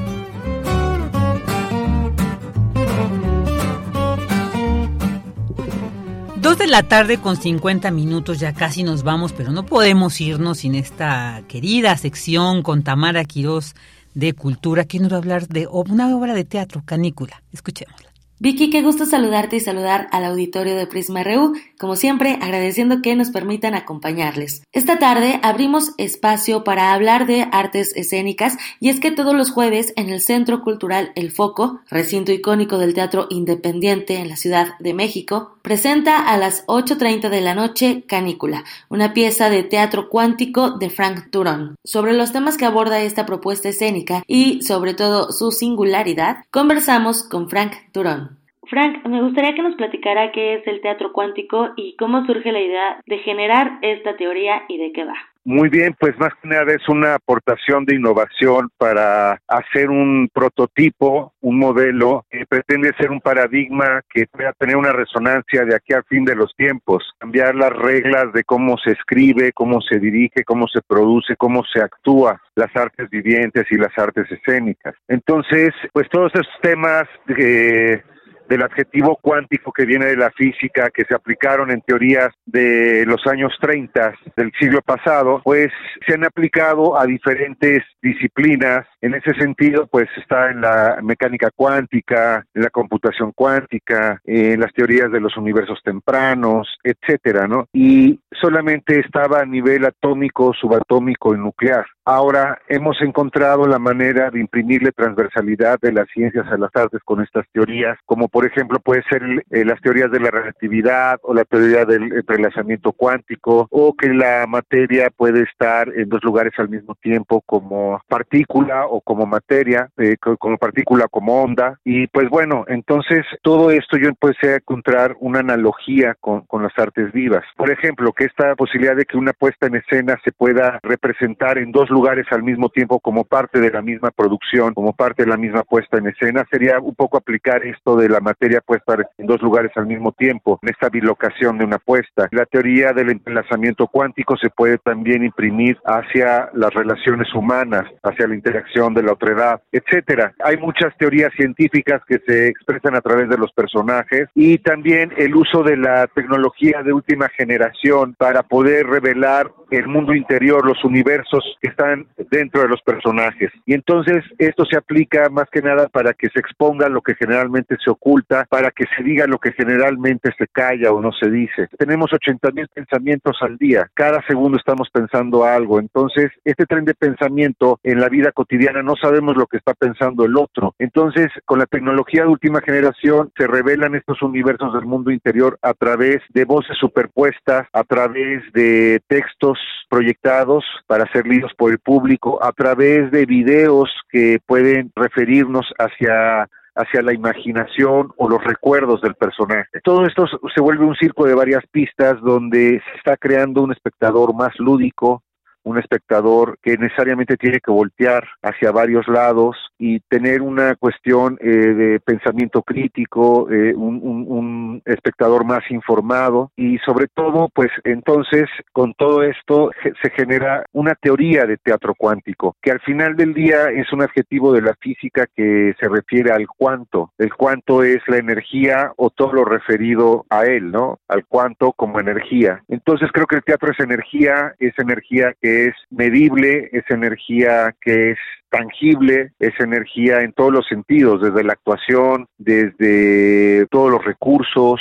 [6.36, 10.60] Dos de la tarde con 50 minutos, ya casi nos vamos, pero no podemos irnos
[10.60, 13.74] sin esta querida sección con Tamara Quirós
[14.14, 17.42] de Cultura, que nos va a hablar de una obra de teatro, Canícula.
[17.52, 18.03] Escuchemos.
[18.40, 23.14] Vicky, qué gusto saludarte y saludar al auditorio de Prisma RU, como siempre agradeciendo que
[23.14, 24.64] nos permitan acompañarles.
[24.72, 29.92] Esta tarde abrimos espacio para hablar de artes escénicas y es que todos los jueves
[29.96, 34.94] en el Centro Cultural El Foco, recinto icónico del Teatro Independiente en la Ciudad de
[34.94, 40.90] México, presenta a las 8.30 de la noche Canícula, una pieza de teatro cuántico de
[40.90, 41.76] Frank Turon.
[41.84, 47.48] Sobre los temas que aborda esta propuesta escénica y sobre todo su singularidad, conversamos con
[47.48, 48.33] Frank Turon.
[48.68, 52.60] Frank, me gustaría que nos platicara qué es el teatro cuántico y cómo surge la
[52.60, 55.14] idea de generar esta teoría y de qué va.
[55.46, 61.34] Muy bien, pues más que nada es una aportación de innovación para hacer un prototipo,
[61.42, 66.04] un modelo que pretende ser un paradigma que pueda tener una resonancia de aquí al
[66.04, 70.66] fin de los tiempos, cambiar las reglas de cómo se escribe, cómo se dirige, cómo
[70.66, 74.94] se produce, cómo se actúa las artes vivientes y las artes escénicas.
[75.08, 78.02] Entonces, pues todos esos temas que
[78.48, 83.26] del adjetivo cuántico que viene de la física, que se aplicaron en teorías de los
[83.26, 85.70] años 30 del siglo pasado, pues
[86.06, 88.86] se han aplicado a diferentes disciplinas.
[89.00, 94.72] En ese sentido, pues está en la mecánica cuántica, en la computación cuántica, en las
[94.72, 97.68] teorías de los universos tempranos, etcétera, ¿no?
[97.72, 101.86] Y solamente estaba a nivel atómico, subatómico y nuclear.
[102.06, 107.22] Ahora hemos encontrado la manera de imprimirle transversalidad de las ciencias a las artes con
[107.22, 111.44] estas teorías, como por ejemplo puede ser eh, las teorías de la relatividad o la
[111.44, 116.94] teoría del entrelazamiento cuántico o que la materia puede estar en dos lugares al mismo
[116.96, 123.24] tiempo como partícula o como materia, eh, como partícula como onda y pues bueno, entonces
[123.40, 127.44] todo esto yo empecé a encontrar una analogía con, con las artes vivas.
[127.56, 131.72] Por ejemplo, que esta posibilidad de que una puesta en escena se pueda representar en
[131.72, 135.36] dos lugares al mismo tiempo como parte de la misma producción, como parte de la
[135.36, 139.40] misma puesta en escena, sería un poco aplicar esto de la materia puesta en dos
[139.40, 142.28] lugares al mismo tiempo, en esta bilocación de una puesta.
[142.32, 148.34] La teoría del entrelazamiento cuántico se puede también imprimir hacia las relaciones humanas, hacia la
[148.34, 150.34] interacción de la otredad, etcétera.
[150.44, 155.34] Hay muchas teorías científicas que se expresan a través de los personajes y también el
[155.36, 161.56] uso de la tecnología de última generación para poder revelar el mundo interior, los universos
[161.60, 163.50] que están dentro de los personajes.
[163.66, 167.76] Y entonces esto se aplica más que nada para que se exponga lo que generalmente
[167.82, 171.68] se oculta, para que se diga lo que generalmente se calla o no se dice.
[171.78, 176.94] Tenemos 80 mil pensamientos al día, cada segundo estamos pensando algo, entonces este tren de
[176.94, 180.74] pensamiento en la vida cotidiana no sabemos lo que está pensando el otro.
[180.78, 185.74] Entonces con la tecnología de última generación se revelan estos universos del mundo interior a
[185.74, 189.58] través de voces superpuestas, a través de textos
[189.88, 196.48] proyectados para ser leídos por el público, a través de videos que pueden referirnos hacia
[196.76, 199.80] hacia la imaginación o los recuerdos del personaje.
[199.84, 204.34] Todo esto se vuelve un circo de varias pistas donde se está creando un espectador
[204.34, 205.22] más lúdico,
[205.64, 211.48] un espectador que necesariamente tiene que voltear hacia varios lados y tener una cuestión eh,
[211.48, 219.22] de pensamiento crítico, eh, un, espectador más informado y sobre todo, pues entonces con todo
[219.22, 219.70] esto
[220.02, 224.52] se genera una teoría de teatro cuántico, que al final del día es un adjetivo
[224.52, 227.12] de la física que se refiere al cuanto.
[227.18, 230.98] El cuanto es la energía o todo lo referido a él, ¿no?
[231.08, 232.62] Al cuanto como energía.
[232.68, 238.10] Entonces creo que el teatro es energía, es energía que es medible, es energía que
[238.10, 238.18] es
[238.50, 244.80] tangible, es energía en todos los sentidos, desde la actuación, desde todos los recursos,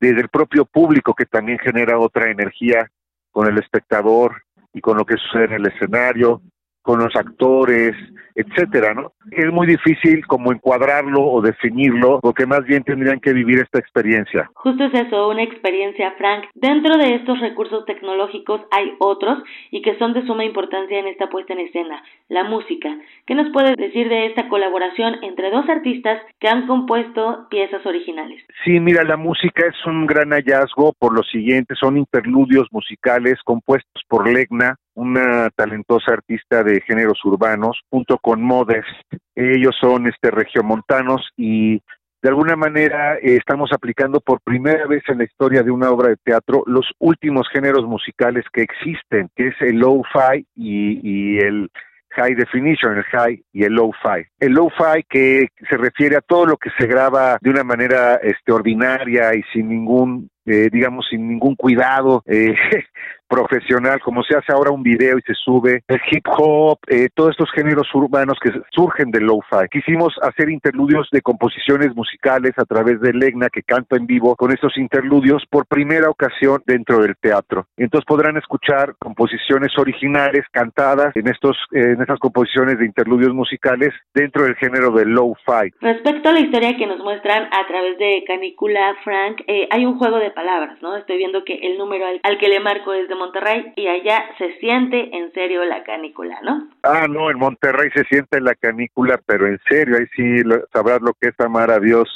[0.00, 2.90] desde el propio público que también genera otra energía
[3.30, 4.42] con el espectador
[4.72, 6.40] y con lo que sucede en el escenario,
[6.88, 7.94] con los actores,
[8.34, 9.12] etcétera, ¿no?
[9.30, 14.48] Es muy difícil como encuadrarlo o definirlo, porque más bien tendrían que vivir esta experiencia.
[14.54, 16.46] Justo es eso, una experiencia, Frank.
[16.54, 21.28] Dentro de estos recursos tecnológicos hay otros y que son de suma importancia en esta
[21.28, 22.88] puesta en escena, la música.
[23.26, 28.42] ¿Qué nos puedes decir de esta colaboración entre dos artistas que han compuesto piezas originales?
[28.64, 34.02] Sí, mira, la música es un gran hallazgo por lo siguiente, son interludios musicales compuestos
[34.08, 38.88] por Legna, una talentosa artista de géneros urbanos, junto con Modest.
[39.34, 41.80] Ellos son este regiomontanos y
[42.20, 46.16] de alguna manera estamos aplicando por primera vez en la historia de una obra de
[46.16, 51.70] teatro los últimos géneros musicales que existen, que es el lo-fi y, y el
[52.10, 54.26] high definition, el high y el low fi.
[54.40, 58.16] El low fi que se refiere a todo lo que se graba de una manera
[58.16, 62.54] este, ordinaria y sin ningún eh, digamos, sin ningún cuidado eh,
[63.28, 67.30] profesional, como se hace ahora un video y se sube, el hip hop, eh, todos
[67.30, 69.68] estos géneros urbanos que surgen del lo-fi.
[69.70, 74.52] Quisimos hacer interludios de composiciones musicales a través de Legna, que canta en vivo con
[74.52, 77.66] estos interludios por primera ocasión dentro del teatro.
[77.76, 84.44] Entonces podrán escuchar composiciones originales cantadas en estos en estas composiciones de interludios musicales dentro
[84.44, 85.70] del género del lo-fi.
[85.80, 90.18] Respecto a la historia que nos muestran a través de Canícula, Frank, hay un juego
[90.18, 90.96] de palabras, ¿no?
[90.96, 94.58] Estoy viendo que el número al, que le marco es de Monterrey y allá se
[94.58, 96.68] siente en serio la canícula, ¿no?
[96.82, 100.42] Ah, no, en Monterrey se siente la canícula, pero en serio, ahí sí
[100.72, 102.08] sabrás lo que es amar a Dios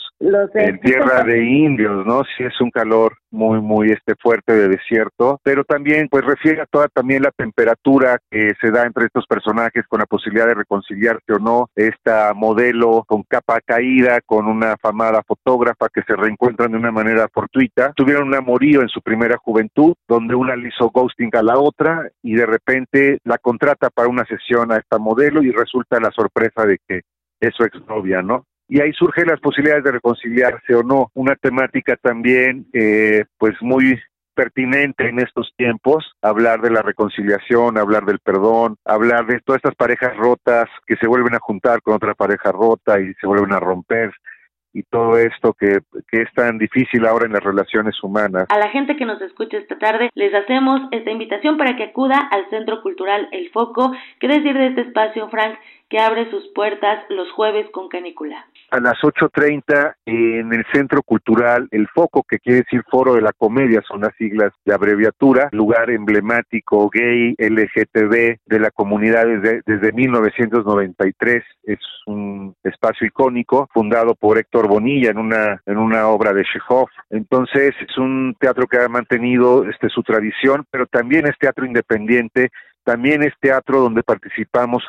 [0.55, 2.23] en tierra de indios, ¿no?
[2.37, 6.67] Sí es un calor muy, muy este fuerte de desierto, pero también pues refiere a
[6.67, 11.33] toda también la temperatura que se da entre estos personajes con la posibilidad de reconciliarse
[11.33, 16.79] o no, esta modelo con capa caída, con una afamada fotógrafa que se reencuentran de
[16.79, 21.31] una manera fortuita, tuvieron un amorío en su primera juventud, donde una le hizo ghosting
[21.35, 25.51] a la otra y de repente la contrata para una sesión a esta modelo y
[25.51, 27.01] resulta la sorpresa de que
[27.41, 28.45] es su exnovia, ¿no?
[28.73, 31.11] Y ahí surgen las posibilidades de reconciliarse o no.
[31.13, 34.01] Una temática también, eh, pues muy
[34.35, 39.75] pertinente en estos tiempos hablar de la reconciliación, hablar del perdón, hablar de todas estas
[39.75, 43.61] parejas rotas que se vuelven a juntar con otra pareja rota y se vuelven a
[43.61, 44.11] romper
[44.73, 45.81] y todo esto que,
[46.11, 48.47] que, es tan difícil ahora en las relaciones humanas.
[48.49, 52.19] A la gente que nos escucha esta tarde, les hacemos esta invitación para que acuda
[52.31, 53.93] al Centro Cultural El Foco.
[54.19, 55.59] ¿Qué decir de este espacio, Frank,
[55.93, 58.47] que abre sus puertas los jueves con canícula?
[58.73, 63.35] a las 8.30 en el Centro Cultural El Foco, que quiere decir Foro de la
[63.35, 69.93] Comedia, son las siglas de abreviatura, lugar emblemático gay, LGTB de la comunidad desde, desde
[69.93, 71.45] 1993.
[71.65, 76.89] Es un espacio icónico fundado por Héctor Bonilla en una, en una obra de Chekhov.
[77.11, 82.49] Entonces es un teatro que ha mantenido este, su tradición, pero también es teatro independiente,
[82.85, 84.83] también es teatro donde participamos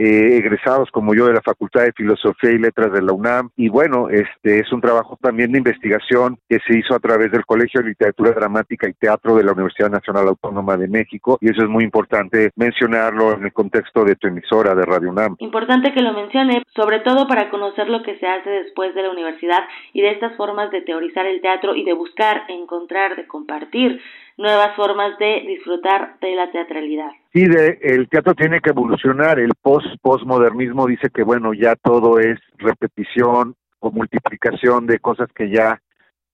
[0.00, 3.50] eh, egresados como yo de la Facultad de Filosofía y Letras de la UNAM.
[3.54, 7.44] Y bueno, este es un trabajo también de investigación que se hizo a través del
[7.44, 11.36] Colegio de Literatura Dramática y Teatro de la Universidad Nacional Autónoma de México.
[11.42, 15.36] Y eso es muy importante mencionarlo en el contexto de tu emisora de Radio UNAM.
[15.38, 19.10] Importante que lo mencione, sobre todo para conocer lo que se hace después de la
[19.10, 24.00] universidad y de estas formas de teorizar el teatro y de buscar, encontrar, de compartir
[24.40, 27.10] nuevas formas de disfrutar de la teatralidad.
[27.32, 29.38] Sí, de, el teatro tiene que evolucionar.
[29.38, 35.50] El post postmodernismo dice que bueno ya todo es repetición o multiplicación de cosas que
[35.50, 35.80] ya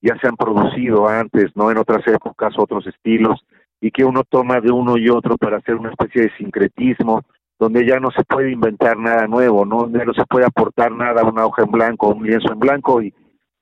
[0.03, 3.45] ya se han producido antes, no en otras épocas, otros estilos
[3.81, 7.23] y que uno toma de uno y otro para hacer una especie de sincretismo
[7.59, 11.47] donde ya no se puede inventar nada nuevo, no, no se puede aportar nada una
[11.47, 13.13] hoja en blanco, un lienzo en blanco y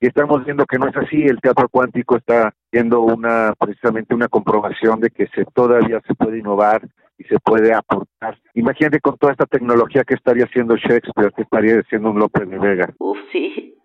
[0.04, 1.22] y estamos viendo que no es así.
[1.22, 6.40] El teatro cuántico está siendo una precisamente una comprobación de que se todavía se puede
[6.40, 6.82] innovar
[7.16, 8.38] y se puede aportar.
[8.52, 12.58] Imagínate con toda esta tecnología que estaría haciendo Shakespeare, que estaría haciendo un López de
[12.58, 12.92] Vega.
[12.98, 13.78] Uf, sí.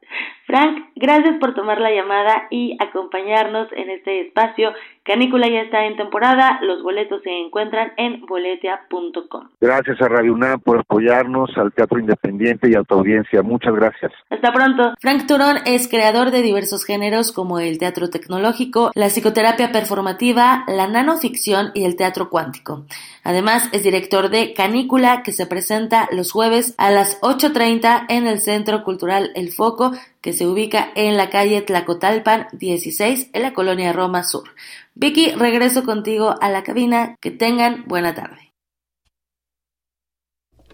[0.50, 4.72] Frank, gracias por tomar la llamada y acompañarnos en este espacio.
[5.04, 9.48] Canícula ya está en temporada, los boletos se encuentran en boletia.com.
[9.62, 13.44] Gracias a Radio UNAM por apoyarnos, al Teatro Independiente y a tu audiencia.
[13.44, 14.12] Muchas gracias.
[14.32, 14.96] Hasta pronto.
[15.00, 20.88] Frank Turón es creador de diversos géneros como el teatro tecnológico, la psicoterapia performativa, la
[20.88, 22.86] nanoficción y el teatro cuántico.
[23.24, 28.40] Además, es director de Canícula, que se presenta los jueves a las 8.30 en el
[28.40, 33.92] Centro Cultural El Foco, que se ubica en la calle Tlacotalpan 16 en la colonia
[33.92, 34.56] Roma Sur.
[34.96, 37.18] Vicky, regreso contigo a la cabina.
[37.20, 38.49] Que tengan buena tarde.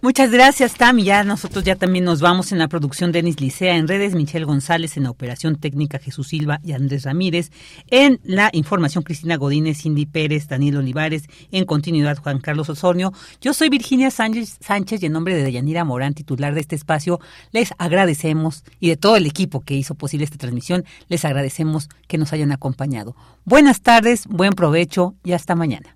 [0.02, 0.98] Muchas gracias, Tam.
[0.98, 4.98] Ya nosotros ya también nos vamos en la producción Denis Licea, en redes Michelle González,
[4.98, 7.50] en la operación técnica Jesús Silva y Andrés Ramírez,
[7.88, 13.14] en la información Cristina Godínez, Cindy Pérez, Daniel Olivares, en continuidad Juan Carlos Osornio.
[13.40, 17.18] Yo soy Virginia Sánchez, Sánchez y en nombre de Deyanira Morán, titular de este espacio,
[17.52, 22.18] les agradecemos y de todo el equipo que hizo posible esta transmisión, les agradecemos que
[22.18, 23.16] nos hayan acompañado.
[23.46, 25.95] Buenas tardes, buen provecho y hasta mañana.